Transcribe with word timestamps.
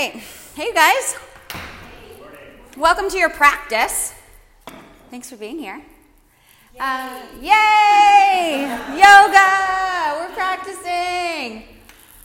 right. 0.00 0.22
Hey, 0.54 0.72
guys. 0.72 1.16
Welcome 2.78 3.10
to 3.10 3.18
your 3.18 3.28
practice. 3.28 4.14
Thanks 5.10 5.28
for 5.28 5.36
being 5.36 5.58
here. 5.58 5.82
Yay! 6.72 6.80
Uh, 6.80 7.22
yay! 7.38 8.62
Yoga! 8.92 10.16
We're 10.16 10.34
practicing. 10.34 11.64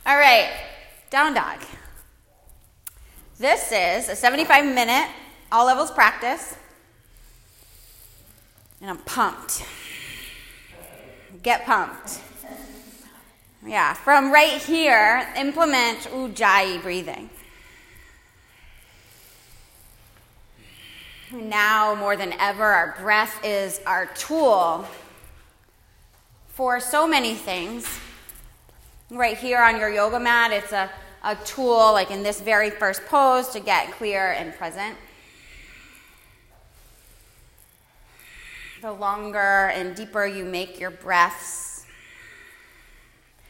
All 0.06 0.16
right, 0.16 0.50
down 1.10 1.34
dog. 1.34 1.60
This 3.38 3.70
is 3.72 4.08
a 4.08 4.16
75 4.16 4.64
minute, 4.64 5.10
all 5.52 5.66
levels 5.66 5.90
practice. 5.90 6.56
And 8.80 8.88
I'm 8.88 8.98
pumped. 8.98 9.66
Get 11.42 11.66
pumped. 11.66 12.20
Yeah, 13.66 13.92
from 13.92 14.32
right 14.32 14.62
here, 14.62 15.28
implement 15.36 15.98
Ujjayi 16.04 16.80
breathing. 16.80 17.28
Now, 21.32 21.96
more 21.96 22.16
than 22.16 22.34
ever, 22.34 22.62
our 22.62 22.94
breath 23.00 23.44
is 23.44 23.80
our 23.84 24.06
tool 24.06 24.86
for 26.46 26.78
so 26.78 27.08
many 27.08 27.34
things. 27.34 27.84
Right 29.10 29.36
here 29.36 29.60
on 29.60 29.80
your 29.80 29.90
yoga 29.90 30.20
mat, 30.20 30.52
it's 30.52 30.70
a, 30.70 30.88
a 31.24 31.34
tool, 31.44 31.92
like 31.92 32.12
in 32.12 32.22
this 32.22 32.40
very 32.40 32.70
first 32.70 33.04
pose, 33.06 33.48
to 33.48 33.60
get 33.60 33.90
clear 33.92 34.32
and 34.32 34.54
present. 34.54 34.96
The 38.80 38.92
longer 38.92 39.72
and 39.74 39.96
deeper 39.96 40.26
you 40.26 40.44
make 40.44 40.78
your 40.78 40.92
breaths, 40.92 41.86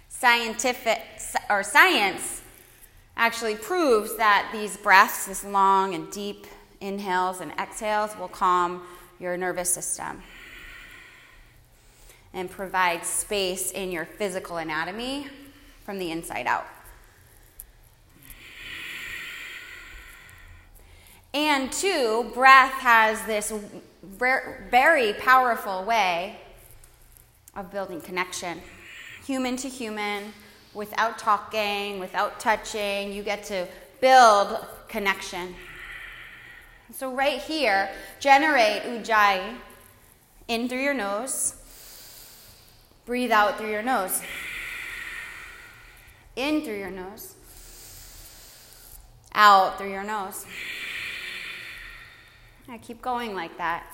scientific 0.09 1.03
or 1.51 1.63
science 1.63 2.41
actually 3.19 3.57
proves 3.57 4.17
that 4.17 4.49
these 4.51 4.79
breaths, 4.79 5.27
this 5.27 5.45
long 5.45 5.95
and 5.95 6.11
deep 6.11 6.47
inhales 6.87 7.41
and 7.41 7.53
exhales, 7.53 8.17
will 8.19 8.29
calm 8.29 8.83
your 9.19 9.37
nervous 9.37 9.73
system 9.73 10.23
and 12.33 12.51
provide 12.51 13.05
space 13.05 13.71
in 13.71 13.91
your 13.91 14.05
physical 14.05 14.59
anatomy 14.59 15.27
from 15.85 15.99
the 15.99 16.11
inside 16.11 16.47
out. 16.47 16.67
And 21.33 21.71
two, 21.71 22.31
breath 22.35 22.73
has 22.73 23.23
this 23.27 23.53
very 24.03 25.13
powerful 25.15 25.85
way 25.85 26.39
of 27.55 27.71
building 27.71 28.01
connection 28.01 28.61
human 29.27 29.57
to 29.57 29.69
human, 29.69 30.33
without 30.73 31.19
talking, 31.19 31.99
without 31.99 32.39
touching. 32.39 33.13
You 33.13 33.25
get 33.25 33.43
to 33.45 33.67
build 34.01 34.65
connection. 34.87 35.55
So, 36.93 37.13
right 37.13 37.41
here, 37.41 37.91
generate 38.21 38.83
ujjayi 38.83 39.57
in 40.49 40.69
through 40.69 40.83
your 40.83 40.95
nose, 40.95 41.55
breathe 43.05 43.33
out 43.33 43.59
through 43.59 43.71
your 43.71 43.83
nose. 43.83 44.23
In 46.37 46.63
through 46.63 46.79
your 46.79 46.91
nose, 46.91 47.35
out 49.35 49.79
through 49.79 49.91
your 49.91 50.05
nose. 50.05 50.47
I 52.69 52.79
keep 52.79 53.01
going 53.01 53.35
like 53.35 53.57
that. 53.59 53.87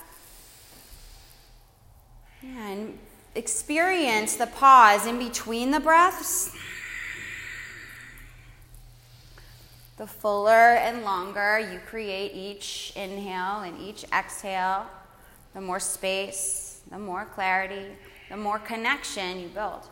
And 2.43 2.97
experience 3.35 4.35
the 4.35 4.47
pause 4.47 5.05
in 5.05 5.17
between 5.17 5.71
the 5.71 5.79
breaths. 5.79 6.55
The 9.97 10.07
fuller 10.07 10.49
and 10.49 11.03
longer 11.03 11.59
you 11.59 11.79
create 11.85 12.33
each 12.33 12.93
inhale 12.95 13.59
and 13.59 13.79
each 13.79 14.05
exhale, 14.11 14.87
the 15.53 15.61
more 15.61 15.79
space, 15.79 16.81
the 16.89 16.97
more 16.97 17.25
clarity, 17.25 17.85
the 18.29 18.37
more 18.37 18.57
connection 18.57 19.39
you 19.39 19.49
build. 19.49 19.87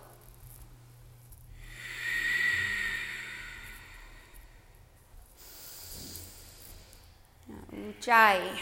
Ujjayi 7.72 8.58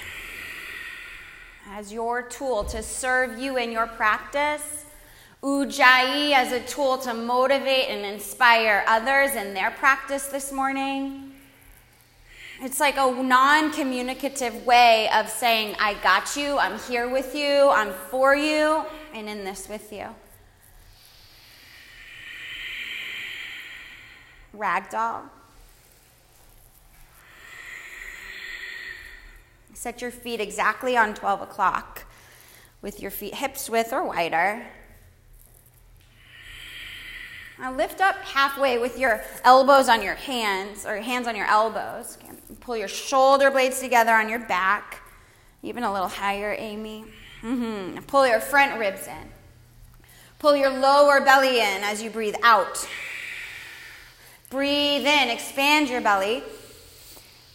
as 1.69 1.93
your 1.93 2.21
tool 2.23 2.63
to 2.65 2.83
serve 2.83 3.39
you 3.39 3.57
in 3.57 3.71
your 3.71 3.87
practice. 3.87 4.85
Ujjayi 5.41 6.33
as 6.33 6.51
a 6.51 6.59
tool 6.61 6.97
to 6.97 7.13
motivate 7.13 7.89
and 7.89 8.05
inspire 8.05 8.83
others 8.87 9.35
in 9.35 9.53
their 9.53 9.71
practice 9.71 10.27
this 10.27 10.51
morning. 10.51 11.28
It's 12.61 12.81
like 12.81 12.97
a 12.97 13.09
non 13.09 13.71
communicative 13.71 14.65
way 14.65 15.09
of 15.15 15.29
saying, 15.29 15.77
I 15.79 15.93
got 16.03 16.35
you, 16.35 16.57
I'm 16.57 16.77
here 16.77 17.07
with 17.07 17.33
you, 17.33 17.69
I'm 17.69 17.93
for 17.93 18.35
you, 18.35 18.83
and 19.13 19.29
in 19.29 19.45
this 19.45 19.69
with 19.69 19.93
you. 19.93 20.07
Ragdoll. 24.53 25.21
Set 29.73 30.01
your 30.01 30.11
feet 30.11 30.41
exactly 30.41 30.97
on 30.97 31.13
12 31.13 31.41
o'clock 31.43 32.03
with 32.81 32.99
your 32.99 33.11
feet 33.11 33.35
hips 33.35 33.69
width 33.69 33.93
or 33.93 34.03
wider. 34.03 34.65
Now 37.59 37.73
lift 37.73 37.99
up 37.99 38.15
halfway 38.17 38.77
with 38.77 38.97
your 38.97 39.21
elbows 39.43 39.89
on 39.89 40.01
your 40.01 40.15
hands 40.15 40.85
or 40.85 40.97
hands 40.97 41.27
on 41.27 41.35
your 41.35 41.45
elbows. 41.45 42.17
Pull 42.61 42.77
your 42.77 42.87
shoulder 42.87 43.51
blades 43.51 43.79
together 43.79 44.13
on 44.13 44.29
your 44.29 44.39
back, 44.39 45.01
even 45.61 45.83
a 45.83 45.91
little 45.91 46.07
higher, 46.07 46.55
Amy. 46.57 47.05
Mm-hmm. 47.41 47.99
Pull 48.03 48.27
your 48.27 48.39
front 48.39 48.79
ribs 48.79 49.07
in. 49.07 49.29
Pull 50.39 50.55
your 50.55 50.69
lower 50.69 51.19
belly 51.19 51.59
in 51.59 51.83
as 51.83 52.01
you 52.01 52.09
breathe 52.09 52.35
out. 52.43 52.87
Breathe 54.49 55.05
in, 55.05 55.29
expand 55.29 55.89
your 55.89 56.01
belly. 56.01 56.43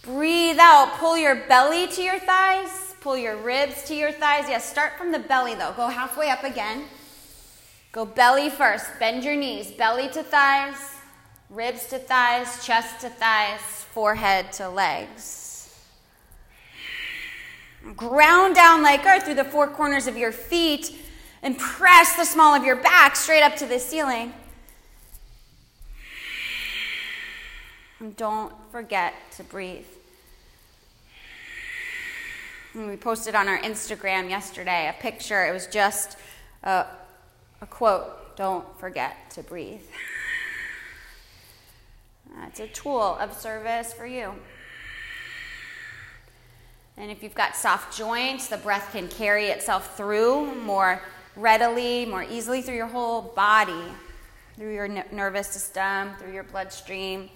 Breathe 0.03 0.59
out. 0.61 0.93
Pull 0.99 1.17
your 1.17 1.35
belly 1.35 1.89
to 1.89 2.03
your 2.03 2.19
thighs. 2.19 2.95
Pull 3.01 3.17
your 3.17 3.37
ribs 3.37 3.85
to 3.85 3.95
your 3.95 4.13
thighs. 4.13 4.45
Yes, 4.49 4.71
start 4.71 4.99
from 4.99 5.13
the 5.13 5.19
belly 5.19 5.55
though. 5.55 5.73
Go 5.77 5.89
halfway 5.89 6.29
up 6.29 6.45
again. 6.45 6.85
Go 7.95 8.05
belly 8.05 8.51
first. 8.51 8.87
Bend 8.99 9.23
your 9.23 9.37
knees. 9.37 9.71
Belly 9.71 10.09
to 10.09 10.25
thighs, 10.25 10.97
ribs 11.49 11.87
to 11.87 11.99
thighs, 12.01 12.67
chest 12.67 13.01
to 13.03 13.09
thighs, 13.09 13.61
forehead 13.93 14.53
to 14.55 14.69
legs. 14.69 15.73
Ground 17.97 18.57
down 18.57 18.83
like 18.83 19.07
earth 19.07 19.23
through 19.23 19.37
the 19.37 19.45
four 19.45 19.69
corners 19.69 20.09
of 20.09 20.17
your 20.17 20.33
feet 20.33 20.91
and 21.41 21.57
press 21.57 22.17
the 22.17 22.25
small 22.25 22.53
of 22.53 22.65
your 22.65 22.75
back 22.75 23.15
straight 23.15 23.45
up 23.45 23.55
to 23.55 23.67
the 23.67 23.79
ceiling. 23.79 24.35
And 28.01 28.17
don't 28.17 28.53
forget 28.73 29.15
to 29.37 29.45
breathe. 29.45 29.87
We 32.75 32.97
posted 32.97 33.37
on 33.37 33.47
our 33.47 33.61
Instagram 33.61 34.29
yesterday 34.31 34.89
a 34.89 35.01
picture. 35.01 35.47
It 35.47 35.53
was 35.53 35.69
just 35.69 36.19
a, 36.65 36.87
a 37.65 37.67
quote 37.67 38.37
Don't 38.37 38.79
forget 38.79 39.31
to 39.31 39.43
breathe. 39.43 39.81
It's 42.47 42.61
a 42.61 42.69
tool 42.69 43.17
of 43.19 43.33
service 43.33 43.93
for 43.93 44.07
you. 44.07 44.35
And 46.97 47.11
if 47.11 47.23
you've 47.23 47.35
got 47.35 47.57
soft 47.57 47.97
joints, 47.97 48.49
the 48.49 48.59
breath 48.59 48.93
can 48.93 49.09
carry 49.09 49.47
itself 49.47 49.97
through 49.97 50.55
more 50.57 51.01
readily, 51.37 52.07
more 52.07 52.23
easily 52.23 52.61
through 52.61 52.77
your 52.77 52.87
whole 52.87 53.23
body, 53.23 53.85
through 54.57 54.75
your 54.75 54.89
nervous 55.11 55.49
system, 55.49 56.11
through 56.19 56.33
your 56.33 56.45
bloodstream. 56.45 57.31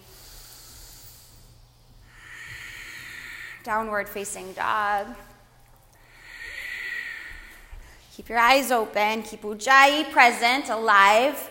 Downward 3.65 4.09
facing 4.09 4.53
dog. 4.53 5.07
Keep 8.19 8.31
your 8.31 8.39
eyes 8.41 8.73
open. 8.73 9.23
Keep 9.23 9.43
Ujjayi 9.43 10.11
present, 10.11 10.69
alive. 10.71 11.51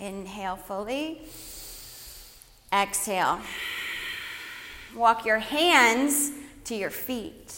Inhale 0.00 0.56
fully. 0.56 1.20
Exhale. 2.72 3.38
Walk 4.96 5.24
your 5.24 5.38
hands 5.38 6.32
to 6.64 6.74
your 6.74 6.90
feet. 6.90 7.56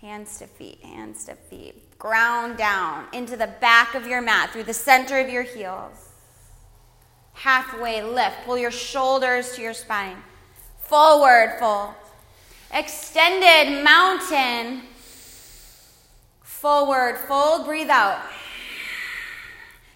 Hands 0.00 0.38
to 0.38 0.48
feet, 0.48 0.80
hands 0.82 1.24
to 1.26 1.36
feet. 1.36 1.96
Ground 2.00 2.56
down 2.56 3.06
into 3.12 3.36
the 3.36 3.46
back 3.60 3.94
of 3.94 4.08
your 4.08 4.20
mat 4.20 4.50
through 4.50 4.64
the 4.64 4.74
center 4.74 5.20
of 5.20 5.28
your 5.28 5.44
heels. 5.44 6.08
Halfway 7.34 8.02
lift. 8.02 8.44
Pull 8.44 8.58
your 8.58 8.72
shoulders 8.72 9.52
to 9.52 9.62
your 9.62 9.74
spine. 9.74 10.16
Forward 10.80 11.58
fold. 11.60 11.94
Extended 12.72 13.82
mountain. 13.82 14.82
Forward 16.42 17.16
fold. 17.26 17.66
Breathe 17.66 17.90
out. 17.90 18.20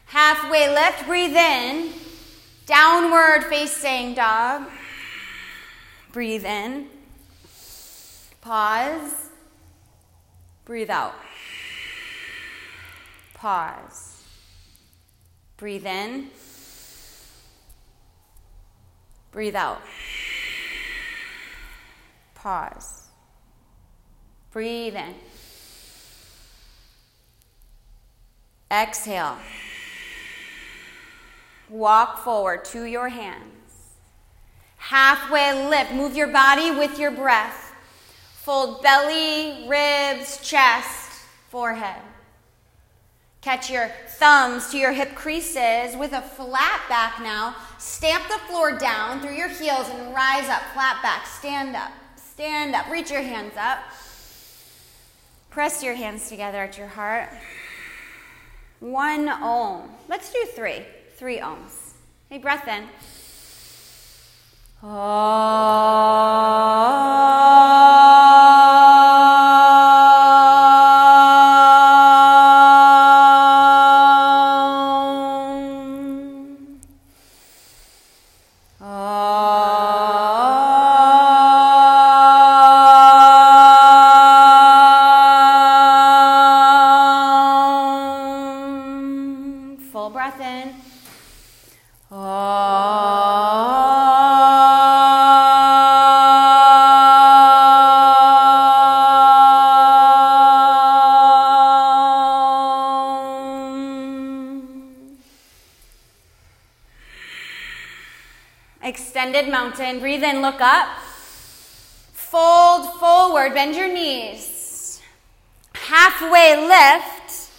Halfway 0.06 0.68
lift, 0.68 1.06
breathe 1.06 1.36
in. 1.36 1.92
Downward 2.66 3.44
facing 3.44 4.14
dog. 4.14 4.68
Breathe 6.12 6.44
in. 6.44 6.88
Pause. 8.40 9.30
Breathe 10.64 10.90
out. 10.90 11.14
Pause. 13.34 14.22
Breathe 15.56 15.86
in. 15.86 16.28
Breathe 19.30 19.56
out. 19.56 19.80
Pause. 22.42 23.04
Breathe 24.50 24.96
in. 24.96 25.14
Exhale. 28.68 29.36
Walk 31.70 32.24
forward 32.24 32.64
to 32.64 32.82
your 32.82 33.10
hands. 33.10 33.94
Halfway 34.76 35.68
lift. 35.68 35.92
Move 35.92 36.16
your 36.16 36.26
body 36.26 36.72
with 36.72 36.98
your 36.98 37.12
breath. 37.12 37.72
Fold 38.34 38.82
belly, 38.82 39.68
ribs, 39.68 40.40
chest, 40.42 41.12
forehead. 41.48 42.02
Catch 43.40 43.70
your 43.70 43.88
thumbs 44.18 44.68
to 44.72 44.78
your 44.78 44.92
hip 44.92 45.14
creases 45.14 45.96
with 45.96 46.12
a 46.12 46.22
flat 46.22 46.82
back 46.88 47.22
now. 47.22 47.54
Stamp 47.78 48.24
the 48.26 48.38
floor 48.48 48.76
down 48.76 49.20
through 49.20 49.34
your 49.34 49.48
heels 49.48 49.88
and 49.90 50.12
rise 50.12 50.48
up, 50.48 50.62
flat 50.74 51.00
back. 51.02 51.24
Stand 51.26 51.76
up, 51.76 51.92
stand 52.32 52.74
up. 52.74 52.88
Reach 52.90 53.10
your 53.10 53.20
hands 53.20 53.52
up. 53.58 53.78
Press 55.50 55.82
your 55.82 55.94
hands 55.94 56.30
together 56.30 56.62
at 56.62 56.78
your 56.78 56.86
heart. 56.86 57.28
One 58.80 59.28
om. 59.28 59.90
Let's 60.08 60.32
do 60.32 60.46
three. 60.54 60.82
Three 61.16 61.38
oms. 61.38 61.92
Hey, 62.30 62.38
breath 62.38 62.66
in. 62.66 62.84
Full 64.80 64.88
Extended 108.92 109.48
mountain. 109.48 110.00
Breathe 110.00 110.22
in, 110.22 110.42
look 110.42 110.60
up. 110.60 110.86
Fold 112.12 113.00
forward, 113.00 113.54
bend 113.54 113.74
your 113.74 113.90
knees. 113.90 115.00
Halfway 115.72 116.56
lift, 116.68 117.50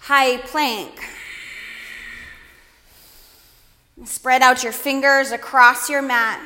high 0.00 0.38
plank. 0.38 1.00
Spread 4.04 4.42
out 4.42 4.64
your 4.64 4.72
fingers 4.72 5.30
across 5.30 5.88
your 5.88 6.02
mat. 6.02 6.40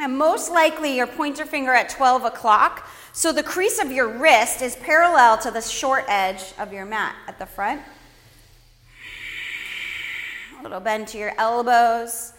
And 0.00 0.16
most 0.16 0.50
likely, 0.50 0.96
your 0.96 1.06
pointer 1.06 1.44
finger 1.44 1.74
at 1.74 1.90
12 1.90 2.24
o'clock. 2.24 2.88
So 3.12 3.30
the 3.30 3.42
crease 3.42 3.78
of 3.78 3.92
your 3.92 4.08
wrist 4.08 4.62
is 4.62 4.74
parallel 4.76 5.36
to 5.40 5.50
the 5.50 5.60
short 5.60 6.06
edge 6.08 6.54
of 6.58 6.72
your 6.72 6.86
mat 6.86 7.14
at 7.26 7.38
the 7.38 7.44
front. 7.44 7.82
A 10.58 10.62
little 10.62 10.80
bend 10.80 11.08
to 11.08 11.18
your 11.18 11.34
elbows. 11.36 12.32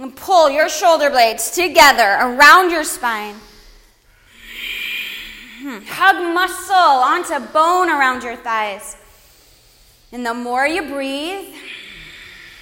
And 0.00 0.16
pull 0.16 0.48
your 0.48 0.70
shoulder 0.70 1.10
blades 1.10 1.50
together 1.50 2.16
around 2.18 2.70
your 2.70 2.84
spine. 2.84 3.34
Hmm. 5.60 5.80
Hug 5.86 6.34
muscle 6.34 6.74
onto 6.74 7.38
bone 7.52 7.90
around 7.90 8.22
your 8.22 8.36
thighs. 8.36 8.96
And 10.10 10.24
the 10.24 10.32
more 10.32 10.66
you 10.66 10.88
breathe, 10.88 11.54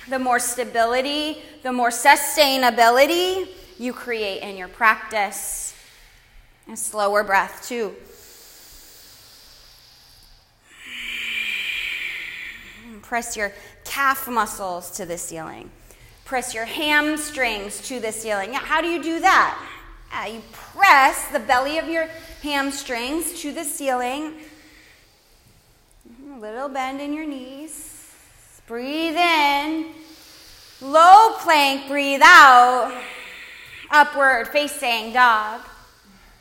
the 0.09 0.19
more 0.19 0.41
stability, 0.41 1.39
the 1.63 1.73
more 1.73 1.91
sustainability 1.91 3.47
you 3.79 3.93
create 3.93 4.43
in 4.43 4.57
your 4.57 4.67
practice. 4.67 5.77
A 6.73 6.77
slower 6.77 7.23
breath, 7.23 7.69
too. 7.69 7.95
Press 13.03 13.37
your 13.37 13.53
calf 13.85 14.27
muscles 14.27 14.91
to 14.91 15.07
the 15.07 15.17
ceiling. 15.17 15.71
Press 16.29 16.53
your 16.53 16.67
hamstrings 16.67 17.81
to 17.89 18.01
the 18.01 18.13
ceiling. 18.13 18.53
How 18.53 18.83
do 18.83 18.87
you 18.87 19.03
do 19.03 19.19
that? 19.19 19.59
Uh, 20.13 20.27
you 20.27 20.43
press 20.53 21.27
the 21.29 21.39
belly 21.39 21.79
of 21.79 21.89
your 21.89 22.07
hamstrings 22.43 23.41
to 23.41 23.51
the 23.51 23.65
ceiling. 23.65 24.35
A 26.35 26.39
little 26.39 26.69
bend 26.69 27.01
in 27.01 27.15
your 27.15 27.27
knees. 27.27 28.13
Breathe 28.67 29.17
in. 29.17 29.87
Low 30.83 31.33
plank, 31.39 31.89
breathe 31.89 32.21
out. 32.23 32.93
Upward 33.91 34.49
facing 34.49 35.15
dog. 35.15 35.63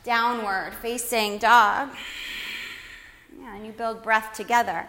Downward 0.03 0.73
facing 0.81 1.37
dog. 1.37 1.91
Yeah, 3.39 3.55
and 3.55 3.65
you 3.65 3.71
build 3.71 4.03
breath 4.03 4.33
together. 4.33 4.85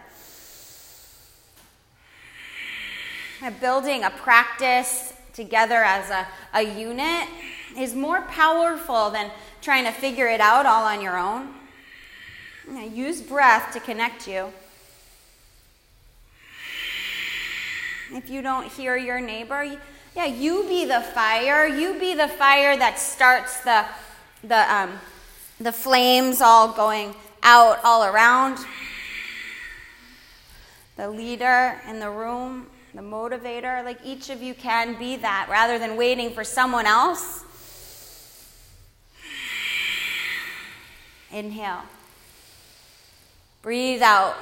Building 3.61 4.03
a 4.03 4.09
practice 4.09 5.13
together 5.33 5.83
as 5.83 6.09
a, 6.09 6.27
a 6.53 6.61
unit 6.61 7.29
is 7.77 7.95
more 7.95 8.21
powerful 8.23 9.09
than 9.09 9.31
trying 9.61 9.85
to 9.85 9.91
figure 9.91 10.27
it 10.27 10.41
out 10.41 10.65
all 10.65 10.85
on 10.85 11.01
your 11.01 11.17
own. 11.17 11.53
Yeah, 12.69 12.83
use 12.83 13.21
breath 13.21 13.71
to 13.73 13.79
connect 13.79 14.27
you. 14.27 14.51
If 18.11 18.29
you 18.29 18.41
don't 18.41 18.67
hear 18.67 18.97
your 18.97 19.21
neighbor, 19.21 19.79
yeah, 20.15 20.25
you 20.25 20.63
be 20.67 20.85
the 20.85 21.01
fire. 21.01 21.67
You 21.67 21.97
be 21.99 22.15
the 22.15 22.27
fire 22.27 22.75
that 22.77 22.99
starts 22.99 23.61
the, 23.61 23.85
the, 24.43 24.73
um, 24.73 24.99
the 25.59 25.71
flames 25.71 26.41
all 26.41 26.73
going 26.73 27.15
out 27.43 27.79
all 27.83 28.03
around. 28.03 28.57
The 30.97 31.09
leader 31.09 31.79
in 31.87 31.99
the 31.99 32.09
room 32.09 32.67
the 32.93 33.01
motivator. 33.01 33.83
Like 33.83 33.99
each 34.03 34.29
of 34.29 34.41
you 34.41 34.53
can 34.53 34.97
be 34.97 35.15
that 35.17 35.47
rather 35.49 35.77
than 35.77 35.95
waiting 35.95 36.31
for 36.31 36.43
someone 36.43 36.85
else. 36.85 37.43
Inhale. 41.31 41.83
Breathe 43.61 44.01
out. 44.01 44.35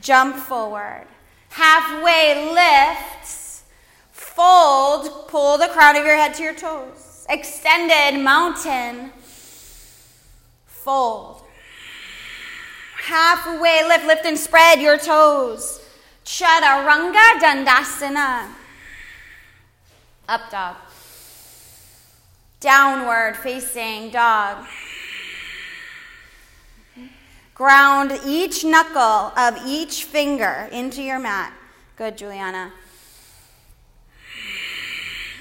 Jump 0.00 0.36
forward. 0.36 1.06
Halfway 1.50 2.52
lift. 2.52 3.62
Fold. 4.12 5.28
Pull 5.28 5.58
the 5.58 5.68
crown 5.68 5.96
of 5.96 6.04
your 6.04 6.16
head 6.16 6.34
to 6.34 6.42
your 6.42 6.54
toes. 6.54 7.26
Extended 7.28 8.22
mountain. 8.22 9.12
Fold. 10.66 11.42
Halfway 13.04 13.86
lift. 13.88 14.06
Lift 14.06 14.26
and 14.26 14.38
spread 14.38 14.80
your 14.80 14.98
toes. 14.98 15.80
Chaturanga 16.28 17.40
Dandasana. 17.40 18.48
Up 20.28 20.50
dog. 20.50 20.76
Downward 22.60 23.34
facing 23.34 24.10
dog. 24.10 24.66
Ground 27.54 28.12
each 28.26 28.62
knuckle 28.62 29.32
of 29.38 29.56
each 29.66 30.04
finger 30.04 30.68
into 30.70 31.02
your 31.02 31.18
mat. 31.18 31.50
Good, 31.96 32.18
Juliana. 32.18 32.72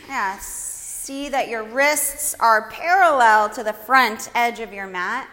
Yes. 0.08 0.46
See 0.46 1.27
that 1.27 1.50
your 1.50 1.63
wrists 1.63 2.34
are 2.39 2.70
parallel 2.70 3.50
to 3.50 3.62
the 3.62 3.74
front 3.74 4.32
edge 4.34 4.62
of 4.62 4.72
your 4.72 4.88
mat. 4.88 5.27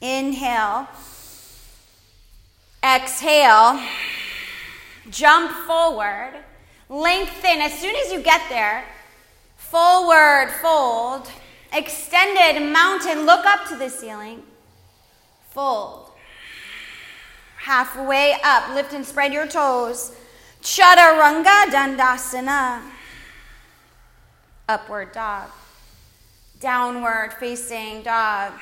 Inhale. 0.00 0.88
Exhale. 2.96 3.80
Jump 5.10 5.52
forward. 5.66 6.32
Lengthen 6.88 7.60
as 7.60 7.78
soon 7.78 7.94
as 7.96 8.10
you 8.10 8.20
get 8.22 8.40
there. 8.48 8.84
Forward 9.56 10.50
fold. 10.62 11.30
Extended 11.72 12.72
mountain. 12.72 13.26
Look 13.26 13.44
up 13.44 13.68
to 13.68 13.76
the 13.76 13.90
ceiling. 13.90 14.42
Fold. 15.50 16.12
Halfway 17.58 18.36
up, 18.42 18.74
lift 18.74 18.94
and 18.94 19.04
spread 19.04 19.34
your 19.34 19.46
toes. 19.46 20.16
Chaturanga 20.62 21.66
Dandasana. 21.66 22.80
Upward 24.66 25.12
dog. 25.12 25.50
Downward 26.58 27.34
facing 27.34 28.02
dog. 28.02 28.52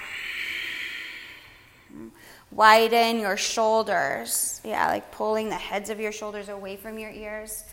Widen 2.56 3.20
your 3.20 3.36
shoulders. 3.36 4.62
Yeah, 4.64 4.88
like 4.88 5.12
pulling 5.12 5.50
the 5.50 5.56
heads 5.56 5.90
of 5.90 6.00
your 6.00 6.10
shoulders 6.10 6.48
away 6.48 6.76
from 6.76 6.98
your 6.98 7.10
ears. 7.10 7.64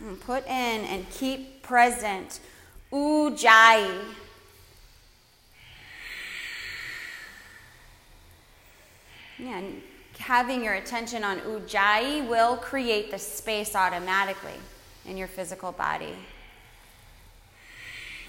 And 0.00 0.20
put 0.20 0.44
in 0.44 0.84
and 0.84 1.08
keep 1.08 1.62
present. 1.62 2.40
Ujjayi. 2.92 4.04
Yeah, 9.38 9.58
and 9.58 9.82
having 10.18 10.62
your 10.62 10.74
attention 10.74 11.24
on 11.24 11.40
Ujjayi 11.40 12.28
will 12.28 12.58
create 12.58 13.10
the 13.10 13.18
space 13.18 13.74
automatically 13.74 14.60
in 15.06 15.16
your 15.16 15.28
physical 15.28 15.72
body. 15.72 16.14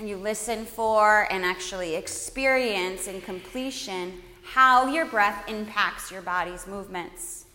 You 0.04 0.18
listen 0.18 0.66
for 0.66 1.25
and 1.32 1.46
actually 1.46 1.96
experience 1.96 3.08
in 3.08 3.22
completion 3.22 4.22
how 4.44 4.88
your 4.88 5.06
breath 5.06 5.48
impacts 5.48 6.12
your 6.12 6.22
body's 6.22 6.68
movements. 6.68 7.46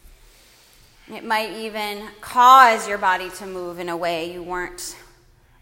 It 1.13 1.23
might 1.23 1.53
even 1.53 2.03
cause 2.23 2.89
your 2.89 2.97
body 2.97 3.29
to 3.31 3.47
move 3.47 3.79
in 3.79 3.91
a 3.91 3.97
way 3.97 4.33
you 4.33 4.43
weren't 4.43 4.97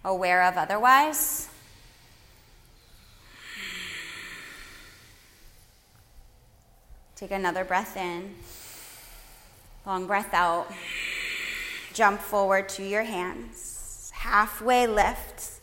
aware 0.05 0.45
of 0.45 0.57
otherwise. 0.57 1.49
Take 7.17 7.33
another 7.33 7.65
breath 7.65 7.97
in, 7.97 8.37
long 9.85 10.07
breath 10.07 10.33
out. 10.33 10.73
Jump 11.93 12.21
forward 12.21 12.69
to 12.69 12.85
your 12.85 13.03
hands, 13.03 14.13
halfway 14.15 14.87
lift 14.87 15.58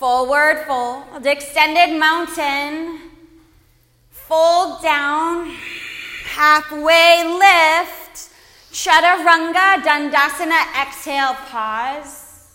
Forward 0.00 0.64
fold, 0.66 1.26
extended 1.26 2.00
mountain. 2.00 3.00
Fold 4.10 4.80
down, 4.82 5.54
halfway 6.24 7.22
lift. 7.28 8.30
Chaturanga, 8.72 9.82
Dandasana, 9.84 10.62
exhale, 10.80 11.34
pause. 11.34 12.48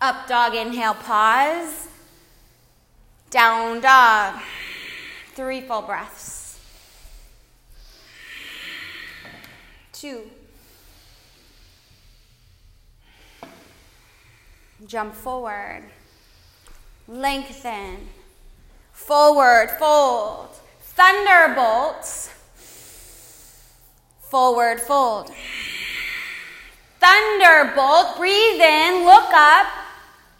Up 0.00 0.28
dog, 0.28 0.54
inhale, 0.54 0.94
pause. 0.94 1.88
Down 3.30 3.80
dog. 3.80 4.40
Three 5.34 5.62
full 5.62 5.82
breaths. 5.82 6.60
Two. 9.92 10.30
Jump 14.86 15.16
forward 15.16 15.82
lengthen, 17.10 18.08
forward, 18.92 19.68
fold, 19.78 20.48
thunderbolts, 20.80 22.30
forward, 24.20 24.80
fold. 24.80 25.32
Thunderbolt, 27.00 28.16
breathe 28.16 28.60
in, 28.60 29.04
look 29.04 29.32
up, 29.32 29.66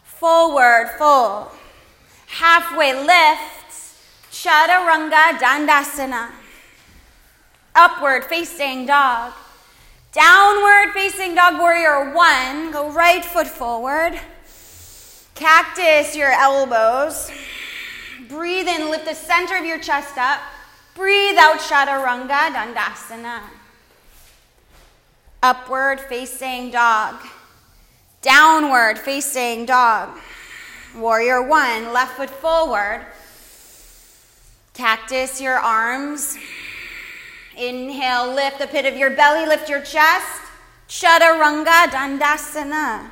forward, 0.05 0.89
fold. 0.97 1.49
Halfway 2.27 2.93
lift, 2.93 3.97
chaturanga 4.31 5.37
dandasana. 5.39 6.29
Upward 7.75 8.23
facing 8.25 8.85
dog. 8.85 9.33
Downward 10.13 10.93
facing 10.93 11.35
dog 11.35 11.59
warrior 11.59 12.13
one. 12.13 12.71
Go 12.71 12.89
right 12.91 13.23
foot 13.23 13.47
forward. 13.47 14.19
Cactus 15.41 16.15
your 16.15 16.29
elbows. 16.29 17.31
Breathe 18.29 18.67
in, 18.67 18.91
lift 18.91 19.05
the 19.05 19.15
center 19.15 19.57
of 19.57 19.65
your 19.65 19.79
chest 19.79 20.15
up. 20.15 20.39
Breathe 20.93 21.35
out, 21.35 21.57
Chaturanga 21.57 22.51
Dandasana. 22.53 23.41
Upward 25.41 25.99
facing 25.99 26.69
dog. 26.69 27.15
Downward 28.21 28.99
facing 28.99 29.65
dog. 29.65 30.15
Warrior 30.95 31.41
one, 31.41 31.91
left 31.91 32.17
foot 32.17 32.29
forward. 32.29 33.03
Cactus 34.75 35.41
your 35.41 35.57
arms. 35.57 36.37
Inhale, 37.57 38.31
lift 38.31 38.59
the 38.59 38.67
pit 38.67 38.85
of 38.85 38.95
your 38.95 39.09
belly, 39.09 39.47
lift 39.47 39.67
your 39.67 39.81
chest. 39.81 40.43
Chaturanga 40.87 41.87
Dandasana. 41.87 43.09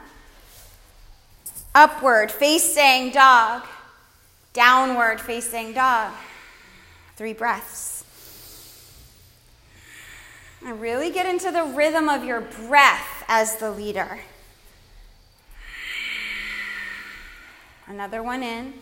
Upward 1.81 2.29
facing 2.29 3.11
dog. 3.11 3.63
Downward 4.51 5.21
facing 5.21 5.71
dog. 5.71 6.11
Three 7.15 7.31
breaths. 7.31 8.03
And 10.65 10.81
really 10.81 11.09
get 11.09 11.25
into 11.25 11.51
the 11.51 11.63
rhythm 11.63 12.09
of 12.09 12.25
your 12.25 12.41
breath 12.41 13.23
as 13.29 13.55
the 13.55 13.71
leader. 13.71 14.19
Another 17.87 18.21
one 18.21 18.43
in. 18.43 18.73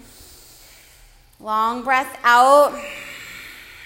Long 1.40 1.84
breath 1.84 2.20
out. 2.24 2.76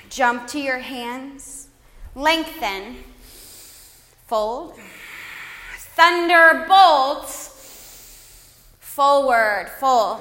Jump 0.09 0.47
to 0.47 0.57
your 0.57 0.79
hands. 0.79 1.67
Lengthen. 2.15 3.03
Fold. 4.27 4.79
Thunderbolt 5.97 7.50
Forward, 8.91 9.69
full. 9.79 10.19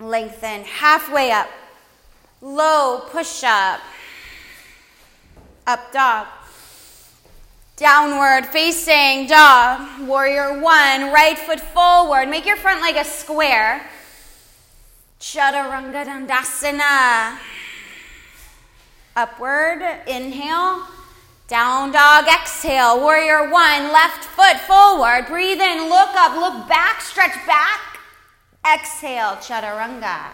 Lengthen, 0.00 0.64
halfway 0.64 1.30
up. 1.30 1.50
Low, 2.40 3.00
push 3.10 3.44
up. 3.44 3.80
Up 5.66 5.92
dog. 5.92 6.26
Downward 7.76 8.46
facing 8.46 9.26
dog. 9.26 10.08
Warrior 10.08 10.58
one, 10.58 11.12
right 11.12 11.38
foot 11.38 11.60
forward. 11.60 12.30
Make 12.30 12.46
your 12.46 12.56
front 12.56 12.80
leg 12.80 12.96
a 12.96 13.04
square. 13.04 13.90
Chaturanga 15.20 16.06
Dandasana. 16.06 17.36
Upward, 19.14 19.82
inhale. 20.06 20.86
Down 21.46 21.92
dog, 21.92 22.24
exhale. 22.26 22.98
Warrior 22.98 23.50
one, 23.50 23.92
left 23.92 24.23
foot 24.34 24.58
forward. 24.60 25.26
Breathe 25.26 25.60
in, 25.60 25.88
look 25.88 26.14
up, 26.14 26.36
look 26.36 26.68
back, 26.68 27.00
stretch 27.00 27.34
back. 27.46 27.80
Exhale, 28.66 29.36
chaturanga. 29.36 30.30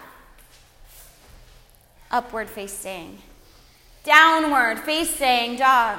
Upward 2.11 2.49
facing. 2.49 3.19
Downward 4.05 4.79
facing 4.81 5.57
dog. 5.57 5.99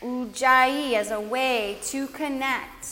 Ujjayi 0.00 0.94
as 0.94 1.12
a 1.12 1.20
way 1.20 1.78
to 1.84 2.08
connect 2.08 2.88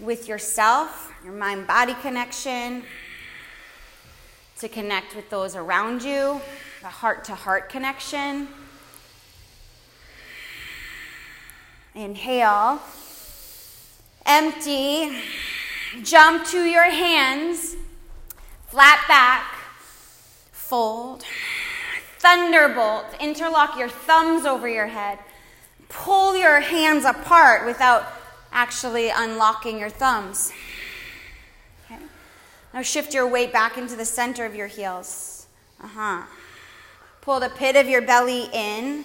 with 0.00 0.26
yourself 0.26 1.12
your 1.24 1.32
mind 1.32 1.66
body 1.66 1.94
connection, 1.94 2.82
to 4.58 4.68
connect 4.68 5.14
with 5.14 5.30
those 5.30 5.54
around 5.54 6.02
you, 6.02 6.40
the 6.80 6.88
heart 6.88 7.24
to 7.24 7.34
heart 7.34 7.68
connection. 7.68 8.48
Inhale, 11.94 12.80
empty, 14.26 15.20
jump 16.02 16.46
to 16.46 16.64
your 16.64 16.90
hands, 16.90 17.76
flat 18.68 19.04
back, 19.08 19.54
fold, 20.52 21.24
thunderbolt, 22.18 23.06
interlock 23.20 23.78
your 23.78 23.88
thumbs 23.88 24.44
over 24.44 24.68
your 24.68 24.88
head, 24.88 25.18
pull 25.88 26.36
your 26.36 26.60
hands 26.60 27.04
apart 27.04 27.64
without 27.64 28.06
actually 28.52 29.10
unlocking 29.14 29.78
your 29.78 29.90
thumbs. 29.90 30.52
Now 32.74 32.82
shift 32.82 33.14
your 33.14 33.26
weight 33.26 33.52
back 33.52 33.78
into 33.78 33.96
the 33.96 34.04
center 34.04 34.44
of 34.44 34.54
your 34.54 34.66
heels. 34.66 35.46
Uh 35.82 35.88
huh. 35.88 36.22
Pull 37.20 37.40
the 37.40 37.48
pit 37.50 37.76
of 37.76 37.88
your 37.88 38.02
belly 38.02 38.48
in. 38.52 39.04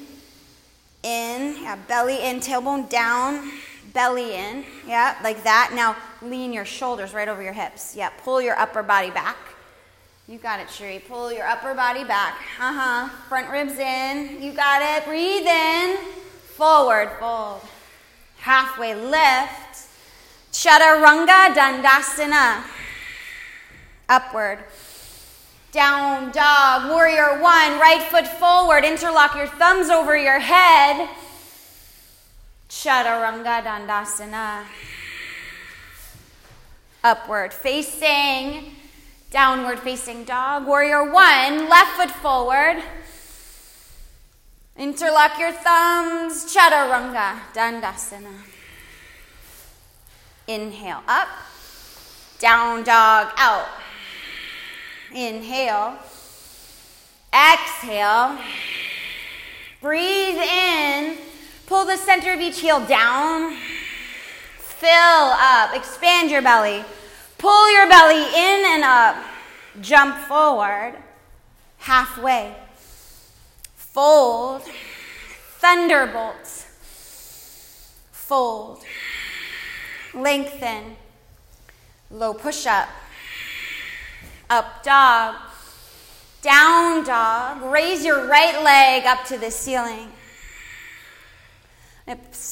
In. 1.03 1.61
Yeah, 1.61 1.75
belly 1.87 2.23
in, 2.23 2.39
tailbone 2.39 2.89
down, 2.89 3.51
belly 3.93 4.35
in. 4.35 4.63
Yeah, 4.87 5.17
like 5.23 5.43
that. 5.43 5.71
Now 5.73 5.95
lean 6.21 6.53
your 6.53 6.65
shoulders 6.65 7.13
right 7.13 7.27
over 7.27 7.41
your 7.41 7.53
hips. 7.53 7.95
Yeah, 7.95 8.09
pull 8.23 8.41
your 8.41 8.57
upper 8.57 8.83
body 8.83 9.11
back. 9.11 9.37
You 10.27 10.37
got 10.37 10.61
it, 10.61 10.69
Shri. 10.69 10.99
Pull 10.99 11.33
your 11.33 11.45
upper 11.45 11.73
body 11.73 12.05
back. 12.05 12.35
Uh 12.59 12.73
huh. 12.73 13.09
Front 13.27 13.49
ribs 13.49 13.77
in. 13.77 14.41
You 14.41 14.53
got 14.53 14.81
it. 14.81 15.05
Breathe 15.05 15.45
in. 15.45 15.97
Forward 16.55 17.09
fold. 17.19 17.61
Halfway 18.37 18.95
lift. 18.95 19.87
Chaturanga 20.53 21.53
Dandasana. 21.53 22.63
Upward. 24.13 24.59
Down 25.71 26.31
dog. 26.31 26.91
Warrior 26.91 27.41
one. 27.41 27.79
Right 27.79 28.05
foot 28.11 28.27
forward. 28.27 28.85
Interlock 28.85 29.35
your 29.35 29.47
thumbs 29.47 29.89
over 29.89 30.15
your 30.15 30.37
head. 30.37 31.09
Chaturanga 32.69 33.63
Dandasana. 33.63 34.65
Upward 37.03 37.51
facing. 37.53 38.75
Downward 39.31 39.79
facing 39.79 40.25
dog. 40.25 40.67
Warrior 40.67 41.11
one. 41.11 41.67
Left 41.67 41.93
foot 41.97 42.11
forward. 42.11 42.83
Interlock 44.77 45.39
your 45.39 45.51
thumbs. 45.51 46.53
Chaturanga 46.53 47.39
Dandasana. 47.55 48.35
Inhale 50.47 51.01
up. 51.07 51.29
Down 52.37 52.83
dog 52.83 53.31
out. 53.37 53.65
Inhale. 55.13 55.97
Exhale. 57.33 58.37
Breathe 59.81 60.37
in. 60.37 61.17
Pull 61.67 61.85
the 61.85 61.97
center 61.97 62.33
of 62.33 62.39
each 62.39 62.59
heel 62.59 62.85
down. 62.85 63.55
Fill 64.57 64.89
up. 64.89 65.75
Expand 65.75 66.31
your 66.31 66.41
belly. 66.41 66.83
Pull 67.37 67.73
your 67.73 67.87
belly 67.87 68.21
in 68.21 68.65
and 68.65 68.83
up. 68.83 69.15
Jump 69.81 70.17
forward. 70.17 70.95
Halfway. 71.77 72.55
Fold. 73.75 74.61
Thunderbolts. 75.59 76.65
Fold. 78.11 78.83
Lengthen. 80.13 80.95
Low 82.09 82.33
push 82.33 82.65
up. 82.65 82.87
Up 84.53 84.83
dog. 84.83 85.33
Down 86.43 87.03
dog. 87.03 87.63
Raise 87.63 88.05
your 88.05 88.27
right 88.27 88.61
leg 88.63 89.03
up 89.03 89.25
to 89.25 89.39
the 89.39 89.49
ceiling. 89.49 90.11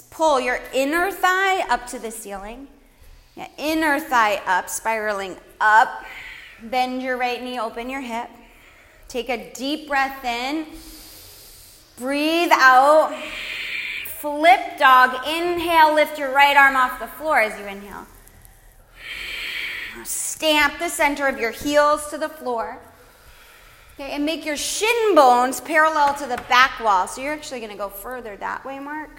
Pull 0.09 0.39
your 0.39 0.59
inner 0.73 1.11
thigh 1.11 1.59
up 1.69 1.85
to 1.85 1.99
the 1.99 2.09
ceiling. 2.09 2.69
Yeah, 3.35 3.49
inner 3.55 3.99
thigh 3.99 4.41
up, 4.47 4.67
spiraling 4.67 5.37
up. 5.59 6.03
Bend 6.63 7.03
your 7.03 7.17
right 7.17 7.39
knee, 7.43 7.59
open 7.59 7.87
your 7.87 8.01
hip. 8.01 8.31
Take 9.07 9.29
a 9.29 9.53
deep 9.53 9.87
breath 9.87 10.25
in. 10.25 10.65
Breathe 11.97 12.51
out. 12.51 13.15
Flip 14.17 14.79
dog. 14.79 15.27
Inhale, 15.27 15.93
lift 15.93 16.17
your 16.17 16.33
right 16.33 16.57
arm 16.57 16.75
off 16.75 16.99
the 16.99 17.05
floor 17.05 17.41
as 17.41 17.59
you 17.59 17.67
inhale. 17.67 18.07
Stamp 20.41 20.79
the 20.79 20.89
center 20.89 21.27
of 21.27 21.39
your 21.39 21.51
heels 21.51 22.09
to 22.09 22.17
the 22.17 22.27
floor. 22.27 22.79
Okay, 23.93 24.09
and 24.09 24.25
make 24.25 24.43
your 24.43 24.57
shin 24.57 25.13
bones 25.13 25.61
parallel 25.61 26.15
to 26.15 26.25
the 26.25 26.41
back 26.49 26.79
wall. 26.79 27.07
So 27.07 27.21
you're 27.21 27.33
actually 27.33 27.59
going 27.59 27.71
to 27.71 27.77
go 27.77 27.89
further 27.89 28.35
that 28.37 28.65
way, 28.65 28.79
Mark. 28.79 29.11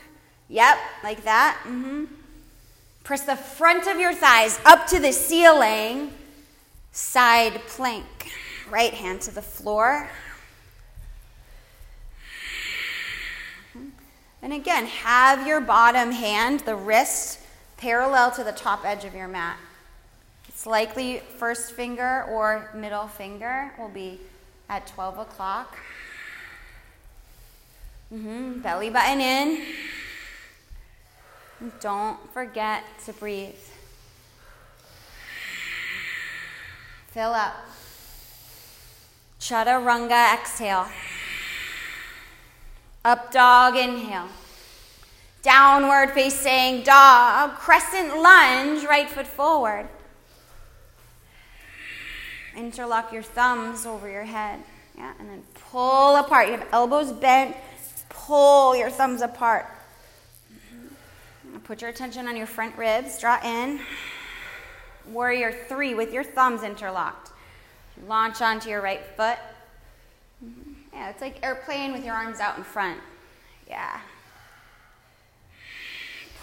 Yep, 0.49 0.79
like 1.05 1.23
that. 1.23 1.61
Mm-hmm. 1.63 2.07
Press 3.05 3.21
the 3.21 3.37
front 3.37 3.87
of 3.87 4.01
your 4.01 4.13
thighs 4.13 4.59
up 4.65 4.89
to 4.89 4.99
the 4.99 5.13
ceiling. 5.13 6.13
Side 6.91 7.61
plank. 7.69 8.33
Right 8.69 8.93
hand 8.93 9.21
to 9.21 9.31
the 9.33 9.43
floor. 9.43 10.11
And 14.43 14.53
again, 14.53 14.87
have 14.87 15.47
your 15.47 15.61
bottom 15.61 16.11
hand, 16.11 16.61
the 16.67 16.75
wrist, 16.75 17.39
parallel 17.77 18.33
to 18.33 18.43
the 18.43 18.51
top 18.51 18.85
edge 18.85 19.05
of 19.05 19.15
your 19.15 19.29
mat. 19.29 19.57
It's 20.63 20.67
likely 20.69 21.21
first 21.39 21.73
finger 21.73 22.23
or 22.31 22.71
middle 22.73 23.09
finger 23.09 23.73
will 23.77 23.89
be 23.89 24.21
at 24.69 24.87
12 24.87 25.19
o'clock. 25.19 25.77
Mm-hmm. 28.15 28.61
Belly 28.61 28.89
button 28.89 29.21
in. 29.21 29.61
Don't 31.81 32.17
forget 32.33 32.85
to 33.07 33.13
breathe. 33.13 33.59
Fill 37.09 37.33
up. 37.33 37.57
Chaturanga 39.41 40.33
exhale. 40.33 40.87
Up 43.05 43.33
dog, 43.33 43.77
inhale. 43.77 44.29
Downward 45.43 46.13
facing 46.13 46.85
dog, 46.85 47.57
crescent 47.57 48.17
lunge, 48.23 48.85
right 48.85 49.11
foot 49.11 49.27
forward. 49.27 49.89
Interlock 52.57 53.13
your 53.13 53.23
thumbs 53.23 53.87
over 53.87 54.09
your 54.09 54.25
head. 54.25 54.61
Yeah, 54.97 55.13
and 55.19 55.29
then 55.29 55.43
pull 55.71 56.17
apart. 56.17 56.49
You 56.49 56.55
have 56.55 56.69
elbows 56.73 57.13
bent. 57.13 57.57
Pull 58.09 58.77
your 58.77 58.91
thumbs 58.91 59.23
apart. 59.23 59.67
Mm-hmm. 60.53 61.59
Put 61.61 61.81
your 61.81 61.91
attention 61.91 62.29
on 62.29 62.37
your 62.37 62.47
front 62.47 62.77
ribs. 62.77 63.19
Draw 63.19 63.41
in. 63.43 63.81
Warrior 65.09 65.53
three 65.69 65.95
with 65.95 66.13
your 66.13 66.25
thumbs 66.25 66.63
interlocked. 66.63 67.31
Launch 68.07 68.43
onto 68.43 68.69
your 68.69 68.83
right 68.83 69.05
foot. 69.17 69.39
Mm-hmm. 70.45 70.73
Yeah, 70.93 71.09
it's 71.09 71.23
like 71.23 71.43
airplane 71.43 71.93
with 71.93 72.05
your 72.05 72.15
arms 72.15 72.39
out 72.39 72.59
in 72.59 72.65
front. 72.65 73.01
Yeah. 73.67 74.01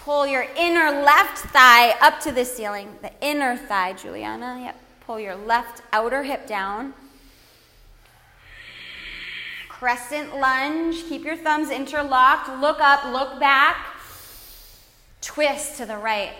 Pull 0.04 0.26
your 0.26 0.46
inner 0.56 1.02
left 1.02 1.38
thigh 1.38 1.90
up 2.00 2.20
to 2.20 2.32
the 2.32 2.44
ceiling. 2.44 2.88
The 3.00 3.12
inner 3.20 3.56
thigh, 3.56 3.92
Juliana. 3.92 4.60
Yep. 4.64 4.76
Pull 5.10 5.18
your 5.18 5.34
left 5.34 5.82
outer 5.92 6.22
hip 6.22 6.46
down. 6.46 6.94
Crescent 9.68 10.36
lunge. 10.36 11.02
Keep 11.08 11.24
your 11.24 11.34
thumbs 11.34 11.68
interlocked. 11.68 12.48
Look 12.60 12.78
up, 12.78 13.04
look 13.06 13.40
back. 13.40 13.76
Twist 15.20 15.78
to 15.78 15.84
the 15.84 15.96
right. 15.96 16.34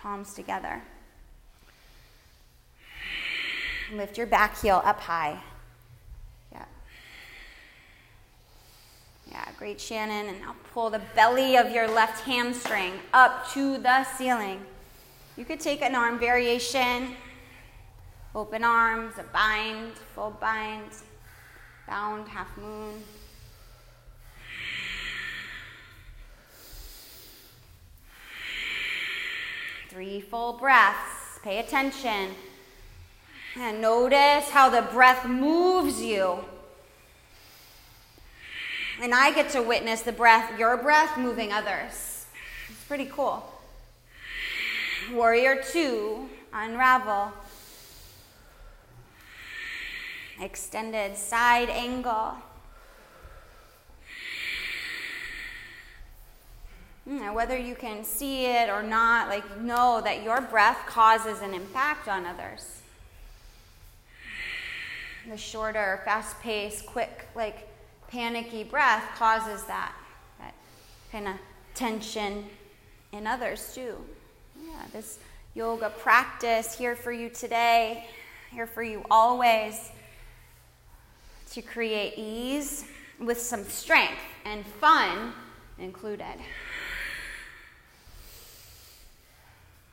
Palms 0.00 0.34
together. 0.34 0.82
Lift 3.92 4.16
your 4.16 4.28
back 4.28 4.60
heel 4.60 4.80
up 4.84 5.00
high. 5.00 5.40
Yeah, 6.52 6.64
Yeah, 9.32 9.48
great, 9.58 9.80
Shannon. 9.80 10.28
And 10.28 10.40
now 10.42 10.54
pull 10.72 10.90
the 10.90 11.02
belly 11.16 11.56
of 11.56 11.72
your 11.72 11.88
left 11.88 12.24
hamstring 12.24 12.92
up 13.12 13.50
to 13.50 13.78
the 13.78 14.04
ceiling. 14.04 14.60
You 15.36 15.44
could 15.44 15.58
take 15.58 15.82
an 15.82 15.96
arm 15.96 16.20
variation, 16.20 17.16
open 18.34 18.64
arms, 18.64 19.14
a 19.18 19.22
bind, 19.24 19.92
full 20.14 20.36
bind, 20.40 20.90
bound, 21.86 22.28
half 22.28 22.56
moon. 22.56 23.02
Three 29.90 30.20
full 30.20 30.52
breaths. 30.54 31.38
Pay 31.42 31.58
attention. 31.58 32.34
And 33.56 33.80
notice 33.80 34.50
how 34.50 34.68
the 34.68 34.82
breath 34.82 35.26
moves 35.26 36.00
you 36.00 36.44
and 39.00 39.14
I 39.14 39.32
get 39.32 39.50
to 39.50 39.62
witness 39.62 40.02
the 40.02 40.12
breath, 40.12 40.58
your 40.58 40.76
breath, 40.76 41.16
moving 41.16 41.52
others. 41.52 42.26
It's 42.68 42.84
pretty 42.86 43.06
cool. 43.06 43.44
Warrior 45.12 45.62
two, 45.72 46.28
unravel. 46.52 47.32
Extended 50.40 51.16
side 51.16 51.68
angle. 51.68 52.34
Hmm, 57.04 57.18
now, 57.18 57.34
whether 57.34 57.56
you 57.58 57.74
can 57.74 58.04
see 58.04 58.46
it 58.46 58.68
or 58.68 58.82
not, 58.82 59.28
like 59.28 59.60
know 59.60 60.00
that 60.04 60.22
your 60.22 60.40
breath 60.40 60.86
causes 60.86 61.40
an 61.40 61.54
impact 61.54 62.06
on 62.06 62.24
others. 62.24 62.82
The 65.28 65.36
shorter, 65.36 66.02
fast 66.04 66.38
paced, 66.40 66.86
quick, 66.86 67.26
like 67.34 67.66
panicky 68.08 68.62
breath 68.62 69.04
causes 69.16 69.64
that, 69.64 69.92
that 70.38 70.54
kind 71.10 71.28
of 71.28 71.34
tension 71.74 72.44
in 73.12 73.26
others 73.26 73.74
too. 73.74 73.96
Yeah, 74.62 74.82
this 74.92 75.18
yoga 75.54 75.90
practice 75.90 76.78
here 76.78 76.94
for 76.94 77.10
you 77.10 77.28
today, 77.28 78.06
here 78.52 78.66
for 78.66 78.82
you 78.82 79.04
always 79.10 79.90
to 81.52 81.62
create 81.62 82.14
ease 82.16 82.84
with 83.18 83.40
some 83.40 83.64
strength 83.64 84.20
and 84.44 84.66
fun 84.66 85.32
included. 85.78 86.36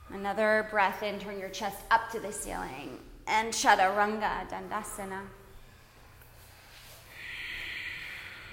Another 0.09 0.67
breath 0.69 1.01
in, 1.03 1.19
turn 1.19 1.39
your 1.39 1.49
chest 1.49 1.77
up 1.91 2.11
to 2.11 2.19
the 2.19 2.31
ceiling. 2.31 2.99
And 3.27 3.51
Chaturanga 3.51 4.47
Dandasana. 4.49 5.21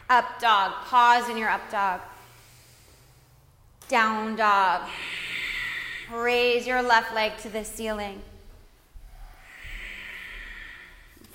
Up 0.08 0.40
dog. 0.40 0.72
Pause 0.86 1.30
in 1.30 1.36
your 1.36 1.50
up 1.50 1.70
dog. 1.70 2.00
Down 3.88 4.36
dog. 4.36 4.88
Raise 6.10 6.66
your 6.66 6.82
left 6.82 7.14
leg 7.14 7.36
to 7.38 7.48
the 7.48 7.64
ceiling. 7.64 8.22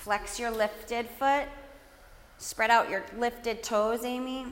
Flex 0.07 0.39
your 0.39 0.51
lifted 0.51 1.05
foot. 1.19 1.43
Spread 2.37 2.71
out 2.71 2.89
your 2.89 3.03
lifted 3.17 3.61
toes, 3.61 4.05
Amy. 4.05 4.45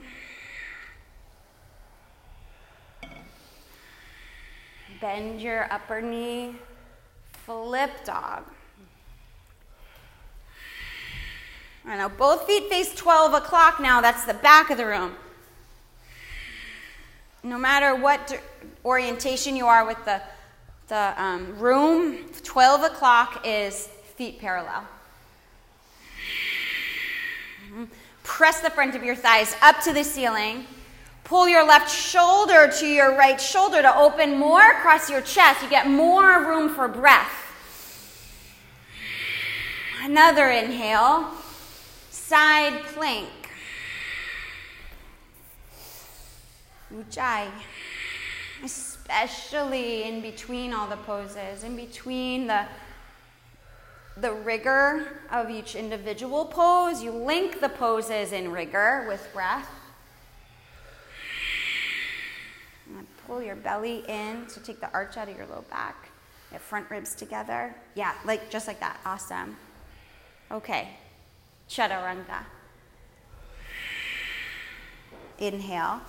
Bend 5.00 5.40
your 5.40 5.66
upper 5.72 6.02
knee. 6.02 6.56
Flip 7.46 7.90
dog. 8.04 8.44
I 11.86 11.96
know 11.96 12.10
both 12.10 12.46
feet 12.46 12.68
face 12.68 12.94
12 12.94 13.32
o'clock 13.32 13.80
now. 13.80 14.02
That's 14.02 14.26
the 14.26 14.34
back 14.34 14.68
of 14.68 14.76
the 14.76 14.84
room. 14.84 15.14
No 17.42 17.56
matter 17.56 17.94
what 17.94 18.38
orientation 18.84 19.56
you 19.56 19.64
are 19.64 19.86
with 19.86 20.04
the, 20.04 20.20
the 20.88 21.14
um, 21.16 21.58
room, 21.58 22.26
12 22.42 22.82
o'clock 22.82 23.40
is 23.46 23.88
feet 24.16 24.38
parallel. 24.38 24.86
Press 28.26 28.60
the 28.60 28.70
front 28.70 28.96
of 28.96 29.04
your 29.04 29.14
thighs 29.14 29.54
up 29.62 29.80
to 29.82 29.92
the 29.92 30.02
ceiling. 30.02 30.66
Pull 31.22 31.48
your 31.48 31.64
left 31.64 31.88
shoulder 31.88 32.68
to 32.80 32.86
your 32.86 33.16
right 33.16 33.40
shoulder 33.40 33.80
to 33.80 33.96
open 33.96 34.36
more 34.36 34.60
across 34.72 35.08
your 35.08 35.20
chest. 35.20 35.62
You 35.62 35.70
get 35.70 35.88
more 35.88 36.44
room 36.44 36.68
for 36.68 36.88
breath. 36.88 37.32
Another 40.02 40.50
inhale. 40.50 41.30
Side 42.10 42.82
plank. 42.94 43.28
Ujjayi. 46.92 47.48
Especially 48.64 50.02
in 50.02 50.20
between 50.20 50.74
all 50.74 50.88
the 50.88 50.96
poses, 50.96 51.62
in 51.62 51.76
between 51.76 52.48
the 52.48 52.66
the 54.16 54.32
rigor 54.32 55.20
of 55.30 55.50
each 55.50 55.74
individual 55.74 56.46
pose. 56.46 57.02
You 57.02 57.10
link 57.10 57.60
the 57.60 57.68
poses 57.68 58.32
in 58.32 58.50
rigor 58.50 59.04
with 59.08 59.28
breath. 59.32 59.68
pull 63.26 63.42
your 63.42 63.56
belly 63.56 64.04
in. 64.08 64.48
So 64.48 64.60
take 64.60 64.80
the 64.80 64.92
arch 64.92 65.16
out 65.16 65.28
of 65.28 65.36
your 65.36 65.46
low 65.46 65.64
back. 65.68 66.10
Get 66.52 66.60
front 66.60 66.88
ribs 66.90 67.14
together. 67.14 67.74
Yeah, 67.94 68.14
like 68.24 68.50
just 68.50 68.68
like 68.68 68.80
that. 68.80 69.00
Awesome. 69.04 69.56
Okay. 70.50 70.96
Chaturanga. 71.68 72.44
Inhale. 75.38 76.00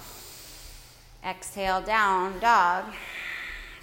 Exhale, 1.26 1.82
down 1.82 2.40
dog. 2.40 2.86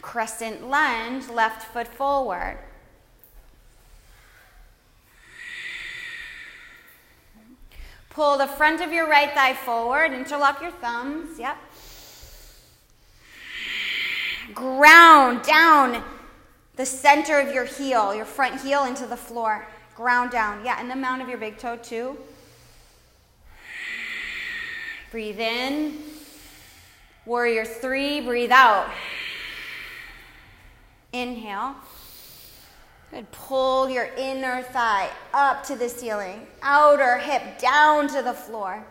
Crescent 0.01 0.69
lunge, 0.69 1.29
left 1.29 1.73
foot 1.73 1.89
forward. 1.89 2.59
Pull 8.15 8.39
the 8.39 8.47
front 8.47 8.81
of 8.81 8.93
your 8.93 9.09
right 9.09 9.33
thigh 9.33 9.55
forward, 9.55 10.13
interlock 10.13 10.63
your 10.63 10.71
thumbs. 10.71 11.39
Yep. 11.39 11.57
Ground 14.55 15.43
down 15.43 16.05
the 16.77 16.87
center 16.87 17.41
of 17.41 17.53
your 17.53 17.65
heel, 17.65 18.15
your 18.15 18.25
front 18.25 18.61
heel 18.61 18.85
into 18.85 19.07
the 19.07 19.17
floor. 19.17 19.67
Ground 19.97 20.31
down. 20.31 20.65
Yeah, 20.65 20.77
and 20.79 20.91
the 20.91 20.97
mount 20.97 21.23
of 21.23 21.29
your 21.29 21.39
big 21.39 21.59
toe 21.59 21.77
too. 21.77 22.17
Breathe 25.11 25.41
in. 25.41 25.99
Warrior 27.27 27.65
three, 27.65 28.21
breathe 28.21 28.53
out. 28.53 28.91
Inhale. 31.13 31.75
Good. 33.15 33.31
Pull 33.31 33.91
your 33.91 34.09
inner 34.19 34.63
thigh 34.63 35.09
up 35.33 35.63
to 35.67 35.77
the 35.77 35.89
ceiling, 35.89 36.49
outer 36.63 37.17
hip 37.19 37.61
down 37.61 38.09
to 38.09 38.23
the 38.23 38.33
floor. 38.33 38.85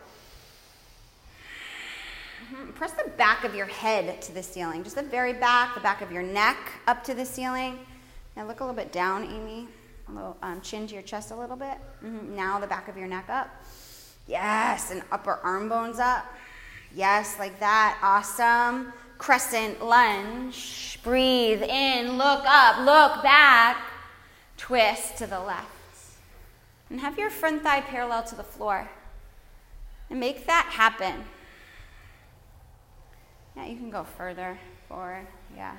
Mm-hmm. 2.50 2.70
Press 2.70 2.92
the 2.92 3.10
back 3.18 3.44
of 3.44 3.54
your 3.54 3.66
head 3.66 4.22
to 4.22 4.32
the 4.32 4.42
ceiling, 4.42 4.82
just 4.82 4.96
the 4.96 5.02
very 5.02 5.34
back, 5.34 5.74
the 5.74 5.80
back 5.80 6.00
of 6.00 6.10
your 6.10 6.22
neck 6.22 6.56
up 6.86 7.04
to 7.04 7.12
the 7.12 7.26
ceiling. 7.26 7.78
Now 8.34 8.46
look 8.46 8.60
a 8.60 8.64
little 8.64 8.74
bit 8.74 8.92
down, 8.92 9.24
Amy. 9.24 9.68
A 10.08 10.12
little 10.12 10.38
um, 10.42 10.62
chin 10.62 10.86
to 10.86 10.94
your 10.94 11.02
chest 11.02 11.30
a 11.30 11.36
little 11.36 11.56
bit. 11.56 11.76
Mm-hmm. 12.02 12.34
Now 12.34 12.58
the 12.58 12.66
back 12.66 12.88
of 12.88 12.96
your 12.96 13.08
neck 13.08 13.28
up. 13.28 13.50
Yes, 14.26 14.90
and 14.90 15.02
upper 15.12 15.38
arm 15.42 15.68
bones 15.68 15.98
up. 15.98 16.24
Yes, 16.94 17.38
like 17.38 17.60
that. 17.60 17.98
Awesome. 18.02 18.90
Crescent 19.18 19.84
lunge. 19.84 20.98
Breathe 21.02 21.62
in, 21.62 22.16
look 22.16 22.42
up, 22.46 22.78
look 22.78 23.22
back. 23.22 23.90
Twist 24.64 25.18
to 25.18 25.26
the 25.26 25.40
left. 25.40 25.68
And 26.88 26.98
have 27.00 27.18
your 27.18 27.28
front 27.28 27.62
thigh 27.62 27.82
parallel 27.82 28.22
to 28.22 28.34
the 28.34 28.42
floor. 28.42 28.88
And 30.08 30.18
make 30.18 30.46
that 30.46 30.70
happen. 30.70 31.22
Yeah, 33.54 33.66
you 33.66 33.76
can 33.76 33.90
go 33.90 34.04
further 34.04 34.58
forward. 34.88 35.26
Yeah. 35.54 35.76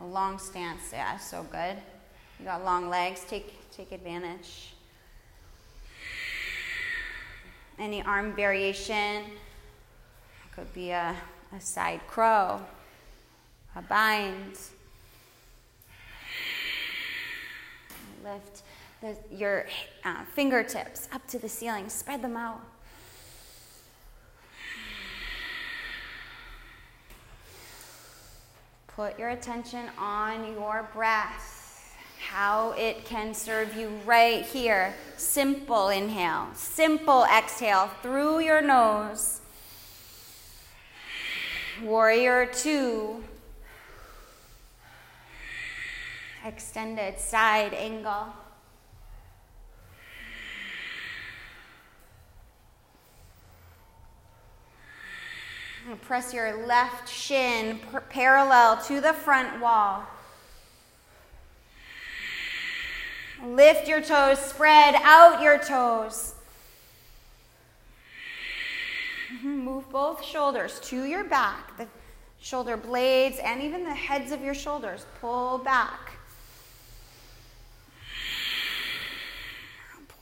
A 0.00 0.06
long 0.06 0.38
stance. 0.38 0.84
Yeah, 0.90 1.18
so 1.18 1.42
good. 1.42 1.76
You 2.38 2.46
got 2.46 2.64
long 2.64 2.88
legs. 2.88 3.26
Take 3.28 3.70
take 3.70 3.92
advantage. 3.92 4.72
Any 7.78 8.00
arm 8.00 8.34
variation. 8.34 9.24
Could 10.54 10.72
be 10.72 10.92
a, 10.92 11.14
a 11.54 11.60
side 11.60 12.00
crow, 12.06 12.62
a 13.76 13.82
bind. 13.82 14.56
Lift 18.24 18.62
the, 19.02 19.16
your 19.30 19.66
uh, 20.02 20.24
fingertips 20.34 21.08
up 21.12 21.26
to 21.28 21.38
the 21.38 21.48
ceiling, 21.48 21.90
spread 21.90 22.22
them 22.22 22.38
out. 22.38 22.60
Put 28.86 29.18
your 29.18 29.28
attention 29.28 29.90
on 29.98 30.54
your 30.54 30.88
breath, 30.94 31.94
how 32.30 32.70
it 32.78 33.04
can 33.04 33.34
serve 33.34 33.76
you 33.76 33.90
right 34.06 34.42
here. 34.42 34.94
Simple 35.18 35.90
inhale, 35.90 36.46
simple 36.54 37.24
exhale 37.24 37.90
through 38.00 38.38
your 38.38 38.62
nose. 38.62 39.42
Warrior 41.82 42.46
two. 42.46 43.22
Extended 46.44 47.18
side 47.18 47.72
angle. 47.72 48.26
Press 56.02 56.32
your 56.34 56.66
left 56.66 57.08
shin 57.08 57.78
per- 57.90 58.00
parallel 58.00 58.76
to 58.84 59.00
the 59.00 59.12
front 59.12 59.60
wall. 59.60 60.04
Lift 63.44 63.88
your 63.88 64.00
toes, 64.00 64.38
spread 64.38 64.94
out 65.02 65.42
your 65.42 65.58
toes. 65.58 66.34
Mm-hmm. 69.34 69.58
Move 69.58 69.88
both 69.90 70.24
shoulders 70.24 70.80
to 70.84 71.04
your 71.04 71.24
back, 71.24 71.76
the 71.76 71.86
shoulder 72.38 72.76
blades, 72.76 73.38
and 73.38 73.62
even 73.62 73.84
the 73.84 73.94
heads 73.94 74.32
of 74.32 74.42
your 74.42 74.54
shoulders. 74.54 75.04
Pull 75.20 75.58
back. 75.58 76.03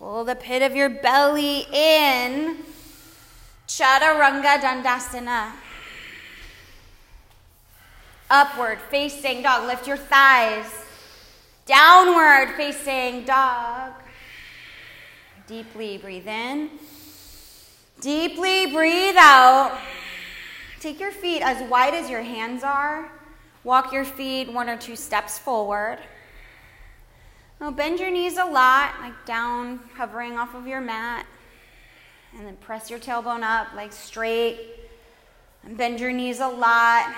Pull 0.02 0.24
the 0.24 0.34
pit 0.34 0.62
of 0.62 0.74
your 0.74 0.88
belly 0.88 1.64
in. 1.72 2.56
Chaturanga 3.68 4.58
Dandasana. 4.60 5.52
Upward 8.28 8.80
facing 8.90 9.44
dog. 9.44 9.68
Lift 9.68 9.86
your 9.86 9.96
thighs. 9.96 10.66
Downward 11.66 12.56
facing 12.56 13.22
dog. 13.24 13.92
Deeply 15.46 15.98
breathe 15.98 16.26
in. 16.26 16.70
Deeply 18.00 18.72
breathe 18.72 19.14
out. 19.16 19.78
Take 20.80 20.98
your 20.98 21.12
feet 21.12 21.42
as 21.42 21.62
wide 21.70 21.94
as 21.94 22.10
your 22.10 22.22
hands 22.22 22.64
are. 22.64 23.08
Walk 23.62 23.92
your 23.92 24.04
feet 24.04 24.52
one 24.52 24.68
or 24.68 24.76
two 24.76 24.96
steps 24.96 25.38
forward. 25.38 25.98
Now 27.62 27.70
bend 27.70 28.00
your 28.00 28.10
knees 28.10 28.38
a 28.38 28.44
lot, 28.44 28.92
like 29.00 29.24
down, 29.24 29.78
hovering 29.94 30.36
off 30.36 30.52
of 30.56 30.66
your 30.66 30.80
mat. 30.80 31.24
And 32.36 32.44
then 32.44 32.56
press 32.56 32.90
your 32.90 32.98
tailbone 32.98 33.44
up, 33.44 33.68
like 33.76 33.92
straight. 33.92 34.58
And 35.62 35.76
bend 35.76 36.00
your 36.00 36.10
knees 36.10 36.40
a 36.40 36.48
lot. 36.48 37.14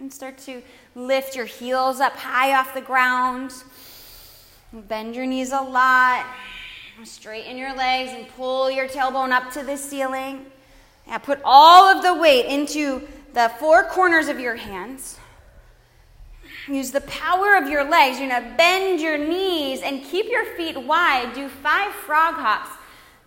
And 0.00 0.10
start 0.10 0.38
to 0.38 0.62
lift 0.94 1.36
your 1.36 1.44
heels 1.44 2.00
up 2.00 2.16
high 2.16 2.58
off 2.58 2.72
the 2.72 2.80
ground. 2.80 3.52
Bend 4.72 5.14
your 5.14 5.26
knees 5.26 5.52
a 5.52 5.60
lot. 5.60 6.24
Straighten 7.04 7.58
your 7.58 7.76
legs 7.76 8.12
and 8.14 8.26
pull 8.34 8.70
your 8.70 8.88
tailbone 8.88 9.30
up 9.30 9.52
to 9.52 9.62
the 9.62 9.76
ceiling. 9.76 10.46
Yeah, 11.06 11.18
put 11.18 11.38
all 11.44 11.84
of 11.84 12.02
the 12.02 12.14
weight 12.14 12.46
into 12.46 13.06
the 13.34 13.52
four 13.60 13.84
corners 13.84 14.28
of 14.28 14.40
your 14.40 14.56
hands. 14.56 15.18
Use 16.68 16.92
the 16.92 17.00
power 17.02 17.56
of 17.56 17.68
your 17.68 17.82
legs. 17.84 18.20
You're 18.20 18.28
going 18.28 18.42
to 18.42 18.56
bend 18.56 19.00
your 19.00 19.18
knees 19.18 19.82
and 19.82 20.02
keep 20.04 20.26
your 20.30 20.44
feet 20.44 20.76
wide. 20.76 21.32
Do 21.34 21.48
five 21.48 21.92
frog 21.92 22.34
hops. 22.34 22.70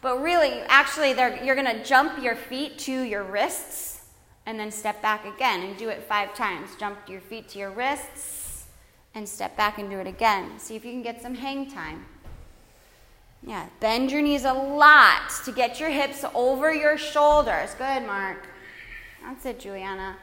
But 0.01 0.21
really, 0.21 0.61
actually, 0.67 1.09
you're 1.45 1.55
going 1.55 1.65
to 1.65 1.83
jump 1.83 2.21
your 2.23 2.35
feet 2.35 2.77
to 2.79 3.01
your 3.01 3.23
wrists 3.23 4.05
and 4.45 4.59
then 4.59 4.71
step 4.71 5.01
back 5.01 5.25
again 5.25 5.63
and 5.63 5.75
do 5.77 5.89
it 5.89 6.03
five 6.03 6.33
times. 6.35 6.69
Jump 6.79 6.97
your 7.09 7.21
feet 7.21 7.49
to 7.49 7.59
your 7.59 7.71
wrists 7.71 8.65
and 9.15 9.27
step 9.27 9.57
back 9.57 9.79
and 9.79 9.89
do 9.89 9.99
it 9.99 10.07
again. 10.07 10.59
See 10.59 10.75
if 10.75 10.85
you 10.85 10.91
can 10.91 11.01
get 11.01 11.21
some 11.21 11.35
hang 11.35 11.69
time. 11.71 12.05
Yeah, 13.41 13.67
bend 13.79 14.11
your 14.11 14.21
knees 14.21 14.45
a 14.45 14.53
lot 14.53 15.31
to 15.45 15.51
get 15.51 15.79
your 15.79 15.89
hips 15.89 16.23
over 16.33 16.73
your 16.73 16.97
shoulders. 16.97 17.73
Good, 17.75 18.05
Mark. 18.05 18.47
That's 19.23 19.45
it, 19.45 19.59
Juliana. 19.59 20.17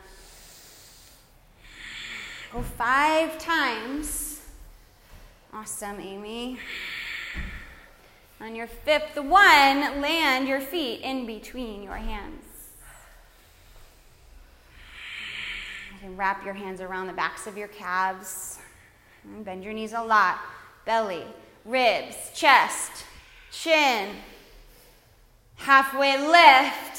Go 2.52 2.60
five 2.60 3.38
times. 3.38 4.42
Awesome, 5.54 5.98
Amy. 6.00 6.58
On 8.42 8.54
your 8.54 8.66
fifth 8.66 9.16
one, 9.16 10.02
land 10.02 10.46
your 10.46 10.60
feet 10.60 11.00
in 11.00 11.24
between 11.24 11.82
your 11.82 11.96
hands. 11.96 12.44
You 15.94 15.98
can 16.00 16.14
wrap 16.14 16.44
your 16.44 16.52
hands 16.52 16.82
around 16.82 17.06
the 17.06 17.14
backs 17.14 17.46
of 17.46 17.56
your 17.56 17.68
calves. 17.68 18.58
And 19.24 19.46
bend 19.46 19.64
your 19.64 19.72
knees 19.72 19.94
a 19.94 20.02
lot. 20.02 20.38
Belly, 20.84 21.24
ribs, 21.64 22.16
chest, 22.34 23.06
chin. 23.50 24.10
Halfway 25.56 26.18
lift. 26.18 26.98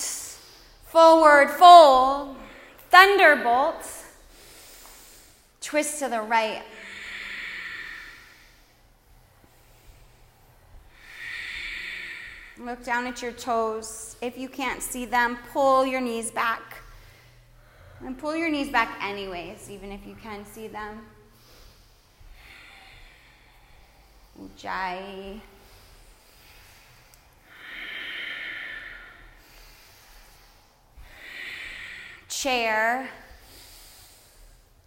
Forward 0.87 1.51
fold. 1.51 2.37
Thunderbolt. 2.89 4.02
Twist 5.63 5.99
to 5.99 6.09
the 6.09 6.21
right. 6.21 6.61
Look 12.59 12.83
down 12.83 13.07
at 13.07 13.21
your 13.21 13.31
toes. 13.31 14.17
If 14.21 14.37
you 14.37 14.49
can't 14.49 14.83
see 14.83 15.05
them, 15.05 15.37
pull 15.53 15.85
your 15.85 16.01
knees 16.01 16.29
back. 16.31 16.79
And 18.01 18.17
pull 18.17 18.35
your 18.35 18.49
knees 18.49 18.69
back, 18.69 18.99
anyways, 19.01 19.69
even 19.71 19.91
if 19.93 20.05
you 20.05 20.15
can 20.21 20.45
see 20.45 20.67
them. 20.67 21.05
Ujjayi. 24.39 25.39
Chair. 32.27 33.09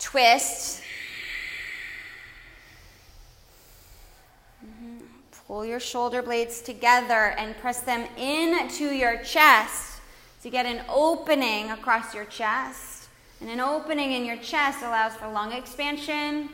Twist. 0.06 0.82
Mm-hmm. 4.64 4.98
Pull 5.48 5.66
your 5.66 5.80
shoulder 5.80 6.22
blades 6.22 6.62
together 6.62 7.34
and 7.36 7.56
press 7.58 7.80
them 7.80 8.06
into 8.16 8.84
your 8.94 9.20
chest 9.24 9.98
to 10.44 10.48
get 10.48 10.64
an 10.64 10.84
opening 10.88 11.72
across 11.72 12.14
your 12.14 12.24
chest. 12.26 13.08
And 13.40 13.50
an 13.50 13.58
opening 13.58 14.12
in 14.12 14.24
your 14.24 14.36
chest 14.36 14.78
allows 14.82 15.16
for 15.16 15.28
lung 15.28 15.50
expansion 15.50 16.50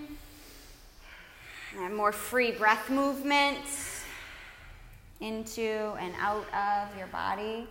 and 1.77 1.95
more 1.95 2.12
free 2.12 2.53
breath 2.53 2.88
movement 2.88 3.59
into 5.21 5.93
and 6.01 6.15
out 6.19 6.47
of 6.55 6.97
your 6.97 7.09
body. 7.09 7.67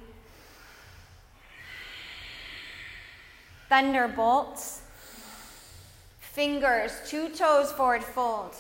Thunderbolts. 3.67 4.81
Fingers, 6.31 6.93
to 7.09 7.27
toes 7.27 7.73
forward 7.73 8.05
fold. 8.05 8.55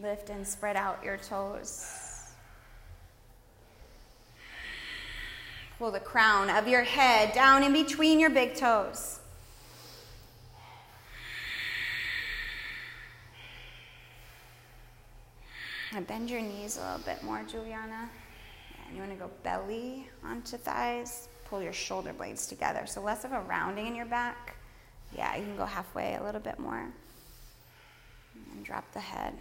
Lift 0.00 0.30
and 0.30 0.46
spread 0.46 0.76
out 0.76 1.04
your 1.04 1.18
toes. 1.18 2.32
Pull 5.78 5.90
the 5.90 6.00
crown 6.00 6.48
of 6.48 6.66
your 6.66 6.84
head 6.84 7.34
down 7.34 7.62
in 7.62 7.74
between 7.74 8.18
your 8.18 8.30
big 8.30 8.54
toes. 8.54 9.20
And 15.96 16.06
bend 16.06 16.28
your 16.28 16.42
knees 16.42 16.76
a 16.76 16.80
little 16.82 17.06
bit 17.06 17.22
more, 17.22 17.42
Juliana. 17.42 18.10
And 18.86 18.94
you 18.94 19.00
want 19.00 19.12
to 19.12 19.18
go 19.18 19.30
belly 19.42 20.06
onto 20.22 20.58
thighs. 20.58 21.28
Pull 21.46 21.62
your 21.62 21.72
shoulder 21.72 22.12
blades 22.12 22.46
together. 22.46 22.82
So 22.84 23.00
less 23.00 23.24
of 23.24 23.32
a 23.32 23.40
rounding 23.40 23.86
in 23.86 23.94
your 23.94 24.04
back. 24.04 24.56
Yeah, 25.16 25.34
you 25.36 25.44
can 25.44 25.56
go 25.56 25.64
halfway 25.64 26.16
a 26.16 26.22
little 26.22 26.40
bit 26.42 26.58
more. 26.58 26.86
And 28.52 28.62
drop 28.62 28.84
the 28.92 29.00
head. 29.00 29.32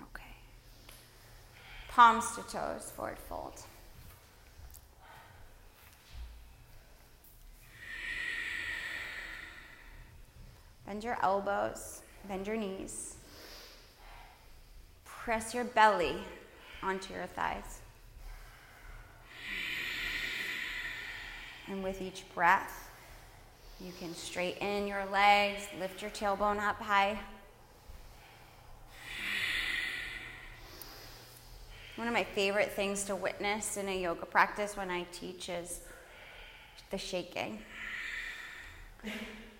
Okay. 0.00 0.22
Palms 1.88 2.36
to 2.36 2.42
toes, 2.42 2.92
forward 2.94 3.18
fold. 3.18 3.60
Bend 10.86 11.02
your 11.02 11.18
elbows, 11.20 12.02
bend 12.28 12.46
your 12.46 12.56
knees. 12.56 13.16
Press 15.24 15.54
your 15.54 15.64
belly 15.64 16.16
onto 16.82 17.12
your 17.12 17.26
thighs. 17.26 17.80
And 21.68 21.82
with 21.84 22.00
each 22.00 22.24
breath, 22.34 22.88
you 23.80 23.92
can 23.98 24.14
straighten 24.14 24.86
your 24.86 25.04
legs, 25.06 25.62
lift 25.78 26.00
your 26.00 26.10
tailbone 26.10 26.58
up 26.58 26.80
high. 26.80 27.18
One 31.96 32.08
of 32.08 32.14
my 32.14 32.24
favorite 32.24 32.72
things 32.72 33.04
to 33.04 33.14
witness 33.14 33.76
in 33.76 33.88
a 33.88 34.00
yoga 34.00 34.24
practice 34.24 34.74
when 34.74 34.90
I 34.90 35.06
teach 35.12 35.50
is 35.50 35.80
the 36.90 36.96
shaking. 36.96 37.58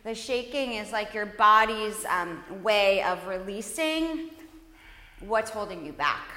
The 0.05 0.15
shaking 0.15 0.73
is 0.75 0.91
like 0.91 1.13
your 1.13 1.27
body's 1.27 2.03
um, 2.07 2.43
way 2.63 3.03
of 3.03 3.27
releasing 3.27 4.31
what's 5.21 5.51
holding 5.51 5.85
you 5.85 5.93
back. 5.93 6.29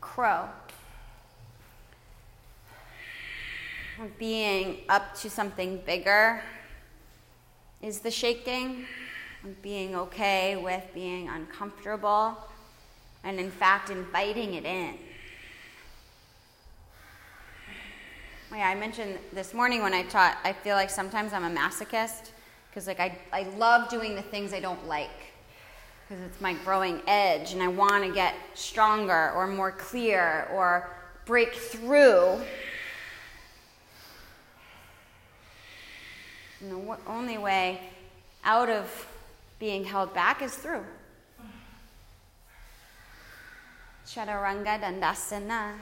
Crow. 0.00 0.48
Being 4.18 4.78
up 4.88 5.16
to 5.16 5.30
something 5.30 5.82
bigger 5.84 6.40
is 7.82 8.00
the 8.00 8.10
shaking 8.10 8.86
being 9.62 9.94
okay 9.94 10.56
with 10.56 10.84
being 10.94 11.28
uncomfortable, 11.28 12.36
and 13.24 13.38
in 13.38 13.50
fact, 13.50 13.90
inviting 13.90 14.54
it 14.54 14.64
in. 14.64 14.98
Yeah, 18.50 18.68
I 18.68 18.74
mentioned 18.74 19.18
this 19.32 19.54
morning 19.54 19.82
when 19.82 19.94
I 19.94 20.02
taught, 20.04 20.38
I 20.42 20.52
feel 20.52 20.74
like 20.74 20.90
sometimes 20.90 21.32
I'm 21.32 21.44
a 21.44 21.50
masochist 21.50 22.30
because 22.78 22.86
like 22.86 23.00
I, 23.00 23.18
I 23.32 23.42
love 23.56 23.88
doing 23.88 24.14
the 24.14 24.22
things 24.22 24.52
I 24.52 24.60
don't 24.60 24.86
like 24.86 25.10
because 26.06 26.22
it's 26.22 26.40
my 26.40 26.52
growing 26.64 27.02
edge 27.08 27.52
and 27.52 27.60
I 27.60 27.66
want 27.66 28.04
to 28.04 28.12
get 28.12 28.36
stronger 28.54 29.32
or 29.32 29.48
more 29.48 29.72
clear 29.72 30.46
or 30.52 30.88
break 31.24 31.54
through. 31.54 32.40
And 36.60 36.70
the 36.70 36.96
only 37.08 37.36
way 37.36 37.80
out 38.44 38.68
of 38.68 39.08
being 39.58 39.82
held 39.82 40.14
back 40.14 40.40
is 40.40 40.54
through. 40.54 40.84
Chaturanga 44.06 44.80
Dandasana. 44.80 45.72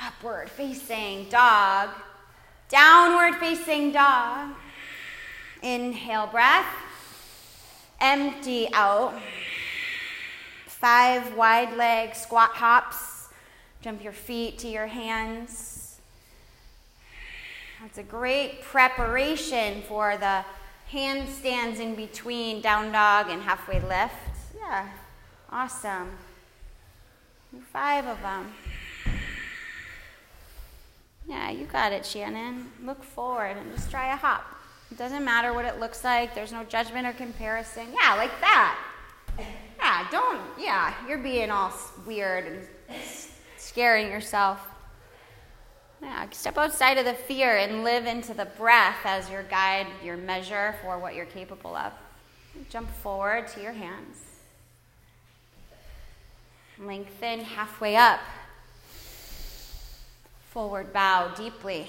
Upward 0.00 0.50
facing 0.50 1.28
dog. 1.28 1.90
Downward 2.68 3.38
facing 3.38 3.92
dog. 3.92 4.50
Inhale 5.62 6.26
breath. 6.26 6.66
Empty 8.00 8.68
out. 8.72 9.14
Five 10.66 11.34
wide 11.34 11.76
leg 11.76 12.14
squat 12.14 12.50
hops. 12.50 13.28
Jump 13.80 14.02
your 14.02 14.12
feet 14.12 14.58
to 14.58 14.68
your 14.68 14.86
hands. 14.86 16.00
That's 17.82 17.98
a 17.98 18.02
great 18.02 18.62
preparation 18.62 19.82
for 19.82 20.16
the 20.16 20.44
handstands 20.90 21.80
in 21.80 21.94
between 21.94 22.62
down 22.62 22.92
dog 22.92 23.28
and 23.28 23.42
halfway 23.42 23.80
lift. 23.80 24.14
Yeah, 24.56 24.88
awesome. 25.50 26.10
Five 27.72 28.06
of 28.06 28.20
them. 28.22 28.52
Yeah, 31.26 31.50
you 31.50 31.64
got 31.66 31.92
it, 31.92 32.04
Shannon. 32.04 32.70
Look 32.82 33.02
forward 33.02 33.56
and 33.56 33.72
just 33.74 33.90
try 33.90 34.12
a 34.12 34.16
hop. 34.16 34.44
It 34.90 34.98
doesn't 34.98 35.24
matter 35.24 35.52
what 35.52 35.64
it 35.64 35.80
looks 35.80 36.04
like, 36.04 36.34
there's 36.34 36.52
no 36.52 36.64
judgment 36.64 37.06
or 37.06 37.12
comparison. 37.12 37.86
Yeah, 37.92 38.14
like 38.14 38.40
that. 38.40 38.78
Yeah, 39.78 40.06
don't, 40.10 40.40
yeah, 40.58 40.94
you're 41.08 41.18
being 41.18 41.50
all 41.50 41.72
weird 42.06 42.46
and 42.46 42.60
scaring 43.56 44.06
yourself. 44.06 44.60
Yeah, 46.02 46.28
step 46.30 46.58
outside 46.58 46.98
of 46.98 47.06
the 47.06 47.14
fear 47.14 47.56
and 47.56 47.82
live 47.82 48.06
into 48.06 48.34
the 48.34 48.44
breath 48.44 48.98
as 49.04 49.30
your 49.30 49.42
guide, 49.44 49.86
your 50.04 50.16
measure 50.16 50.74
for 50.82 50.98
what 50.98 51.14
you're 51.14 51.24
capable 51.24 51.74
of. 51.74 51.92
Jump 52.70 52.88
forward 52.96 53.48
to 53.48 53.62
your 53.62 53.72
hands. 53.72 54.18
Lengthen 56.78 57.40
halfway 57.40 57.96
up. 57.96 58.20
Forward 60.54 60.92
bow 60.92 61.34
deeply. 61.36 61.88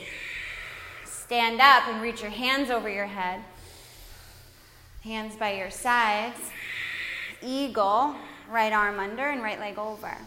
Stand 1.06 1.62
up 1.62 1.88
and 1.88 2.02
reach 2.02 2.24
your 2.24 2.32
hands 2.32 2.72
over 2.72 2.90
your 2.90 3.06
head. 3.06 3.42
Hands 5.04 5.36
by 5.36 5.54
your 5.54 5.70
sides. 5.70 6.40
Eagle, 7.44 8.16
right 8.50 8.74
arm 8.74 9.00
under 9.00 9.30
and 9.30 9.44
right 9.44 9.60
leg 9.60 9.78
over. 9.78 10.18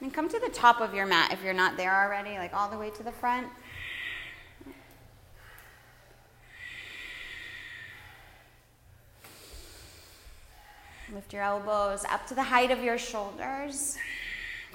And 0.00 0.12
come 0.12 0.28
to 0.28 0.40
the 0.40 0.48
top 0.48 0.80
of 0.80 0.92
your 0.92 1.06
mat 1.06 1.32
if 1.32 1.40
you're 1.44 1.54
not 1.54 1.76
there 1.76 1.94
already, 1.94 2.36
like 2.36 2.52
all 2.52 2.68
the 2.68 2.78
way 2.78 2.90
to 2.90 3.04
the 3.04 3.12
front. 3.12 3.46
Lift 11.14 11.32
your 11.32 11.42
elbows 11.42 12.04
up 12.10 12.26
to 12.26 12.34
the 12.34 12.42
height 12.42 12.70
of 12.70 12.82
your 12.82 12.98
shoulders. 12.98 13.96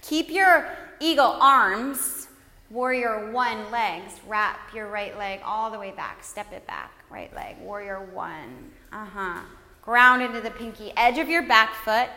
Keep 0.02 0.32
your 0.32 0.67
eagle 1.00 1.38
arms, 1.39 2.28
warrior 2.72 3.32
one 3.32 3.69
legs. 3.69 4.19
Wrap 4.28 4.74
your 4.74 4.88
right 4.88 5.15
leg 5.15 5.41
all 5.46 5.69
the 5.69 5.78
way 5.78 5.91
back. 5.91 6.24
Step 6.24 6.52
it 6.52 6.65
back. 6.65 6.91
Right 7.12 7.34
leg, 7.36 7.58
warrior 7.60 8.02
one. 8.13 8.72
Uh 8.91 9.06
huh. 9.06 9.41
Ground 9.84 10.24
into 10.24 10.41
the 10.41 10.50
pinky 10.50 10.91
edge 10.98 11.19
of 11.19 11.30
your 11.30 11.43
back 11.43 11.76
foot. 11.76 12.10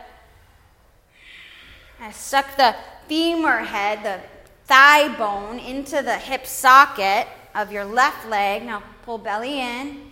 I 1.99 2.11
suck 2.11 2.57
the 2.57 2.75
femur 3.07 3.59
head, 3.59 4.03
the 4.03 4.19
thigh 4.65 5.15
bone, 5.15 5.59
into 5.59 6.01
the 6.01 6.17
hip 6.17 6.47
socket 6.47 7.27
of 7.53 7.71
your 7.71 7.85
left 7.85 8.27
leg. 8.27 8.63
Now 8.63 8.81
pull 9.03 9.19
belly 9.19 9.59
in. 9.59 10.09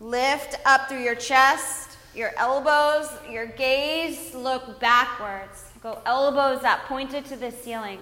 Lift 0.00 0.58
up 0.64 0.88
through 0.88 1.02
your 1.02 1.14
chest 1.14 1.91
your 2.14 2.32
elbows, 2.36 3.10
your 3.30 3.46
gaze, 3.46 4.34
look 4.34 4.80
backwards. 4.80 5.70
Go 5.82 6.00
elbows 6.06 6.62
up, 6.62 6.80
pointed 6.86 7.24
to 7.26 7.36
the 7.36 7.50
ceiling. 7.50 7.98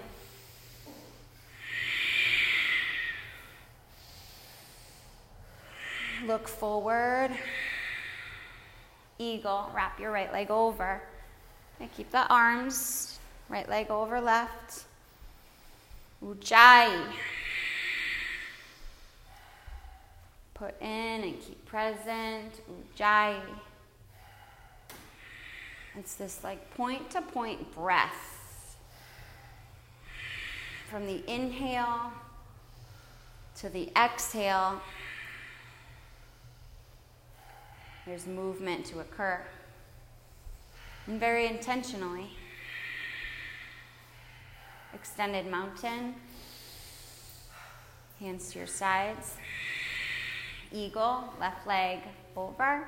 Look 6.25 6.47
forward. 6.47 7.31
Eagle. 9.17 9.71
Wrap 9.73 9.99
your 9.99 10.11
right 10.11 10.31
leg 10.31 10.51
over. 10.51 11.01
Keep 11.97 12.11
the 12.11 12.27
arms, 12.27 13.19
right 13.49 13.67
leg 13.67 13.89
over 13.89 14.21
left. 14.21 14.83
Ujjayi. 16.23 17.03
Put 20.53 20.79
in 20.79 21.23
and 21.23 21.41
keep 21.41 21.65
present. 21.65 22.61
Ujjayi. 22.69 23.39
It's 25.97 26.13
this 26.15 26.43
like 26.43 26.73
point 26.75 27.09
to 27.11 27.21
point 27.21 27.73
breath 27.75 28.77
from 30.89 31.05
the 31.05 31.21
inhale 31.31 32.11
to 33.57 33.69
the 33.69 33.89
exhale. 33.95 34.81
There's 38.05 38.25
movement 38.25 38.85
to 38.87 38.99
occur. 38.99 39.41
And 41.07 41.19
very 41.19 41.47
intentionally. 41.47 42.29
Extended 44.93 45.47
mountain. 45.47 46.15
Hands 48.19 48.51
to 48.51 48.57
your 48.59 48.67
sides. 48.67 49.35
Eagle, 50.71 51.33
left 51.39 51.67
leg 51.67 51.99
over, 52.35 52.87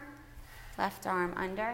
left 0.77 1.05
arm 1.05 1.33
under. 1.35 1.73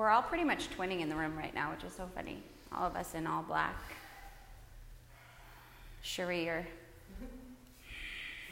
We're 0.00 0.08
all 0.08 0.22
pretty 0.22 0.44
much 0.44 0.70
twinning 0.70 1.00
in 1.00 1.10
the 1.10 1.14
room 1.14 1.36
right 1.36 1.54
now, 1.54 1.70
which 1.70 1.84
is 1.84 1.92
so 1.92 2.08
funny. 2.14 2.42
All 2.72 2.86
of 2.86 2.96
us 2.96 3.14
in 3.14 3.26
all 3.26 3.42
black. 3.42 3.76
Cherie, 6.00 6.46
you're, 6.46 6.66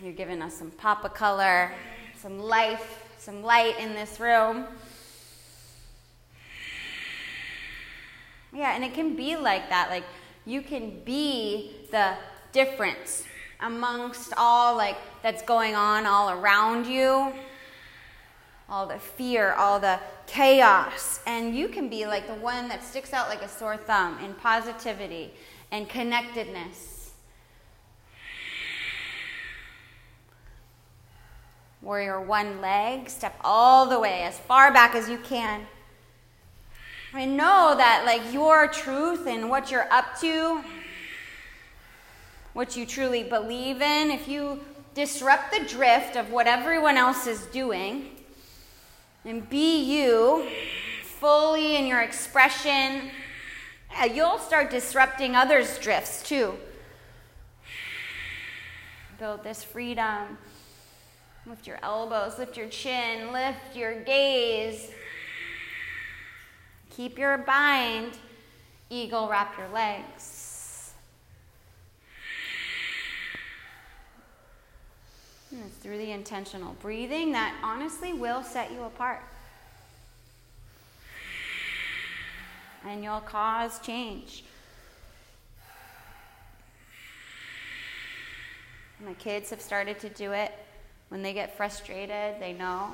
you're 0.03 0.13
giving 0.13 0.43
us 0.43 0.53
some 0.53 0.71
pop 0.71 1.07
of 1.07 1.15
color, 1.15 1.73
some 2.19 2.39
life, 2.39 3.03
some 3.17 3.43
light 3.43 3.81
in 3.81 3.95
this 3.95 4.21
room. 4.21 4.67
Yeah, 8.53 8.75
and 8.75 8.85
it 8.85 8.93
can 8.93 9.17
be 9.17 9.35
like 9.35 9.71
that. 9.71 9.89
Like, 9.89 10.05
you 10.45 10.61
can 10.61 11.01
be 11.03 11.77
the 11.91 12.13
difference 12.53 13.25
amongst 13.61 14.35
all 14.37 14.77
like 14.77 14.99
that's 15.23 15.41
going 15.41 15.75
on 15.75 16.05
all 16.05 16.29
around 16.29 16.87
you 16.87 17.33
all 18.69 18.87
the 18.87 18.99
fear, 18.99 19.53
all 19.53 19.81
the 19.81 19.99
chaos. 20.27 21.21
And 21.27 21.57
you 21.57 21.69
can 21.69 21.89
be 21.89 22.07
like 22.07 22.27
the 22.27 22.35
one 22.35 22.69
that 22.69 22.85
sticks 22.85 23.13
out 23.13 23.29
like 23.29 23.43
a 23.43 23.49
sore 23.49 23.77
thumb 23.77 24.19
in 24.23 24.35
positivity 24.35 25.33
and 25.71 25.89
connectedness. 25.89 27.13
Warrior 31.81 32.21
one 32.21 32.61
leg, 32.61 33.09
step 33.09 33.39
all 33.43 33.87
the 33.87 33.99
way 33.99 34.23
as 34.23 34.39
far 34.39 34.73
back 34.73 34.95
as 34.95 35.09
you 35.09 35.19
can. 35.19 35.67
And 37.15 37.37
know 37.39 37.75
that, 37.75 38.03
like, 38.05 38.35
your 38.35 38.69
truth 38.69 39.27
and 39.27 39.49
what 39.49 39.71
you're 39.71 39.91
up 39.91 40.21
to, 40.21 40.63
what 42.53 42.77
you 42.77 42.85
truly 42.85 43.23
believe 43.23 43.81
in, 43.81 44.11
if 44.11 44.29
you 44.29 44.61
disrupt 44.93 45.53
the 45.53 45.65
drift 45.65 46.17
of 46.17 46.31
what 46.31 46.47
everyone 46.47 46.99
else 46.99 47.27
is 47.27 47.47
doing, 47.47 48.18
and 49.25 49.49
be 49.49 49.83
you 49.83 50.49
fully 51.03 51.77
in 51.77 51.87
your 51.87 52.01
expression, 52.01 53.11
uh, 54.01 54.05
you'll 54.05 54.39
start 54.39 54.71
disrupting 54.71 55.35
others' 55.35 55.79
drifts 55.79 56.23
too. 56.23 56.55
Build 59.19 59.43
this 59.43 59.65
freedom. 59.65 60.39
Lift 61.47 61.67
your 61.67 61.79
elbows, 61.83 62.39
lift 62.39 62.57
your 62.57 62.69
chin, 62.69 63.33
lift 63.33 63.75
your 63.75 64.03
gaze. 64.03 64.91
Keep 66.91 67.19
your 67.19 67.39
bind. 67.39 68.13
Eagle, 68.91 69.29
wrap 69.29 69.57
your 69.57 69.69
legs. 69.69 70.38
And 75.51 75.63
it's 75.67 75.77
through 75.77 75.99
the 75.99 76.11
intentional 76.11 76.75
breathing 76.81 77.33
that 77.33 77.55
honestly 77.63 78.13
will 78.13 78.43
set 78.43 78.71
you 78.71 78.83
apart. 78.83 79.23
And 82.85 83.03
you'll 83.03 83.21
cause 83.21 83.79
change. 83.81 84.45
My 89.05 89.15
kids 89.15 89.51
have 89.51 89.61
started 89.61 89.99
to 90.01 90.09
do 90.11 90.33
it. 90.33 90.53
When 91.09 91.23
they 91.23 91.33
get 91.33 91.57
frustrated, 91.57 92.41
they 92.41 92.53
know 92.53 92.91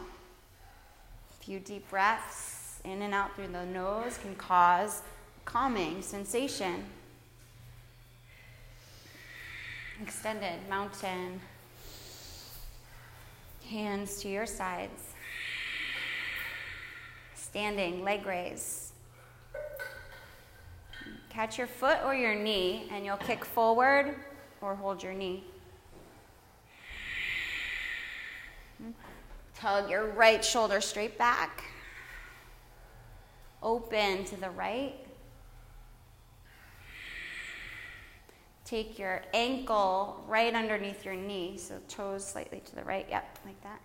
a 1.30 1.44
few 1.44 1.58
deep 1.58 1.88
breaths 1.90 2.78
in 2.84 3.02
and 3.02 3.14
out 3.14 3.34
through 3.34 3.48
the 3.48 3.64
nose 3.66 4.18
can 4.18 4.34
cause 4.36 5.02
calming 5.44 6.02
sensation. 6.02 6.84
Extended 10.02 10.68
mountain. 10.68 11.40
Hands 13.70 14.20
to 14.22 14.28
your 14.28 14.46
sides. 14.46 15.14
Standing, 17.34 18.04
leg 18.04 18.26
raise. 18.26 18.92
Catch 21.30 21.58
your 21.58 21.66
foot 21.66 21.98
or 22.04 22.14
your 22.14 22.34
knee, 22.34 22.88
and 22.92 23.04
you'll 23.04 23.16
kick 23.16 23.44
forward 23.44 24.14
or 24.60 24.74
hold 24.74 25.02
your 25.02 25.12
knee. 25.12 25.44
Tug 29.54 29.90
your 29.90 30.08
right 30.08 30.44
shoulder 30.44 30.80
straight 30.80 31.16
back. 31.16 31.64
Open 33.62 34.24
to 34.24 34.36
the 34.36 34.50
right. 34.50 35.03
Take 38.64 38.98
your 38.98 39.22
ankle 39.34 40.24
right 40.26 40.54
underneath 40.54 41.04
your 41.04 41.14
knee, 41.14 41.56
so 41.58 41.78
toes 41.88 42.26
slightly 42.26 42.60
to 42.64 42.74
the 42.74 42.82
right. 42.82 43.06
Yep, 43.08 43.38
like 43.44 43.62
that. 43.62 43.80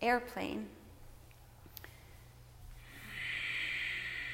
Airplane. 0.00 0.68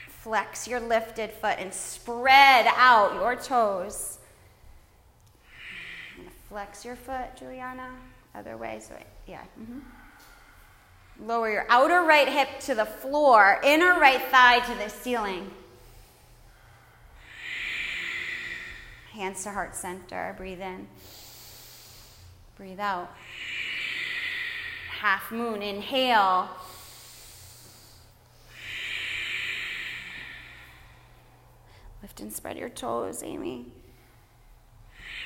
Flex 0.09 0.67
your 0.67 0.81
lifted 0.81 1.31
foot 1.31 1.57
and 1.59 1.73
spread 1.73 2.67
out 2.77 3.15
your 3.15 3.37
toes. 3.37 4.19
Flex 6.49 6.85
your 6.85 6.97
foot, 6.97 7.37
Juliana. 7.39 7.91
Other 8.35 8.57
way, 8.57 8.81
so 8.81 8.95
yeah. 9.27 9.43
Mm-hmm. 9.61 9.81
Lower 11.21 11.51
your 11.51 11.67
outer 11.69 12.03
right 12.03 12.29
hip 12.29 12.61
to 12.61 12.75
the 12.75 12.87
floor, 12.87 13.61
inner 13.63 13.99
right 14.01 14.21
thigh 14.31 14.61
to 14.61 14.75
the 14.75 14.89
ceiling. 14.89 15.51
Hands 19.13 19.41
to 19.45 19.51
heart 19.53 19.77
center. 19.77 20.35
Breathe 20.37 20.61
in. 20.61 20.89
Breathe 22.57 22.81
out. 22.81 23.15
Half 24.91 25.31
moon. 25.31 25.63
Inhale. 25.63 26.49
Lift 32.03 32.21
and 32.21 32.33
spread 32.33 32.59
your 32.59 32.69
toes, 32.69 33.23
Amy. 33.23 33.67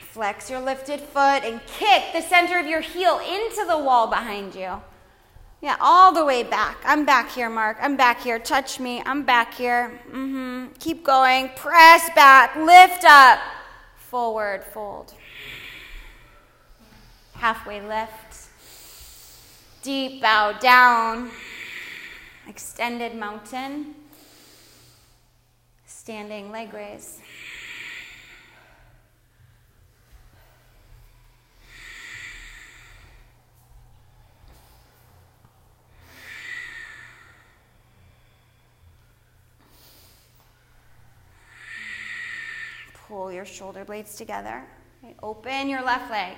Flex 0.03 0.51
your 0.51 0.61
lifted 0.61 1.01
foot 1.01 1.43
and 1.43 1.61
kick 1.67 2.13
the 2.13 2.21
center 2.21 2.59
of 2.59 2.67
your 2.67 2.83
heel 2.83 3.19
into 3.19 3.65
the 3.67 3.79
wall 3.79 4.07
behind 4.07 4.55
you. 4.55 4.83
Yeah, 5.61 5.77
all 5.81 6.13
the 6.13 6.25
way 6.25 6.45
back. 6.45 6.77
I'm 6.85 7.05
back 7.05 7.33
here, 7.33 7.51
Mark. 7.51 7.79
I'm 7.81 7.97
back 7.97 8.21
here. 8.21 8.39
Touch 8.39 8.79
me. 8.79 9.03
I'm 9.05 9.25
back 9.25 9.55
here. 9.55 10.01
Mm-hmm. 10.09 10.75
Keep 10.79 11.03
going. 11.03 11.51
Press 11.57 12.09
back. 12.15 12.55
Lift 12.55 13.05
up. 13.05 13.41
Forward, 13.97 14.63
fold. 14.63 15.15
Halfway 17.35 17.81
lift. 17.81 18.47
Deep 19.83 20.23
bow 20.23 20.53
down. 20.53 21.31
Extended 22.47 23.17
mountain. 23.17 23.97
Standing 25.87 26.53
leg 26.53 26.73
raise. 26.73 27.21
Pull 43.09 43.33
your 43.33 43.47
shoulder 43.47 43.87
blades 43.87 44.17
together. 44.17 44.63
Open 45.23 45.71
your 45.71 45.83
left 45.83 46.11
leg. 46.11 46.37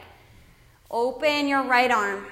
Open 0.89 1.49
your 1.49 1.65
right 1.65 1.91
arm. 1.91 2.25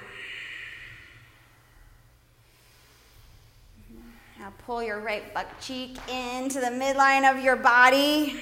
Now 4.38 4.52
pull 4.64 4.80
your 4.80 5.00
right 5.00 5.34
butt 5.34 5.48
cheek 5.60 5.98
into 6.08 6.60
the 6.60 6.66
midline 6.66 7.28
of 7.28 7.42
your 7.42 7.56
body. 7.56 8.38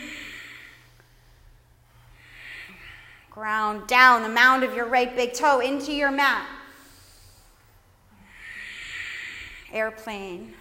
Ground 3.31 3.87
down 3.87 4.23
the 4.23 4.29
mound 4.29 4.65
of 4.65 4.75
your 4.75 4.87
right 4.87 5.17
big 5.17 5.33
toe 5.33 5.61
into 5.61 5.93
your 5.93 6.11
mat. 6.11 6.47
Airplane. 9.73 10.56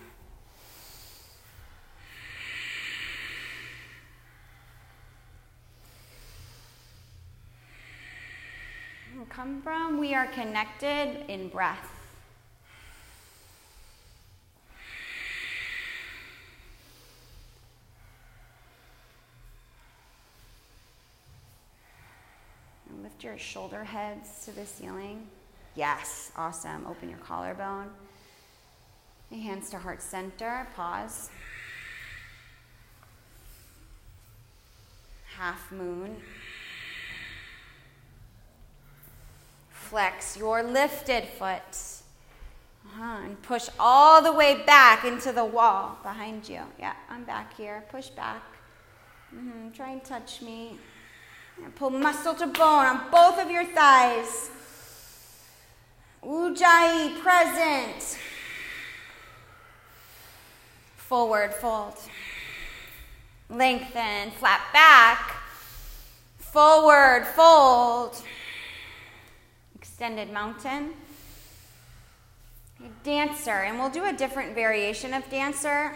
Come 9.30 9.62
from. 9.62 9.98
We 9.98 10.14
are 10.14 10.28
connected 10.28 11.26
in 11.28 11.50
breath. 11.50 11.92
And 22.90 23.04
lift 23.04 23.24
your 23.24 23.38
shoulder 23.38 23.84
heads 23.84 24.46
to 24.46 24.52
the 24.52 24.66
ceiling. 24.66 25.28
Yes, 25.76 26.32
awesome. 26.38 26.86
Open 26.88 27.10
your 27.10 27.20
collarbone. 27.20 27.90
Hands 29.32 29.70
to 29.72 29.78
heart 29.78 30.02
center. 30.02 30.68
Pause. 30.76 31.30
Half 35.38 35.72
moon. 35.72 36.16
Flex 39.90 40.36
your 40.36 40.64
lifted 40.64 41.26
foot. 41.38 41.74
Uh-huh. 42.86 43.26
And 43.26 43.42
push 43.44 43.70
all 43.80 44.22
the 44.22 44.32
way 44.32 44.64
back 44.66 45.06
into 45.06 45.32
the 45.32 45.46
wall 45.46 45.98
behind 46.02 46.50
you. 46.50 46.62
Yeah, 46.80 46.94
I'm 47.10 47.24
back 47.24 47.56
here. 47.56 47.84
Push 47.92 48.10
back. 48.10 48.44
Mm-hmm. 49.36 49.72
Try 49.72 49.92
and 49.92 50.04
touch 50.04 50.42
me. 50.42 50.78
And 51.64 51.76
pull 51.76 51.90
muscle 51.90 52.34
to 52.36 52.48
bone 52.48 52.86
on 52.86 53.12
both 53.12 53.40
of 53.40 53.52
your 53.52 53.66
thighs. 53.66 54.50
Ujjayi 56.24 57.20
present. 57.22 58.18
Forward 60.96 61.54
fold. 61.54 61.98
Lengthen, 63.50 64.32
flat 64.32 64.62
back. 64.74 65.36
Forward 66.40 67.26
fold 67.36 68.24
extended 69.96 70.30
mountain. 70.30 70.90
Dancer, 73.06 73.64
and 73.64 73.80
we'll 73.80 73.90
do 73.90 74.04
a 74.04 74.12
different 74.12 74.54
variation 74.54 75.14
of 75.14 75.24
dancer. 75.30 75.96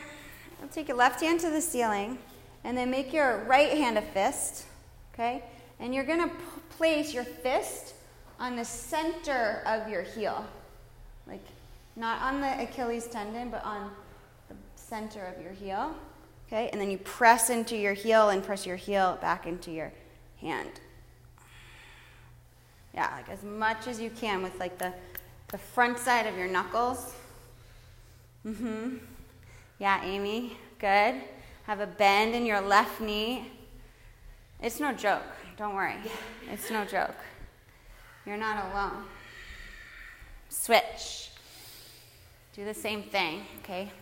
We'll 0.58 0.70
take 0.70 0.88
your 0.88 0.96
left 0.96 1.20
hand 1.20 1.42
to 1.42 1.50
the 1.50 1.60
ceiling, 1.60 2.18
and 2.64 2.78
then 2.78 2.90
make 2.90 3.12
your 3.12 3.44
right 3.44 3.78
hand 3.78 3.98
a 3.98 4.02
fist, 4.02 4.68
okay? 5.14 5.44
And 5.82 5.94
you're 5.94 6.06
gonna 6.06 6.30
p- 6.30 6.34
place 6.78 7.14
your 7.14 7.26
fist 7.26 7.94
on 8.40 8.56
the 8.56 8.64
center 8.64 9.64
of 9.66 9.90
your 9.90 10.04
heel, 10.04 10.46
like 11.28 11.44
not 11.98 12.22
on 12.22 12.40
the 12.40 12.64
Achilles 12.64 13.06
tendon, 13.08 13.50
but 13.50 13.66
on 13.66 13.92
the 14.48 14.56
center 14.78 15.26
of 15.26 15.44
your 15.44 15.52
heel, 15.52 15.94
okay? 16.48 16.70
And 16.70 16.80
then 16.80 16.90
you 16.90 17.00
press 17.00 17.50
into 17.50 17.76
your 17.76 17.96
heel 17.96 18.30
and 18.30 18.42
press 18.42 18.66
your 18.66 18.78
heel 18.78 19.18
back 19.20 19.46
into 19.46 19.72
your 19.72 19.92
hand. 20.40 20.80
Yeah, 23.00 23.16
like 23.16 23.30
as 23.30 23.44
much 23.44 23.88
as 23.88 24.02
you 24.02 24.10
can 24.10 24.44
with 24.44 24.60
like 24.60 24.78
the, 24.78 24.92
the 25.48 25.58
front 25.58 25.98
side 25.98 26.28
of 26.28 26.38
your 26.38 26.50
knuckles. 26.50 27.14
Mm-hmm. 28.46 28.98
Yeah, 29.80 30.04
Amy, 30.04 30.58
good. 30.80 31.16
Have 31.64 31.80
a 31.80 31.88
bend 31.88 32.36
in 32.36 32.46
your 32.46 32.60
left 32.60 33.00
knee. 33.00 33.54
It's 34.62 34.82
no 34.82 34.92
joke. 34.92 35.24
Don't 35.56 35.76
worry. 35.76 35.96
It's 36.52 36.70
no 36.70 36.84
joke. 36.84 37.16
You're 38.26 38.36
not 38.36 38.70
alone. 38.70 39.06
Switch. 40.50 41.30
Do 42.54 42.66
the 42.66 42.74
same 42.74 43.04
thing, 43.04 43.46
okay? 43.64 43.94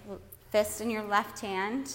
Fist 0.50 0.82
in 0.82 0.90
your 0.90 1.04
left 1.04 1.40
hand. 1.40 1.94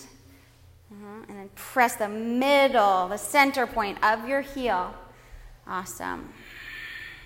Uh-huh. 0.93 1.25
And 1.29 1.37
then 1.37 1.51
press 1.57 1.97
the 1.97 2.09
middle, 2.09 3.09
the 3.09 3.17
center 3.17 3.67
point 3.67 3.99
of 4.05 4.29
your 4.29 4.43
heel. 4.43 4.95
Awesome. 5.67 6.33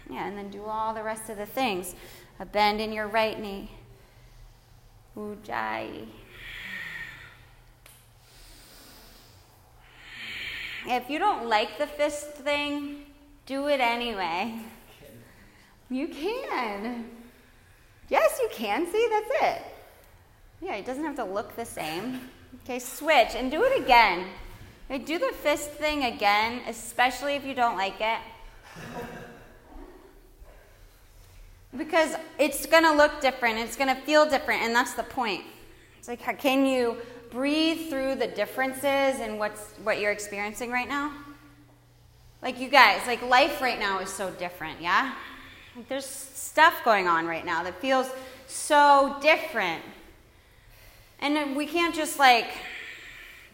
Yeah, 0.08 0.26
and 0.26 0.38
then 0.38 0.50
do 0.50 0.64
all 0.64 0.94
the 0.94 1.02
rest 1.02 1.28
of 1.30 1.36
the 1.36 1.46
things. 1.46 1.94
A 2.38 2.44
bend 2.44 2.80
in 2.80 2.92
your 2.92 3.08
right 3.08 3.40
knee. 3.40 3.70
Ujjayi. 5.16 6.06
If 10.86 11.10
you 11.10 11.18
don't 11.18 11.48
like 11.48 11.78
the 11.78 11.86
fist 11.86 12.34
thing, 12.34 13.06
do 13.46 13.66
it 13.68 13.80
anyway. 13.80 14.54
You 15.90 16.06
can. 16.08 17.10
Yes, 18.08 18.38
you 18.40 18.48
can. 18.52 18.86
See, 18.86 19.08
that's 19.10 19.42
it. 19.42 19.62
Yeah, 20.60 20.74
it 20.76 20.86
doesn't 20.86 21.04
have 21.04 21.16
to 21.16 21.24
look 21.24 21.56
the 21.56 21.64
same. 21.64 22.20
Okay, 22.62 22.78
switch 22.78 23.34
and 23.34 23.50
do 23.50 23.64
it 23.64 23.82
again. 23.82 24.26
Do 24.88 25.18
the 25.18 25.32
fist 25.42 25.70
thing 25.70 26.04
again, 26.04 26.60
especially 26.68 27.34
if 27.34 27.44
you 27.44 27.54
don't 27.54 27.76
like 27.76 28.00
it. 28.00 28.20
Because 31.76 32.14
it's 32.38 32.66
going 32.66 32.84
to 32.84 32.92
look 32.92 33.20
different, 33.20 33.58
it's 33.58 33.76
going 33.76 33.94
to 33.94 34.00
feel 34.02 34.28
different, 34.28 34.62
and 34.62 34.74
that's 34.74 34.94
the 34.94 35.02
point. 35.02 35.42
It's 35.98 36.08
like, 36.08 36.20
how 36.20 36.32
can 36.32 36.64
you 36.64 36.96
breathe 37.30 37.90
through 37.90 38.14
the 38.14 38.28
differences 38.28 39.20
in 39.20 39.38
what's, 39.38 39.72
what 39.82 40.00
you're 40.00 40.12
experiencing 40.12 40.70
right 40.70 40.88
now? 40.88 41.12
Like, 42.42 42.60
you 42.60 42.68
guys, 42.68 43.06
like, 43.06 43.22
life 43.22 43.60
right 43.60 43.78
now 43.78 43.98
is 43.98 44.10
so 44.10 44.30
different, 44.30 44.80
yeah? 44.80 45.14
Like, 45.74 45.88
there's 45.88 46.06
stuff 46.06 46.74
going 46.84 47.08
on 47.08 47.26
right 47.26 47.44
now 47.44 47.62
that 47.64 47.80
feels 47.80 48.08
so 48.46 49.16
different. 49.20 49.82
And 51.18 51.56
we 51.56 51.66
can't 51.66 51.94
just 51.94 52.18
like 52.18 52.46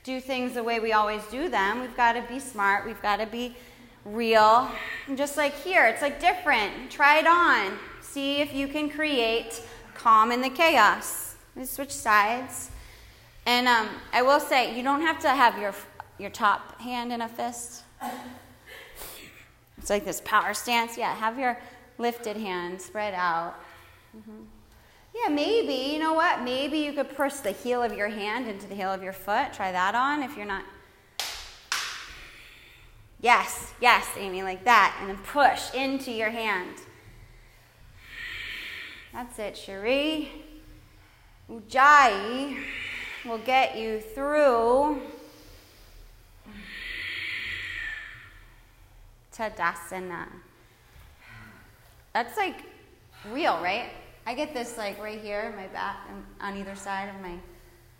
do 0.04 0.20
things 0.20 0.54
the 0.54 0.62
way 0.62 0.80
we 0.80 0.92
always 0.92 1.22
do 1.26 1.48
them. 1.48 1.80
We've 1.80 1.96
got 1.96 2.14
to 2.14 2.22
be 2.22 2.38
smart. 2.38 2.84
We've 2.84 3.00
got 3.00 3.18
to 3.18 3.26
be 3.26 3.56
real. 4.04 4.68
And 5.06 5.16
just 5.16 5.36
like 5.36 5.54
here, 5.54 5.86
it's 5.86 6.02
like 6.02 6.20
different. 6.20 6.90
Try 6.90 7.18
it 7.18 7.26
on. 7.26 7.78
See 8.12 8.42
if 8.42 8.52
you 8.52 8.68
can 8.68 8.90
create 8.90 9.62
calm 9.94 10.32
in 10.32 10.42
the 10.42 10.50
chaos. 10.50 11.36
We 11.56 11.64
switch 11.64 11.90
sides. 11.90 12.70
And 13.46 13.66
um, 13.66 13.88
I 14.12 14.20
will 14.20 14.38
say, 14.38 14.76
you 14.76 14.82
don't 14.82 15.00
have 15.00 15.18
to 15.20 15.30
have 15.30 15.58
your, 15.58 15.74
your 16.18 16.28
top 16.28 16.78
hand 16.78 17.10
in 17.10 17.22
a 17.22 17.28
fist. 17.28 17.84
It's 19.78 19.88
like 19.88 20.04
this 20.04 20.20
power 20.26 20.52
stance. 20.52 20.98
Yeah, 20.98 21.14
have 21.14 21.38
your 21.38 21.58
lifted 21.96 22.36
hand 22.36 22.82
spread 22.82 23.14
out. 23.14 23.54
Mm-hmm. 24.14 24.42
Yeah, 25.14 25.34
maybe, 25.34 25.94
you 25.94 25.98
know 25.98 26.12
what? 26.12 26.42
Maybe 26.42 26.80
you 26.80 26.92
could 26.92 27.16
push 27.16 27.36
the 27.36 27.52
heel 27.52 27.82
of 27.82 27.96
your 27.96 28.08
hand 28.08 28.46
into 28.46 28.66
the 28.66 28.74
heel 28.74 28.92
of 28.92 29.02
your 29.02 29.14
foot. 29.14 29.54
Try 29.54 29.72
that 29.72 29.94
on 29.94 30.22
if 30.22 30.36
you're 30.36 30.44
not. 30.44 30.64
Yes, 33.22 33.72
yes, 33.80 34.06
Amy, 34.18 34.42
like 34.42 34.64
that. 34.64 34.94
And 35.00 35.08
then 35.08 35.16
push 35.16 35.72
into 35.72 36.10
your 36.10 36.28
hand. 36.28 36.76
That's 39.12 39.38
it, 39.38 39.56
Cherie. 39.56 40.30
Ujjayi 41.50 42.56
will 43.26 43.38
get 43.38 43.76
you 43.76 44.00
through 44.00 45.02
Tadasana. 49.34 50.28
That's 52.14 52.36
like 52.38 52.64
real, 53.30 53.58
right? 53.62 53.90
I 54.26 54.34
get 54.34 54.54
this 54.54 54.78
like 54.78 54.98
right 54.98 55.20
here, 55.20 55.52
my 55.56 55.66
back, 55.68 56.08
um, 56.08 56.24
on 56.40 56.56
either 56.56 56.74
side 56.74 57.08
of 57.14 57.20
my 57.20 57.36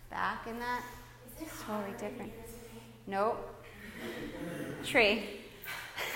back, 0.09 0.47
and 0.47 0.59
that. 0.61 0.83
It's 1.39 1.61
totally 1.63 1.91
different. 1.97 2.31
Nope. 3.05 3.55
Tree. 4.83 5.41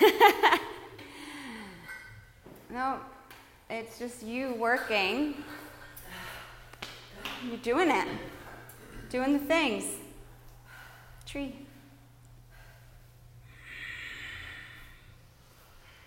no, 2.70 3.00
it's 3.70 3.98
just 3.98 4.22
you 4.22 4.54
working. 4.54 5.34
You're 7.46 7.56
doing 7.58 7.90
it, 7.90 8.08
doing 9.10 9.32
the 9.32 9.38
things. 9.38 9.84
Tree. 11.26 11.54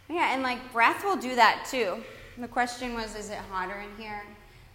Yeah, 0.10 0.34
and 0.34 0.44
like 0.44 0.74
breath 0.74 1.04
will 1.06 1.16
do 1.16 1.36
that 1.36 1.66
too. 1.70 2.04
The 2.38 2.48
question 2.48 2.94
was, 2.94 3.16
is 3.16 3.30
it 3.30 3.38
hotter 3.50 3.80
in 3.80 4.02
here? 4.02 4.24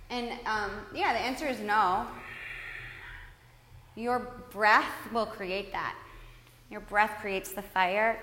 And 0.08 0.30
um, 0.46 0.70
yeah, 0.94 1.12
the 1.12 1.18
answer 1.18 1.46
is 1.46 1.60
no. 1.60 2.06
Your 3.96 4.30
breath 4.50 5.10
will 5.12 5.26
create 5.26 5.72
that. 5.72 5.94
Your 6.70 6.80
breath 6.80 7.18
creates 7.20 7.52
the 7.52 7.62
fire. 7.62 8.18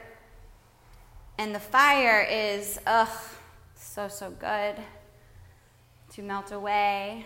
And 1.37 1.53
the 1.53 1.59
fire 1.59 2.21
is, 2.29 2.79
ugh, 2.85 3.09
so, 3.93 4.07
so 4.07 4.31
good 4.31 4.75
to 6.11 6.23
melt 6.23 6.51
away 6.51 7.23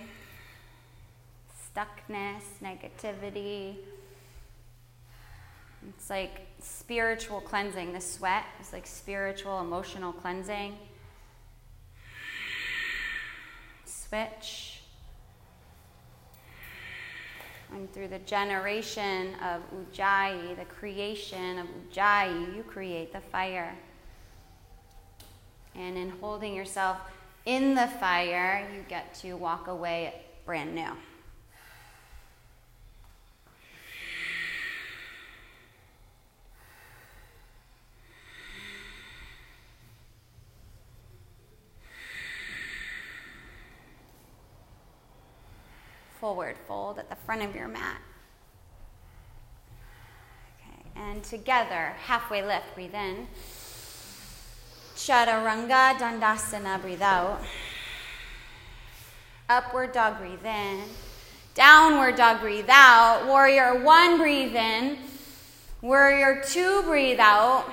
stuckness, 1.74 2.44
negativity. 2.62 3.78
It's 5.88 6.10
like 6.10 6.42
spiritual 6.60 7.40
cleansing. 7.40 7.94
The 7.94 8.02
sweat 8.02 8.44
is 8.60 8.74
like 8.74 8.86
spiritual, 8.86 9.62
emotional 9.62 10.12
cleansing. 10.12 10.76
switch. 13.86 14.82
And 17.74 17.92
through 17.94 18.10
the 18.10 18.20
generation 18.20 19.36
of 19.36 19.62
Ujjayi, 19.72 20.58
the 20.58 20.66
creation 20.66 21.60
of 21.60 21.68
Ujjayi, 21.68 22.56
you 22.58 22.64
create 22.64 23.14
the 23.14 23.22
fire. 23.22 23.74
And 25.78 25.98
in 25.98 26.10
holding 26.10 26.56
yourself 26.56 26.98
in 27.46 27.76
the 27.76 27.88
fire, 27.88 28.68
you 28.76 28.84
get 28.90 29.14
to 29.22 29.34
walk 29.36 29.68
away 29.68 30.14
brand 30.46 30.74
new. 30.74 30.92
forward 46.20 46.58
fold 46.68 47.00
at 47.00 47.10
the 47.10 47.16
front 47.16 47.42
of 47.42 47.56
your 47.56 47.68
mat. 47.68 48.02
Okay, 50.60 50.90
and 50.96 51.24
together, 51.24 51.94
halfway 52.00 52.44
lift, 52.44 52.66
breathe 52.76 52.94
in. 52.94 53.28
Chaturanga 54.98 55.96
Dandasana, 56.00 56.82
breathe 56.82 57.04
out. 57.04 57.40
Upward 59.48 59.92
dog, 59.92 60.18
breathe 60.18 60.44
in. 60.44 60.82
Downward 61.54 62.16
dog, 62.16 62.42
breathe 62.42 62.66
out. 62.68 63.28
Warrior 63.28 63.84
one, 63.84 64.18
breathe 64.18 64.56
in. 64.56 64.98
Warrior 65.84 66.42
two, 66.44 66.82
breathe 66.82 67.20
out. 67.20 67.72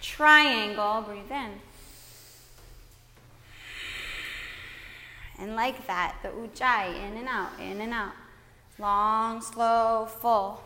Triangle, 0.00 1.02
breathe 1.02 1.32
in. 1.32 1.50
And 5.40 5.56
like 5.56 5.84
that, 5.88 6.16
the 6.22 6.28
ujjayi, 6.28 6.94
in 6.94 7.16
and 7.16 7.28
out, 7.28 7.50
in 7.60 7.80
and 7.80 7.92
out. 7.92 8.12
Long, 8.78 9.42
slow, 9.42 10.06
full. 10.06 10.62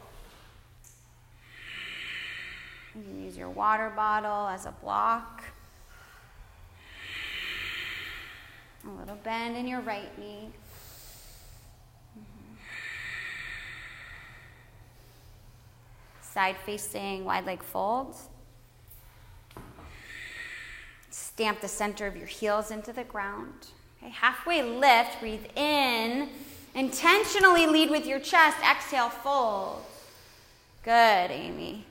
You 2.95 3.03
can 3.03 3.25
use 3.25 3.37
your 3.37 3.49
water 3.49 3.91
bottle 3.95 4.49
as 4.49 4.67
a 4.67 4.73
block. 4.83 5.43
A 8.85 8.91
little 8.91 9.17
bend 9.23 9.57
in 9.57 9.67
your 9.67 9.81
right 9.81 10.19
knee. 10.19 10.51
Mm-hmm. 12.19 12.55
Side 16.21 16.57
facing 16.67 17.25
wide 17.25 17.47
leg 17.47 17.63
fold. 17.63 18.17
Stamp 21.11 21.61
the 21.61 21.69
center 21.69 22.07
of 22.07 22.17
your 22.17 22.27
heels 22.27 22.71
into 22.71 22.93
the 22.93 23.05
ground. 23.05 23.69
Okay, 24.03 24.11
halfway 24.11 24.63
lift, 24.63 25.21
breathe 25.21 25.47
in. 25.57 26.29
Intentionally 26.75 27.67
lead 27.67 27.91
with 27.91 28.07
your 28.07 28.19
chest. 28.19 28.59
Exhale, 28.69 29.11
fold. 29.11 29.85
Good, 30.83 31.31
Amy. 31.31 31.87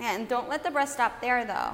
And 0.00 0.28
don't 0.28 0.48
let 0.48 0.62
the 0.62 0.70
breath 0.70 0.90
stop 0.90 1.20
there, 1.20 1.44
though. 1.44 1.72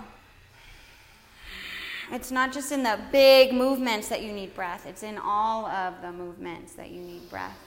It's 2.13 2.31
not 2.31 2.53
just 2.53 2.73
in 2.73 2.83
the 2.83 2.99
big 3.11 3.55
movements 3.55 4.09
that 4.09 4.23
you 4.23 4.33
need 4.33 4.55
breath, 4.55 4.87
it's 4.87 5.03
in 5.03 5.19
all 5.19 5.67
of 5.67 6.03
the 6.03 6.13
movements 6.13 6.75
that 6.75 6.91
you 6.91 7.01
need 7.01 7.29
breath. 7.31 7.59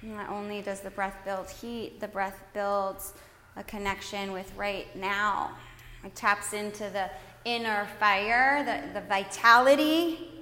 Not 0.00 0.28
only 0.30 0.62
does 0.62 0.80
the 0.80 0.90
breath 0.90 1.16
build 1.24 1.48
heat, 1.48 2.00
the 2.00 2.08
breath 2.08 2.38
builds 2.52 3.14
a 3.56 3.64
connection 3.64 4.32
with 4.32 4.54
right 4.54 4.94
now. 4.96 5.50
It 6.04 6.14
taps 6.14 6.52
into 6.52 6.90
the 6.90 7.10
inner 7.44 7.88
fire, 7.98 8.64
the, 8.64 9.00
the 9.00 9.06
vitality. 9.06 10.33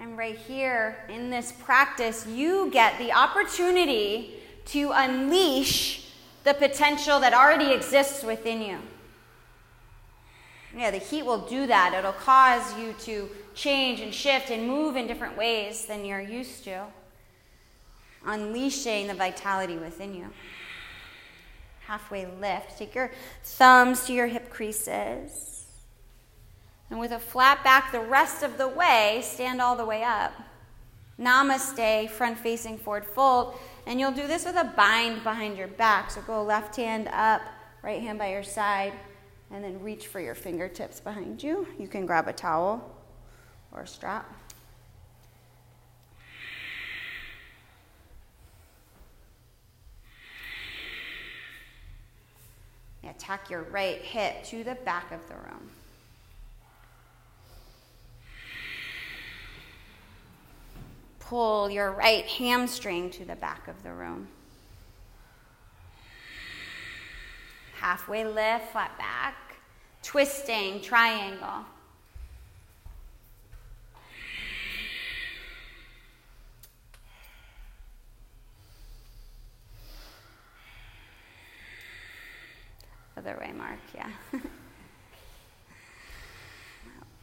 And 0.00 0.18
right 0.18 0.36
here 0.36 0.98
in 1.08 1.30
this 1.30 1.52
practice, 1.52 2.26
you 2.26 2.70
get 2.70 2.98
the 2.98 3.12
opportunity 3.12 4.34
to 4.66 4.90
unleash 4.92 6.10
the 6.44 6.54
potential 6.54 7.18
that 7.20 7.32
already 7.32 7.72
exists 7.72 8.22
within 8.22 8.60
you. 8.60 8.78
Yeah, 10.76 10.90
the 10.90 10.98
heat 10.98 11.24
will 11.24 11.46
do 11.46 11.66
that. 11.66 11.94
It'll 11.94 12.12
cause 12.12 12.78
you 12.78 12.94
to 13.00 13.30
change 13.54 14.00
and 14.00 14.12
shift 14.12 14.50
and 14.50 14.68
move 14.68 14.96
in 14.96 15.06
different 15.06 15.36
ways 15.36 15.86
than 15.86 16.04
you're 16.04 16.20
used 16.20 16.64
to, 16.64 16.84
unleashing 18.26 19.06
the 19.06 19.14
vitality 19.14 19.76
within 19.76 20.14
you. 20.14 20.26
Halfway 21.86 22.26
lift. 22.26 22.78
Take 22.78 22.94
your 22.94 23.10
thumbs 23.42 24.04
to 24.06 24.12
your 24.12 24.26
hip 24.26 24.50
creases. 24.50 25.55
And 26.90 27.00
with 27.00 27.10
a 27.10 27.18
flat 27.18 27.64
back 27.64 27.92
the 27.92 28.00
rest 28.00 28.42
of 28.42 28.58
the 28.58 28.68
way, 28.68 29.20
stand 29.24 29.60
all 29.60 29.76
the 29.76 29.84
way 29.84 30.02
up. 30.02 30.32
Namaste, 31.18 32.10
front 32.10 32.38
facing 32.38 32.78
forward 32.78 33.04
fold. 33.04 33.58
And 33.86 33.98
you'll 33.98 34.12
do 34.12 34.26
this 34.26 34.44
with 34.44 34.56
a 34.56 34.72
bind 34.76 35.22
behind 35.24 35.56
your 35.56 35.68
back. 35.68 36.10
So 36.10 36.20
go 36.22 36.42
left 36.42 36.76
hand 36.76 37.08
up, 37.12 37.42
right 37.82 38.00
hand 38.00 38.18
by 38.18 38.30
your 38.30 38.42
side, 38.42 38.92
and 39.50 39.64
then 39.64 39.82
reach 39.82 40.06
for 40.06 40.20
your 40.20 40.34
fingertips 40.34 41.00
behind 41.00 41.42
you. 41.42 41.66
You 41.78 41.88
can 41.88 42.06
grab 42.06 42.28
a 42.28 42.32
towel 42.32 42.96
or 43.72 43.82
a 43.82 43.86
strap. 43.86 44.32
Tuck 53.18 53.50
your 53.50 53.62
right 53.62 54.00
hip 54.02 54.44
to 54.44 54.62
the 54.62 54.76
back 54.76 55.10
of 55.10 55.26
the 55.28 55.34
room. 55.34 55.70
Pull 61.28 61.70
your 61.70 61.90
right 61.90 62.24
hamstring 62.24 63.10
to 63.10 63.24
the 63.24 63.34
back 63.34 63.66
of 63.66 63.82
the 63.82 63.92
room. 63.92 64.28
Halfway 67.74 68.24
lift, 68.24 68.70
flat 68.70 68.96
back. 68.96 69.56
Twisting, 70.04 70.80
triangle. 70.80 71.64
Other 83.16 83.36
way, 83.40 83.50
Mark, 83.52 83.80
yeah. 83.92 84.10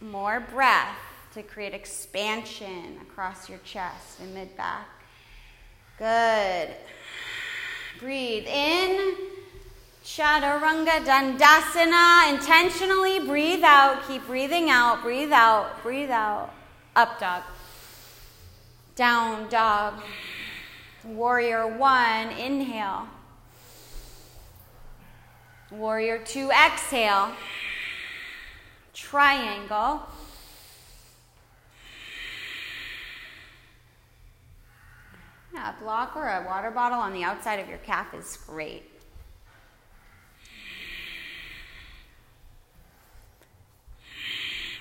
More 0.02 0.42
breath 0.42 1.13
to 1.34 1.42
create 1.42 1.74
expansion 1.74 3.00
across 3.02 3.50
your 3.50 3.60
chest 3.60 4.20
and 4.20 4.34
mid 4.34 4.56
back. 4.56 4.88
Good. 5.98 6.70
Breathe 8.00 8.46
in. 8.46 9.16
Chaturanga 10.04 11.04
Dandasana. 11.06 12.34
Intentionally 12.34 13.20
breathe 13.20 13.64
out. 13.64 14.08
Keep 14.08 14.28
breathing 14.28 14.70
out. 14.70 15.02
Breathe 15.02 15.32
out. 15.32 15.82
Breathe 15.82 16.12
out. 16.12 16.54
Up 16.96 17.20
dog. 17.20 17.44
Down 18.96 19.50
dog. 19.50 19.96
Warrior 21.04 21.68
one. 21.68 22.30
Inhale. 22.32 23.08
Warrior 25.72 26.20
two. 26.20 26.52
Exhale. 26.52 27.32
Triangle. 28.94 30.02
Yeah, 35.54 35.78
a 35.78 35.84
block 35.84 36.16
or 36.16 36.28
a 36.28 36.44
water 36.48 36.72
bottle 36.72 37.00
on 37.00 37.14
the 37.14 37.24
outside 37.24 37.60
of 37.60 37.70
your 37.70 37.78
calf 37.80 38.14
is 38.16 38.38
great. 38.48 38.90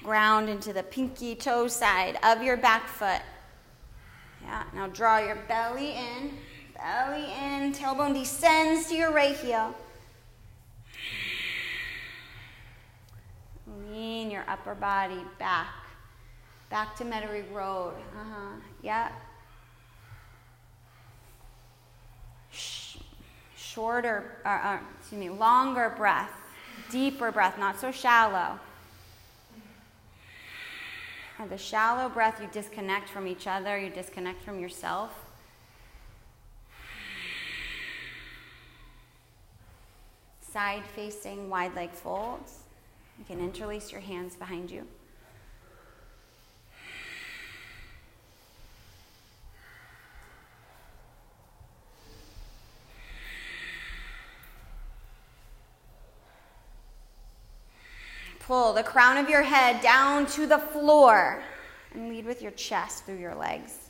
Ground 0.02 0.48
into 0.48 0.72
the 0.72 0.82
pinky 0.82 1.34
toe 1.34 1.68
side 1.68 2.18
of 2.22 2.42
your 2.42 2.56
back 2.56 2.88
foot. 2.88 3.20
Yeah, 4.42 4.64
now 4.74 4.86
draw 4.88 5.18
your 5.18 5.36
belly 5.46 5.92
in, 5.92 6.32
belly 6.74 7.26
in, 7.40 7.72
tailbone 7.72 8.14
descends 8.14 8.88
to 8.88 8.96
your 8.96 9.12
right 9.12 9.36
heel. 9.36 9.74
Lean 13.90 14.30
your 14.30 14.44
upper 14.48 14.74
body 14.74 15.20
back, 15.38 15.68
back 16.70 16.96
to 16.96 17.04
Metairie 17.04 17.50
Road. 17.52 17.94
Uh 18.18 18.24
huh. 18.24 18.56
Yeah. 18.82 19.12
Shorter, 23.72 24.36
uh, 24.44 24.48
uh, 24.48 24.78
excuse 24.98 25.18
me, 25.18 25.30
longer 25.30 25.94
breath, 25.96 26.30
deeper 26.90 27.32
breath, 27.32 27.58
not 27.58 27.78
so 27.78 27.90
shallow. 27.90 28.58
And 31.38 31.50
the 31.50 31.58
shallow 31.58 32.08
breath, 32.08 32.40
you 32.40 32.48
disconnect 32.52 33.08
from 33.08 33.26
each 33.26 33.46
other, 33.46 33.78
you 33.78 33.90
disconnect 33.90 34.42
from 34.42 34.60
yourself. 34.60 35.18
Side 40.40 40.84
facing 40.94 41.48
wide 41.48 41.74
leg 41.74 41.92
folds. 41.92 42.58
You 43.18 43.24
can 43.24 43.40
interlace 43.40 43.90
your 43.90 44.02
hands 44.02 44.36
behind 44.36 44.70
you. 44.70 44.86
Pull 58.47 58.72
the 58.72 58.82
crown 58.82 59.16
of 59.16 59.28
your 59.30 59.43
head 59.43 59.80
down 59.82 60.26
to 60.26 60.47
the 60.47 60.59
floor 60.59 61.43
and 61.95 62.09
lead 62.09 62.26
with 62.26 62.43
your 62.43 62.51
chest 62.53 63.05
through 63.05 63.18
your 63.18 63.34
legs. 63.34 63.82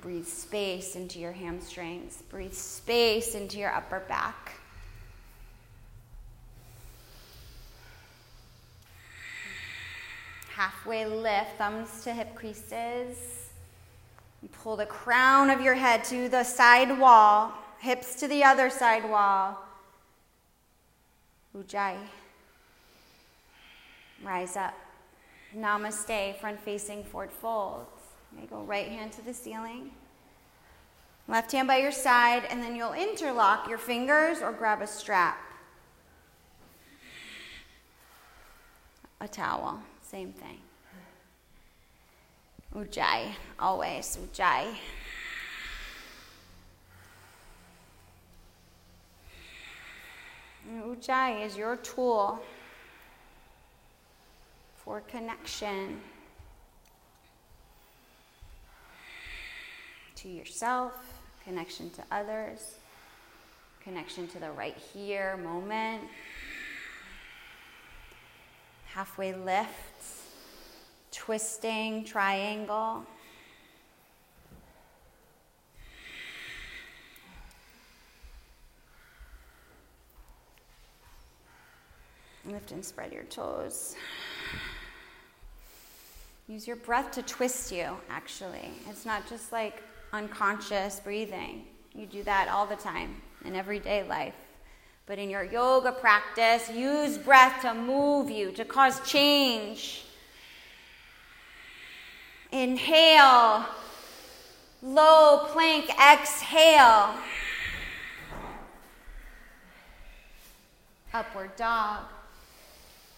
breathe 0.00 0.26
space 0.26 0.96
into 0.96 1.18
your 1.18 1.32
hamstrings. 1.32 2.22
Breathe 2.28 2.54
space 2.54 3.34
into 3.34 3.58
your 3.58 3.72
upper 3.72 4.00
back. 4.00 4.52
Halfway 10.48 11.06
lift, 11.06 11.56
thumbs 11.58 12.04
to 12.04 12.12
hip 12.12 12.34
creases. 12.34 13.41
Pull 14.50 14.76
the 14.76 14.86
crown 14.86 15.50
of 15.50 15.60
your 15.60 15.74
head 15.74 16.04
to 16.04 16.28
the 16.28 16.42
side 16.42 16.98
wall, 16.98 17.52
hips 17.78 18.16
to 18.16 18.28
the 18.28 18.42
other 18.42 18.70
side 18.70 19.08
wall. 19.08 19.58
Ujjayi. 21.56 21.96
Rise 24.22 24.56
up. 24.56 24.74
Namaste, 25.56 26.38
front 26.40 26.60
facing 26.60 27.04
forward 27.04 27.30
fold. 27.30 27.86
Okay, 28.36 28.46
go 28.46 28.62
right 28.62 28.88
hand 28.88 29.12
to 29.12 29.22
the 29.22 29.34
ceiling. 29.34 29.90
Left 31.28 31.52
hand 31.52 31.68
by 31.68 31.78
your 31.78 31.92
side, 31.92 32.44
and 32.50 32.62
then 32.62 32.74
you'll 32.74 32.94
interlock 32.94 33.68
your 33.68 33.78
fingers 33.78 34.42
or 34.42 34.52
grab 34.52 34.82
a 34.82 34.86
strap. 34.86 35.38
A 39.20 39.28
towel, 39.28 39.80
same 40.00 40.32
thing. 40.32 40.58
Ujjayi, 42.74 43.34
always 43.58 44.16
Ujjayi. 44.16 44.74
Ujjayi 50.70 51.44
is 51.44 51.54
your 51.54 51.76
tool 51.76 52.42
for 54.76 55.00
connection 55.02 56.00
to 60.16 60.28
yourself, 60.28 60.92
connection 61.44 61.90
to 61.90 62.02
others, 62.10 62.76
connection 63.82 64.26
to 64.28 64.38
the 64.38 64.50
right 64.50 64.78
here 64.94 65.36
moment. 65.36 66.00
Halfway 68.86 69.34
lift 69.34 70.21
twisting 71.12 72.04
triangle. 72.04 73.04
Lift 82.44 82.72
and 82.72 82.84
spread 82.84 83.12
your 83.12 83.22
toes. 83.24 83.94
Use 86.48 86.66
your 86.66 86.76
breath 86.76 87.12
to 87.12 87.22
twist 87.22 87.70
you, 87.70 87.96
actually. 88.10 88.70
It's 88.90 89.06
not 89.06 89.28
just 89.28 89.52
like 89.52 89.82
unconscious 90.12 91.00
breathing. 91.00 91.64
You 91.94 92.06
do 92.06 92.22
that 92.24 92.48
all 92.48 92.66
the 92.66 92.76
time 92.76 93.22
in 93.44 93.54
everyday 93.54 94.02
life. 94.02 94.34
But 95.06 95.18
in 95.18 95.30
your 95.30 95.44
yoga 95.44 95.92
practice, 95.92 96.70
use 96.70 97.16
breath 97.16 97.62
to 97.62 97.74
move 97.74 98.28
you, 98.28 98.50
to 98.52 98.64
cause 98.64 99.00
change. 99.08 100.04
Inhale. 102.52 103.64
Low 104.82 105.46
plank. 105.52 105.90
Exhale. 105.98 107.14
Upward 111.14 111.56
dog. 111.56 112.00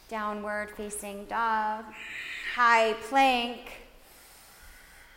Downward 0.08 0.70
facing 0.70 1.24
dog. 1.24 1.84
High 2.54 2.94
plank. 3.08 3.60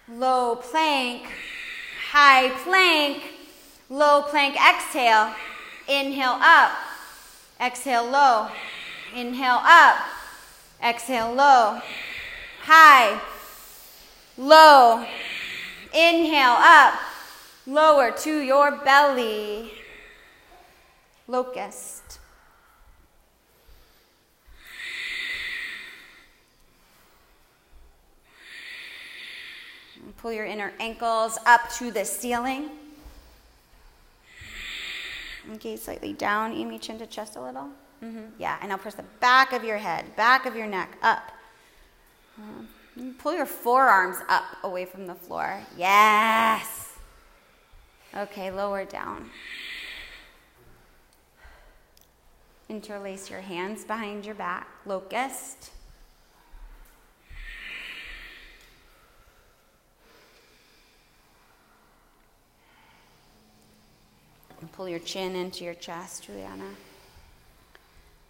Low 0.09 0.55
plank. 0.55 1.23
High 2.11 2.49
plank. 2.63 3.21
Low 3.89 4.23
plank. 4.23 4.55
Exhale. 4.55 5.33
Inhale 5.87 6.39
up. 6.41 6.71
Exhale 7.61 8.09
low. 8.09 8.47
Inhale 9.15 9.61
up. 9.63 9.97
Exhale 10.81 11.33
low. 11.33 11.79
High 12.63 13.19
low. 14.37 15.05
Inhale 15.93 16.57
up, 16.59 16.93
lower 17.65 18.11
to 18.11 18.39
your 18.39 18.71
belly. 18.71 19.71
Locust. 21.27 22.19
pull 30.17 30.31
your 30.31 30.45
inner 30.45 30.73
ankles 30.79 31.37
up 31.45 31.69
to 31.71 31.91
the 31.91 32.03
ceiling. 32.03 32.69
Okay, 35.53 35.77
slightly 35.77 36.11
down, 36.13 36.51
Amy, 36.53 36.79
chin 36.79 36.99
to 36.99 37.07
chest 37.07 37.35
a 37.35 37.41
little. 37.41 37.69
Mm-hmm. 38.03 38.25
Yeah, 38.37 38.57
and 38.59 38.69
now 38.69 38.77
press 38.77 38.95
the 38.95 39.05
back 39.19 39.53
of 39.53 39.63
your 39.63 39.77
head, 39.77 40.15
back 40.15 40.45
of 40.45 40.55
your 40.55 40.67
neck, 40.67 40.97
up. 41.01 41.31
Pull 43.19 43.35
your 43.35 43.45
forearms 43.45 44.17
up 44.27 44.43
away 44.63 44.85
from 44.85 45.05
the 45.05 45.13
floor. 45.13 45.61
Yes. 45.77 46.93
Okay, 48.15 48.49
lower 48.51 48.85
down. 48.85 49.29
Interlace 52.69 53.29
your 53.29 53.41
hands 53.41 53.85
behind 53.85 54.25
your 54.25 54.35
back, 54.35 54.67
locust. 54.85 55.71
And 64.59 64.71
pull 64.71 64.89
your 64.89 64.99
chin 64.99 65.35
into 65.35 65.63
your 65.63 65.75
chest, 65.75 66.25
Juliana. 66.25 66.63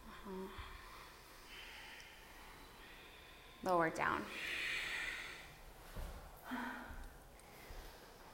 Uh-huh. 0.09 0.47
Lower 3.63 3.89
down. 3.89 4.21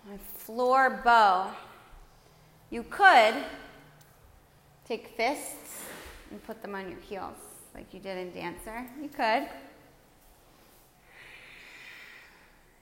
My 0.05 0.17
floor 0.45 1.01
bow. 1.03 1.51
You 2.69 2.83
could 2.83 3.35
take 4.85 5.07
fists 5.15 5.85
and 6.31 6.43
put 6.43 6.61
them 6.61 6.75
on 6.75 6.89
your 6.89 6.99
heels 6.99 7.37
like 7.73 7.93
you 7.93 7.99
did 7.99 8.17
in 8.17 8.33
Dancer. 8.33 8.85
You 9.01 9.07
could. 9.07 9.47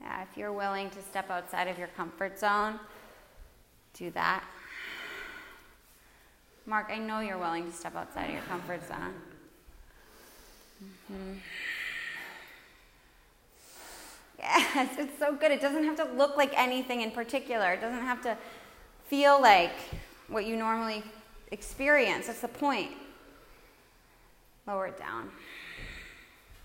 Yeah, 0.02 0.24
if 0.24 0.36
you're 0.36 0.54
willing 0.54 0.90
to 0.90 1.02
step 1.02 1.30
outside 1.30 1.68
of 1.68 1.78
your 1.78 1.90
comfort 1.90 2.40
zone, 2.40 2.80
do 3.94 4.10
that. 4.12 4.44
Mark, 6.66 6.90
I 6.92 6.98
know 6.98 7.20
you're 7.20 7.38
willing 7.38 7.66
to 7.66 7.72
step 7.72 7.96
outside 7.96 8.26
of 8.26 8.34
your 8.34 8.44
comfort 8.44 8.88
zone. 8.88 9.14
Mm-hmm. 10.84 11.34
Yes, 14.42 14.96
it's 14.98 15.20
so 15.20 15.36
good. 15.36 15.52
It 15.52 15.62
doesn't 15.62 15.84
have 15.84 15.98
to 15.98 16.06
look 16.16 16.36
like 16.36 16.52
anything 16.60 17.02
in 17.02 17.12
particular. 17.12 17.74
It 17.74 17.82
doesn't 17.82 18.02
have 18.02 18.24
to 18.24 18.36
feel 19.08 19.40
like 19.40 19.72
what 20.30 20.46
you 20.46 20.56
normally 20.56 21.04
experience. 21.52 22.28
That's 22.28 22.42
the 22.42 22.48
point. 22.48 22.92
Lower 24.66 24.88
it 24.88 24.98
down. 24.98 25.30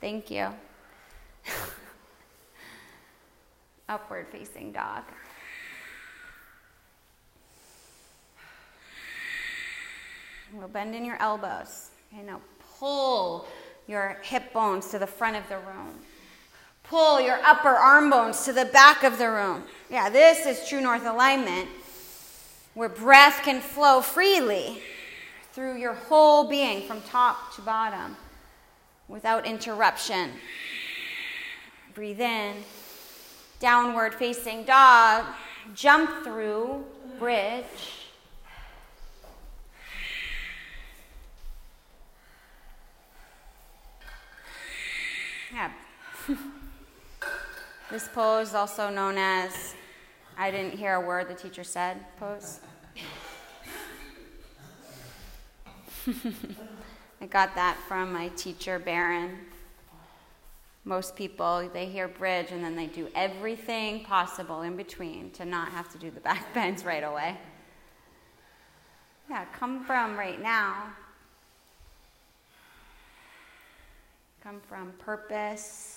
Thank 0.00 0.30
you. 0.30 0.48
Upward 3.88 4.28
facing 4.32 4.72
dog. 4.72 5.04
We'll 10.52 10.68
bend 10.68 10.94
in 10.94 11.04
your 11.04 11.20
elbows. 11.20 11.90
Okay, 12.12 12.22
now 12.22 12.40
pull 12.78 13.46
your 13.86 14.18
hip 14.22 14.52
bones 14.52 14.88
to 14.90 14.98
the 14.98 15.06
front 15.06 15.36
of 15.36 15.46
the 15.48 15.58
room. 15.58 16.00
Pull 16.88 17.20
your 17.20 17.38
upper 17.44 17.68
arm 17.68 18.10
bones 18.10 18.44
to 18.44 18.52
the 18.52 18.64
back 18.64 19.02
of 19.02 19.18
the 19.18 19.28
room. 19.28 19.64
Yeah, 19.90 20.08
this 20.08 20.46
is 20.46 20.68
true 20.68 20.80
north 20.80 21.04
alignment 21.04 21.68
where 22.74 22.88
breath 22.88 23.40
can 23.42 23.60
flow 23.60 24.00
freely 24.00 24.82
through 25.52 25.78
your 25.78 25.94
whole 25.94 26.48
being 26.48 26.86
from 26.86 27.00
top 27.02 27.54
to 27.56 27.62
bottom 27.62 28.16
without 29.08 29.46
interruption. 29.46 30.30
Breathe 31.94 32.20
in, 32.20 32.56
downward 33.58 34.14
facing 34.14 34.64
dog, 34.64 35.24
jump 35.74 36.22
through, 36.22 36.84
bridge. 37.18 37.64
Yeah. 45.52 45.70
This 47.90 48.08
pose, 48.08 48.54
also 48.54 48.90
known 48.90 49.16
as 49.16 49.74
I 50.36 50.50
didn't 50.50 50.76
hear 50.78 50.94
a 50.94 51.00
word 51.00 51.28
the 51.28 51.34
teacher 51.34 51.64
said 51.64 51.98
pose. 52.18 52.60
I 57.20 57.26
got 57.26 57.54
that 57.54 57.76
from 57.88 58.12
my 58.12 58.28
teacher, 58.28 58.78
Baron. 58.78 59.38
Most 60.84 61.16
people, 61.16 61.68
they 61.72 61.86
hear 61.86 62.06
bridge 62.06 62.52
and 62.52 62.62
then 62.62 62.76
they 62.76 62.86
do 62.86 63.08
everything 63.14 64.04
possible 64.04 64.62
in 64.62 64.76
between 64.76 65.30
to 65.32 65.44
not 65.44 65.70
have 65.70 65.90
to 65.92 65.98
do 65.98 66.10
the 66.10 66.20
back 66.28 66.52
bends 66.54 66.84
right 66.84 67.02
away. 67.02 67.36
Yeah, 69.28 69.44
come 69.46 69.84
from 69.84 70.16
right 70.16 70.40
now. 70.40 70.92
Come 74.42 74.60
from 74.68 74.92
purpose. 75.00 75.95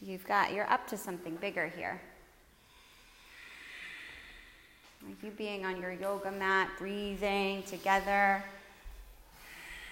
You've 0.00 0.26
got, 0.26 0.52
you're 0.52 0.70
up 0.70 0.86
to 0.88 0.96
something 0.96 1.36
bigger 1.36 1.66
here. 1.66 2.00
Like 5.04 5.22
you 5.22 5.30
being 5.30 5.64
on 5.64 5.80
your 5.80 5.92
yoga 5.92 6.30
mat, 6.30 6.70
breathing 6.78 7.62
together. 7.64 8.42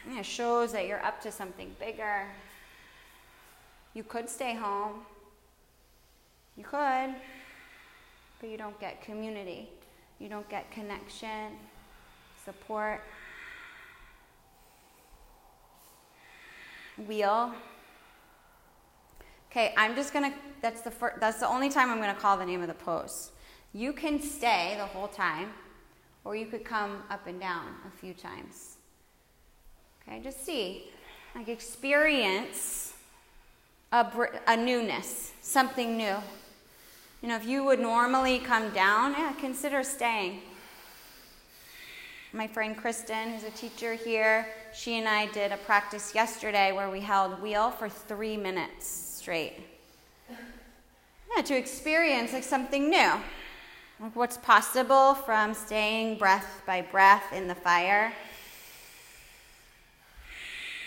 It 0.08 0.24
shows 0.24 0.72
that 0.72 0.86
you're 0.86 1.04
up 1.04 1.20
to 1.22 1.32
something 1.32 1.74
bigger. 1.80 2.24
You 3.94 4.04
could 4.04 4.28
stay 4.28 4.54
home. 4.54 5.00
You 6.56 6.64
could, 6.64 7.14
but 8.40 8.48
you 8.48 8.56
don't 8.56 8.78
get 8.80 9.02
community. 9.02 9.68
You 10.18 10.28
don't 10.28 10.48
get 10.48 10.70
connection, 10.70 11.52
support. 12.44 13.02
Wheel. 17.06 17.52
Okay, 19.56 19.72
I'm 19.74 19.96
just 19.96 20.12
gonna. 20.12 20.34
That's 20.60 20.82
the 20.82 20.90
first, 20.90 21.18
That's 21.18 21.40
the 21.40 21.48
only 21.48 21.70
time 21.70 21.88
I'm 21.88 21.98
gonna 21.98 22.12
call 22.12 22.36
the 22.36 22.44
name 22.44 22.60
of 22.60 22.68
the 22.68 22.74
pose. 22.74 23.30
You 23.72 23.94
can 23.94 24.20
stay 24.20 24.74
the 24.76 24.84
whole 24.84 25.08
time, 25.08 25.48
or 26.26 26.36
you 26.36 26.44
could 26.44 26.62
come 26.62 27.02
up 27.08 27.26
and 27.26 27.40
down 27.40 27.68
a 27.88 27.90
few 27.98 28.12
times. 28.12 28.76
Okay, 30.02 30.20
just 30.20 30.44
see, 30.44 30.90
like 31.34 31.48
experience 31.48 32.92
a, 33.92 34.06
a 34.46 34.58
newness, 34.58 35.32
something 35.40 35.96
new. 35.96 36.16
You 37.22 37.28
know, 37.30 37.36
if 37.36 37.46
you 37.46 37.64
would 37.64 37.80
normally 37.80 38.38
come 38.40 38.68
down, 38.74 39.12
yeah, 39.12 39.32
consider 39.40 39.82
staying. 39.82 40.42
My 42.34 42.46
friend 42.46 42.76
Kristen, 42.76 43.30
who's 43.30 43.44
a 43.44 43.50
teacher 43.52 43.94
here, 43.94 44.48
she 44.74 44.98
and 44.98 45.08
I 45.08 45.28
did 45.28 45.50
a 45.50 45.56
practice 45.56 46.14
yesterday 46.14 46.72
where 46.72 46.90
we 46.90 47.00
held 47.00 47.40
wheel 47.40 47.70
for 47.70 47.88
three 47.88 48.36
minutes 48.36 49.05
straight. 49.26 49.54
Yeah, 51.34 51.42
to 51.42 51.56
experience 51.56 52.32
like 52.32 52.44
something 52.44 52.88
new 52.88 53.10
Like 53.98 54.14
what's 54.14 54.36
possible 54.36 55.14
from 55.14 55.52
staying 55.52 56.16
breath 56.16 56.62
by 56.64 56.82
breath 56.82 57.32
in 57.32 57.48
the 57.48 57.54
fire. 57.56 58.12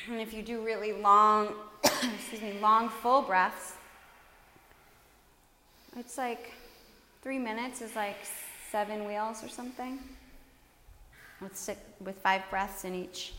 And 0.08 0.22
if 0.22 0.34
you 0.34 0.42
do 0.42 0.64
really 0.66 0.94
long, 0.94 1.54
excuse 1.84 2.42
me, 2.42 2.58
long 2.62 2.88
full 2.88 3.24
breaths, 3.24 3.74
it's 5.98 6.18
like 6.18 6.54
three 7.22 7.40
minutes 7.40 7.82
is 7.82 7.94
like 7.94 8.20
seven 8.72 9.04
wheels 9.04 9.44
or 9.44 9.50
something. 9.50 10.00
With 11.42 11.58
six, 11.58 11.78
with 12.00 12.16
five 12.20 12.44
breaths 12.50 12.86
in 12.86 12.96
each. 12.96 13.34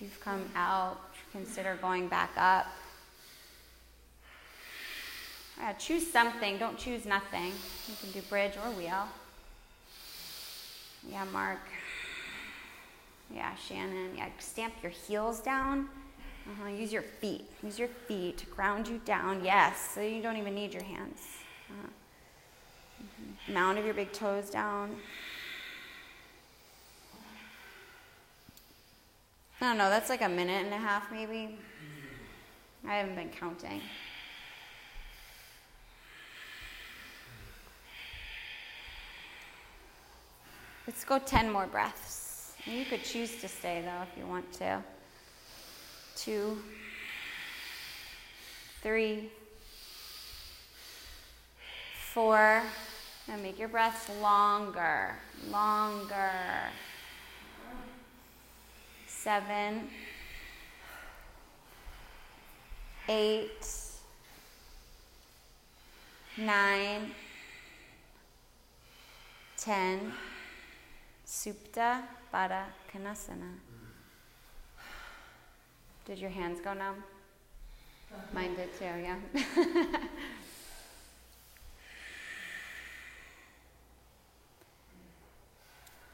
If 0.00 0.04
you've 0.04 0.20
come 0.20 0.48
out, 0.56 0.98
consider 1.30 1.76
going 1.82 2.08
back 2.08 2.30
up. 2.38 2.66
Yeah, 5.58 5.74
choose 5.74 6.10
something. 6.10 6.56
Don't 6.56 6.78
choose 6.78 7.04
nothing. 7.04 7.52
You 7.86 7.94
can 8.00 8.10
do 8.12 8.22
bridge 8.22 8.54
or 8.64 8.70
wheel. 8.70 9.06
Yeah, 11.06 11.26
Mark. 11.30 11.58
Yeah, 13.30 13.54
Shannon. 13.56 14.12
Yeah, 14.16 14.28
stamp 14.38 14.72
your 14.82 14.90
heels 14.90 15.40
down. 15.40 15.80
Uh-huh. 16.46 16.70
Use 16.70 16.94
your 16.94 17.02
feet. 17.02 17.44
Use 17.62 17.78
your 17.78 17.88
feet 18.08 18.38
to 18.38 18.46
ground 18.46 18.88
you 18.88 19.02
down. 19.04 19.44
Yes, 19.44 19.90
so 19.94 20.00
you 20.00 20.22
don't 20.22 20.38
even 20.38 20.54
need 20.54 20.72
your 20.72 20.84
hands. 20.84 21.20
Uh-huh. 21.68 21.88
Mm-hmm. 23.02 23.52
Mound 23.52 23.78
of 23.78 23.84
your 23.84 23.92
big 23.92 24.12
toes 24.12 24.48
down. 24.48 24.96
I 29.62 29.66
don't 29.66 29.76
know, 29.76 29.90
that's 29.90 30.08
like 30.08 30.22
a 30.22 30.28
minute 30.28 30.64
and 30.64 30.72
a 30.72 30.78
half 30.78 31.12
maybe. 31.12 31.58
I 32.88 32.94
haven't 32.94 33.14
been 33.14 33.28
counting. 33.28 33.82
Let's 40.86 41.04
go 41.04 41.18
10 41.18 41.52
more 41.52 41.66
breaths. 41.66 42.54
You 42.64 42.86
could 42.86 43.04
choose 43.04 43.40
to 43.42 43.48
stay 43.48 43.82
though 43.82 44.02
if 44.02 44.18
you 44.18 44.26
want 44.26 44.50
to. 44.54 44.82
Two, 46.16 46.56
three, 48.82 49.30
four, 52.12 52.62
and 53.28 53.42
make 53.42 53.58
your 53.58 53.68
breaths 53.68 54.10
longer, 54.22 55.14
longer. 55.50 56.30
Seven, 59.22 59.88
eight, 63.06 63.66
nine, 66.38 67.10
ten, 69.58 70.10
Supta 71.26 72.02
Baddha 72.32 72.64
Konasana. 72.90 73.56
Did 76.06 76.18
your 76.18 76.30
hands 76.30 76.60
go 76.64 76.72
numb? 76.72 77.04
Mine 78.32 78.54
did 78.54 78.74
too, 78.78 78.84
yeah. 78.84 79.18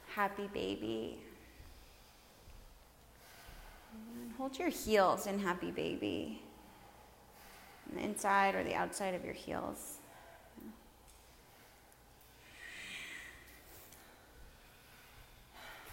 Happy 0.09 0.49
baby. 0.53 1.19
And 3.97 4.26
hold 4.37 4.59
your 4.59 4.68
heels 4.68 5.26
in 5.26 5.39
happy 5.39 5.70
baby. 5.70 6.43
The 7.93 8.01
inside 8.01 8.55
or 8.55 8.64
the 8.64 8.74
outside 8.74 9.14
of 9.14 9.24
your 9.24 9.34
heels. 9.34 9.99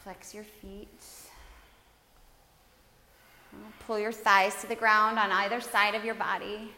Flex 0.03 0.33
your 0.33 0.43
feet. 0.43 0.89
Pull 3.85 3.99
your 3.99 4.11
thighs 4.11 4.59
to 4.61 4.67
the 4.67 4.75
ground 4.75 5.17
on 5.17 5.31
either 5.31 5.61
side 5.61 5.95
of 5.95 6.03
your 6.03 6.15
body. 6.15 6.71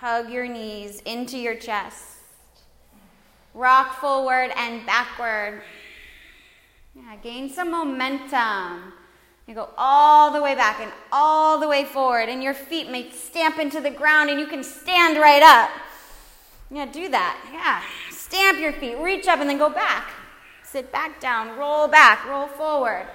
Hug 0.00 0.30
your 0.30 0.46
knees 0.46 1.00
into 1.06 1.38
your 1.38 1.54
chest. 1.54 2.13
Rock 3.54 4.00
forward 4.00 4.50
and 4.56 4.84
backward. 4.84 5.62
Yeah, 6.94 7.16
gain 7.22 7.48
some 7.48 7.70
momentum. 7.70 8.92
You 9.46 9.54
go 9.54 9.70
all 9.76 10.32
the 10.32 10.42
way 10.42 10.54
back 10.54 10.80
and 10.80 10.90
all 11.12 11.60
the 11.60 11.68
way 11.68 11.84
forward, 11.84 12.28
and 12.28 12.42
your 12.42 12.54
feet 12.54 12.90
may 12.90 13.10
stamp 13.10 13.58
into 13.58 13.80
the 13.80 13.90
ground, 13.90 14.30
and 14.30 14.40
you 14.40 14.46
can 14.46 14.64
stand 14.64 15.18
right 15.18 15.42
up. 15.42 15.70
Yeah, 16.70 16.86
do 16.86 17.08
that. 17.10 17.38
Yeah. 17.52 17.82
Stamp 18.10 18.58
your 18.58 18.72
feet, 18.72 18.96
reach 18.98 19.28
up, 19.28 19.38
and 19.38 19.48
then 19.48 19.58
go 19.58 19.70
back. 19.70 20.10
Sit 20.64 20.90
back 20.90 21.20
down, 21.20 21.56
roll 21.56 21.86
back, 21.86 22.26
roll 22.26 22.48
forward. 22.48 23.06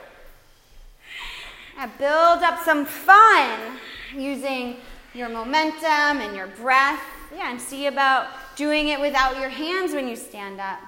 Yeah, 1.75 1.89
build 1.97 2.43
up 2.43 2.63
some 2.63 2.85
fun 2.85 3.77
using 4.15 4.77
your 5.13 5.27
momentum 5.29 6.21
and 6.21 6.35
your 6.35 6.47
breath. 6.47 7.01
Yeah, 7.35 7.51
and 7.51 7.59
see 7.59 7.87
about 7.87 8.27
doing 8.59 8.89
it 8.89 8.99
without 8.99 9.37
your 9.37 9.47
hands 9.47 9.93
when 9.93 10.05
you 10.05 10.17
stand 10.17 10.59
up. 10.59 10.79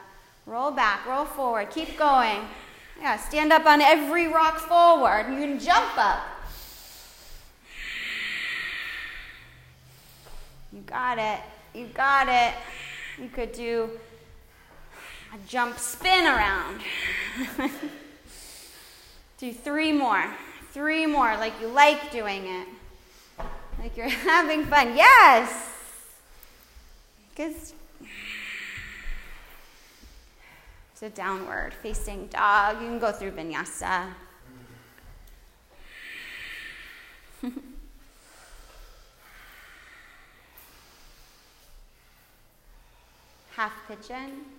Roll 0.46 0.72
back, 0.72 1.06
roll 1.08 1.24
forward, 1.24 1.70
keep 1.70 1.98
going. 1.98 2.42
Yeah, 3.00 3.16
stand 3.16 3.54
up 3.54 3.66
on 3.66 3.80
every 3.80 4.28
rock 4.28 4.60
forward. 4.60 5.28
You 5.32 5.40
can 5.40 5.58
jump 5.58 5.98
up. 5.98 6.20
You 10.74 10.82
got 10.82 11.18
it. 11.18 11.40
You 11.74 11.88
got 11.88 12.28
it. 12.28 12.54
You 13.18 13.30
could 13.30 13.54
do 13.54 13.90
a 15.34 15.38
jump 15.48 15.80
spin 15.80 16.28
around. 16.28 16.82
do 19.38 19.54
three 19.54 19.94
more. 19.94 20.26
Three 20.74 21.06
more, 21.06 21.38
like 21.38 21.54
you 21.62 21.68
like 21.68 22.12
doing 22.12 22.48
it. 22.48 22.68
Like 23.80 23.96
you're 23.96 24.10
having 24.10 24.66
fun. 24.66 24.98
Yes! 24.98 25.71
Because 27.32 27.74
a 31.04 31.10
downward 31.10 31.74
facing 31.74 32.28
dog. 32.28 32.80
You 32.80 32.88
can 32.88 33.00
go 33.00 33.12
through 33.12 33.32
vinyasa. 33.32 34.14
Half 43.56 43.74
pigeon. 43.88 44.51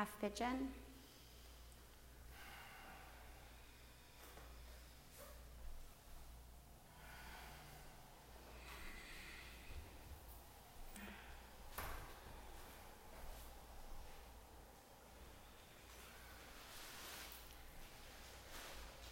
Half 0.00 0.18
pigeon. 0.18 0.68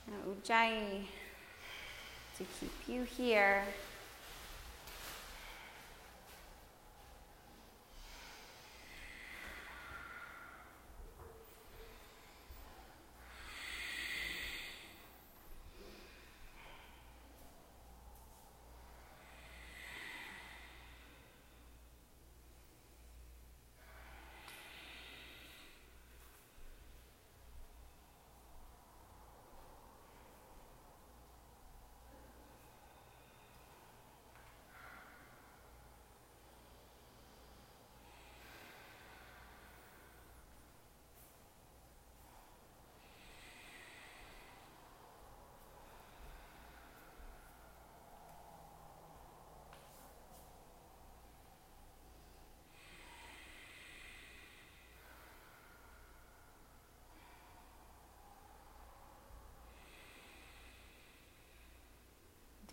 Now, 0.06 0.14
Ujjayi, 0.26 1.04
to 2.38 2.44
keep 2.58 2.72
you 2.86 3.02
here. 3.02 3.62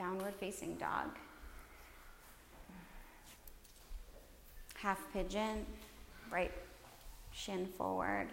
Downward 0.05 0.35
facing 0.35 0.75
dog. 0.75 1.17
Half 4.75 5.01
pigeon, 5.11 5.65
right 6.29 6.51
shin 7.31 7.65
forward. 7.65 8.27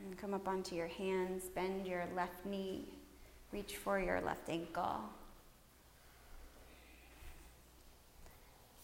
And 0.00 0.18
come 0.18 0.34
up 0.34 0.48
onto 0.48 0.74
your 0.74 0.88
hands, 0.88 1.44
bend 1.54 1.86
your 1.86 2.04
left 2.16 2.44
knee, 2.44 2.88
reach 3.52 3.76
for 3.76 4.00
your 4.00 4.20
left 4.20 4.48
ankle. 4.48 5.02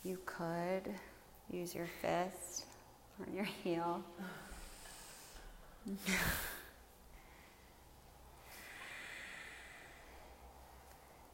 You 0.05 0.19
could 0.25 0.95
use 1.51 1.75
your 1.75 1.89
fist 2.01 2.67
on 3.21 3.35
your 3.35 3.45
heel. 3.45 4.03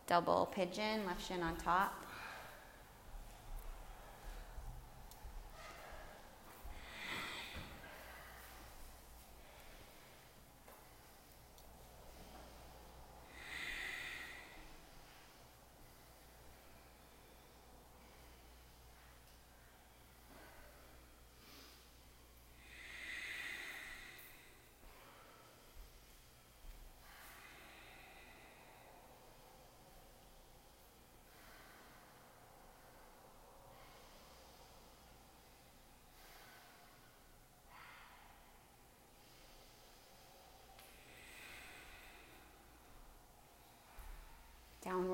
Double 0.06 0.48
pigeon, 0.54 1.04
left 1.06 1.26
shin 1.26 1.42
on 1.42 1.56
top. 1.56 1.94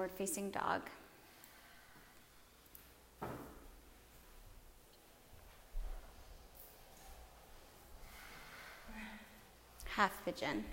Downward 0.01 0.17
facing 0.17 0.51
dog. 0.51 0.81
Half 9.85 10.25
pigeon. 10.25 10.65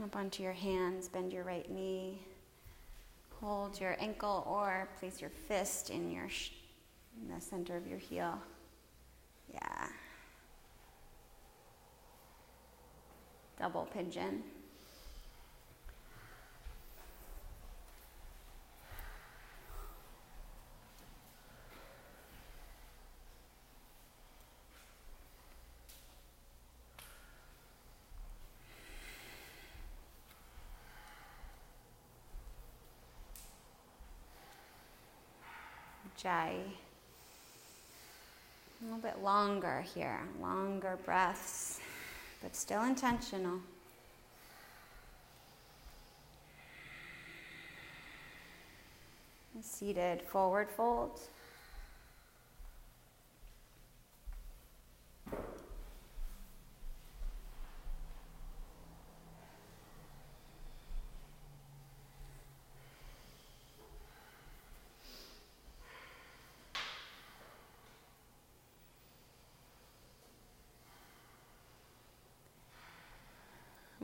Come 0.00 0.08
up 0.08 0.16
onto 0.16 0.42
your 0.42 0.54
hands, 0.54 1.08
bend 1.08 1.30
your 1.30 1.44
right 1.44 1.70
knee. 1.70 2.22
Hold 3.38 3.78
your 3.78 3.98
ankle 4.00 4.46
or 4.48 4.88
place 4.98 5.20
your 5.20 5.28
fist 5.28 5.90
in 5.90 6.10
your 6.10 6.26
sh- 6.26 6.52
in 7.20 7.28
the 7.34 7.38
center 7.38 7.76
of 7.76 7.86
your 7.86 7.98
heel. 7.98 8.40
Yeah. 9.52 9.88
Double 13.58 13.90
pigeon. 13.92 14.42
Jai. 36.22 36.54
A 38.80 38.84
little 38.84 38.98
bit 38.98 39.22
longer 39.22 39.84
here, 39.94 40.20
longer 40.40 40.98
breaths, 41.04 41.80
but 42.42 42.54
still 42.54 42.82
intentional. 42.84 43.60
Seated 49.62 50.20
forward 50.22 50.68
fold. 50.70 51.20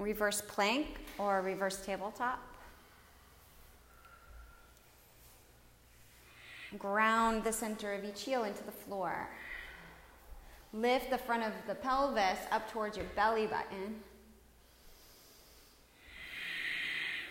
Reverse 0.06 0.40
plank 0.40 0.86
or 1.18 1.42
reverse 1.42 1.84
tabletop. 1.84 2.40
Ground 6.78 7.42
the 7.42 7.52
center 7.52 7.92
of 7.92 8.04
each 8.04 8.22
heel 8.22 8.44
into 8.44 8.62
the 8.62 8.70
floor. 8.70 9.28
Lift 10.72 11.10
the 11.10 11.18
front 11.18 11.42
of 11.42 11.52
the 11.66 11.74
pelvis 11.74 12.38
up 12.52 12.70
towards 12.70 12.96
your 12.96 13.06
belly 13.16 13.48
button. 13.48 13.96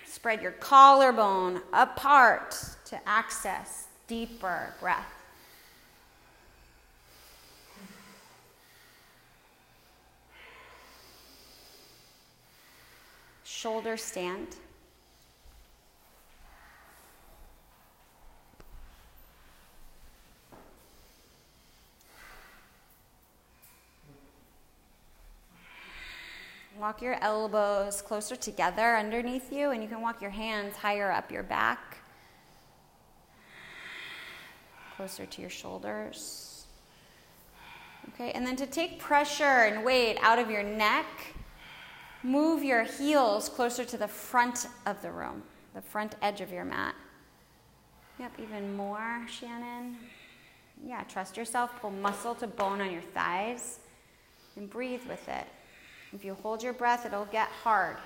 Spread 0.05 0.41
your 0.41 0.51
collarbone 0.53 1.61
apart 1.71 2.57
to 2.85 2.99
access 3.07 3.87
deeper 4.07 4.73
breath. 4.81 5.14
Shoulder 13.65 13.97
stand. 13.97 14.57
Walk 26.79 27.01
your 27.01 27.17
elbows 27.23 28.03
closer 28.03 28.35
together 28.35 28.97
underneath 28.97 29.51
you, 29.51 29.71
and 29.71 29.81
you 29.81 29.89
can 29.89 29.99
walk 29.99 30.21
your 30.21 30.29
hands 30.29 30.75
higher 30.75 31.11
up 31.11 31.31
your 31.31 31.41
back, 31.41 31.97
closer 34.95 35.25
to 35.25 35.41
your 35.41 35.49
shoulders. 35.49 36.67
Okay, 38.09 38.31
and 38.33 38.45
then 38.45 38.55
to 38.57 38.67
take 38.67 38.99
pressure 38.99 39.43
and 39.43 39.83
weight 39.83 40.19
out 40.21 40.37
of 40.37 40.51
your 40.51 40.61
neck, 40.61 41.07
Move 42.25 42.63
your 42.63 42.81
heels 42.81 43.49
closer 43.49 43.85
to 43.85 43.97
the 43.97 44.07
front 44.07 44.67
of 44.87 44.99
the 45.03 45.11
room, 45.11 45.43
the 45.75 45.81
front 45.81 46.15
edge 46.23 46.41
of 46.41 46.51
your 46.51 46.65
mat. 46.65 46.95
Yep, 48.19 48.31
even 48.41 48.75
more, 48.75 49.21
Shannon. 49.29 49.95
Yeah, 50.83 51.03
trust 51.03 51.37
yourself. 51.37 51.69
Pull 51.79 51.91
muscle 51.91 52.33
to 52.33 52.47
bone 52.47 52.81
on 52.81 52.91
your 52.91 53.03
thighs 53.13 53.77
and 54.55 54.67
breathe 54.67 55.03
with 55.07 55.29
it. 55.29 55.45
If 56.13 56.25
you 56.25 56.33
hold 56.41 56.63
your 56.63 56.73
breath, 56.73 57.05
it'll 57.05 57.25
get 57.25 57.47
hard. 57.47 57.97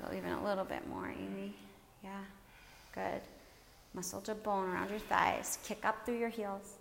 Go 0.00 0.16
even 0.16 0.30
a 0.30 0.44
little 0.44 0.64
bit 0.64 0.88
more, 0.88 1.08
Amy. 1.08 1.56
Yeah, 2.04 2.22
good. 2.94 3.20
Muscle 3.94 4.20
to 4.20 4.34
bone 4.36 4.68
around 4.68 4.90
your 4.90 5.00
thighs. 5.00 5.58
Kick 5.64 5.84
up 5.84 6.06
through 6.06 6.18
your 6.18 6.28
heels. 6.28 6.77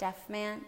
Deaf 0.00 0.30
man. 0.30 0.62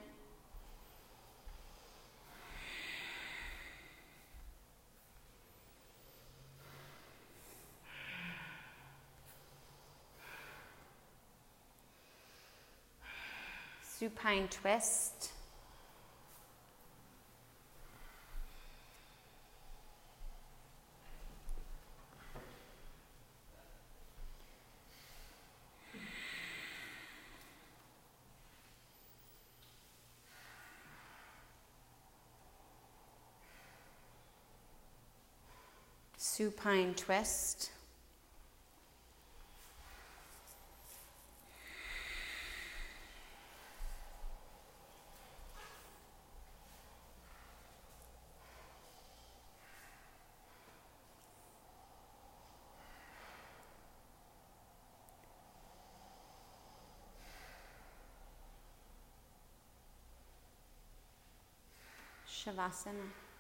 Supine 13.83 14.49
twist. 14.49 15.33
Supine 36.43 36.93
twist. 36.95 37.71
Shavasana. 62.27 63.32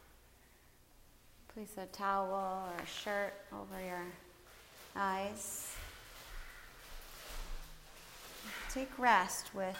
Place 1.54 1.76
a 1.76 1.84
towel 1.94 2.32
or 2.66 2.82
a 2.82 2.86
shirt 2.86 3.34
over 3.52 3.78
your 3.84 4.06
eyes. 4.96 5.74
Take 8.72 8.88
rest 8.98 9.54
with 9.54 9.76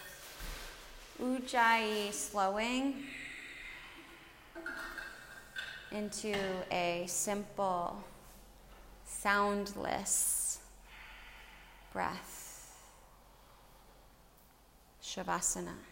Ujjayi 1.18 2.12
slowing 2.12 3.05
into 5.91 6.37
a 6.70 7.05
simple, 7.07 8.05
soundless 9.07 10.59
breath. 11.95 12.77
Shavasana. 15.03 15.91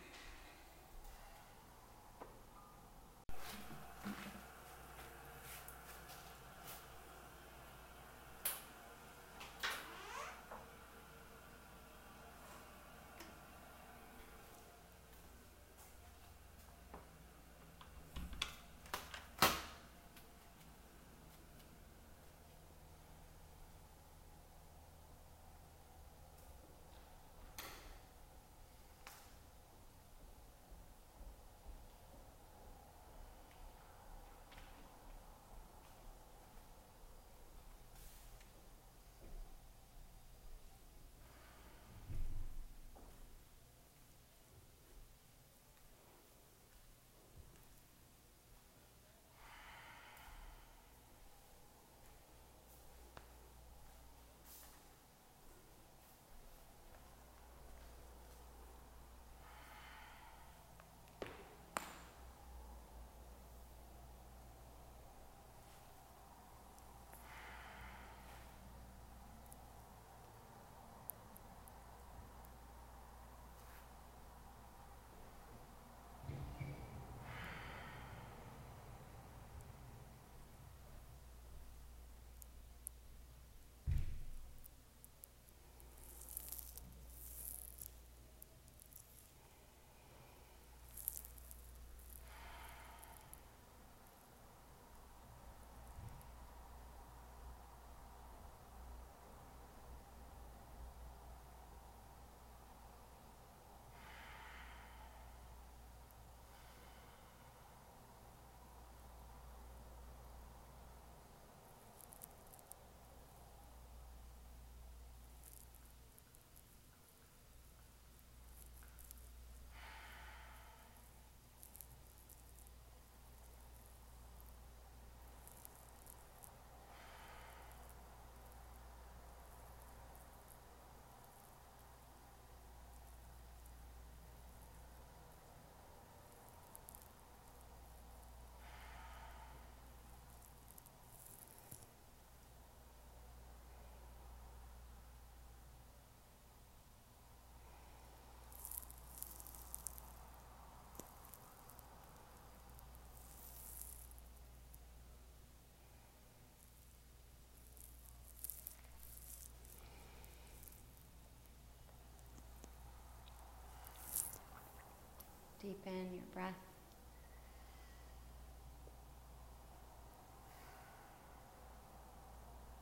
Deepen 165.71 166.09
your 166.13 166.23
breath. 166.35 166.53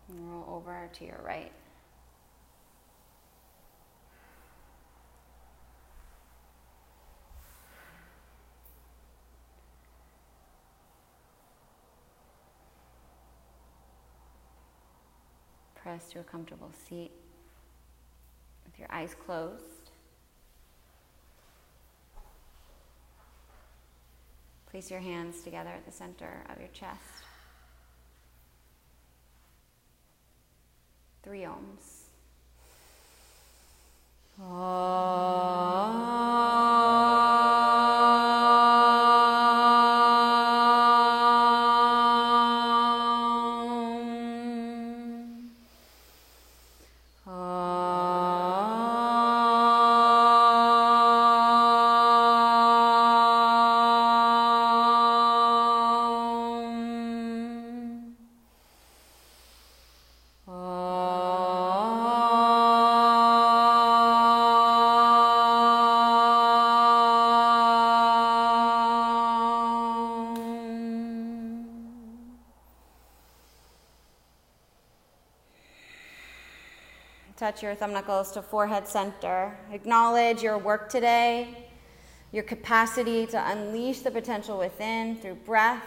And 0.08 0.32
roll 0.32 0.56
over 0.56 0.88
to 0.94 1.04
your 1.04 1.20
right. 1.22 1.52
Press 15.74 16.08
to 16.12 16.20
a 16.20 16.22
comfortable 16.22 16.70
seat 16.88 17.10
with 18.64 18.78
your 18.78 18.88
eyes 18.90 19.14
closed. 19.26 19.77
Place 24.78 24.92
your 24.92 25.00
hands 25.00 25.42
together 25.42 25.70
at 25.70 25.84
the 25.84 25.90
center 25.90 26.44
of 26.48 26.60
your 26.60 26.68
chest. 26.68 27.00
Three 31.24 31.40
oms. 31.40 32.04
Touch 34.36 34.46
your 77.68 77.76
thumb 77.76 77.92
knuckles 77.92 78.32
to 78.32 78.40
forehead 78.40 78.88
center. 78.88 79.54
Acknowledge 79.70 80.42
your 80.42 80.56
work 80.56 80.88
today, 80.88 81.68
your 82.32 82.42
capacity 82.42 83.26
to 83.26 83.50
unleash 83.50 83.98
the 84.00 84.10
potential 84.10 84.58
within 84.58 85.16
through 85.16 85.34
breath, 85.34 85.84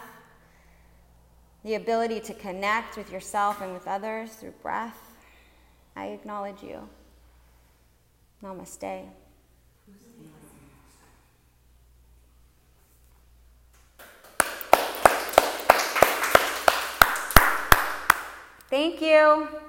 the 1.64 1.74
ability 1.74 2.20
to 2.20 2.36
connect 2.36 2.98
with 2.98 3.12
yourself 3.12 3.62
and 3.62 3.74
with 3.74 3.88
others 3.88 4.30
through 4.34 4.54
breath. 4.62 4.96
I 5.96 6.10
acknowledge 6.10 6.62
you. 6.62 6.88
Namaste. 8.44 9.08
Thank 18.70 19.02
you. 19.02 19.61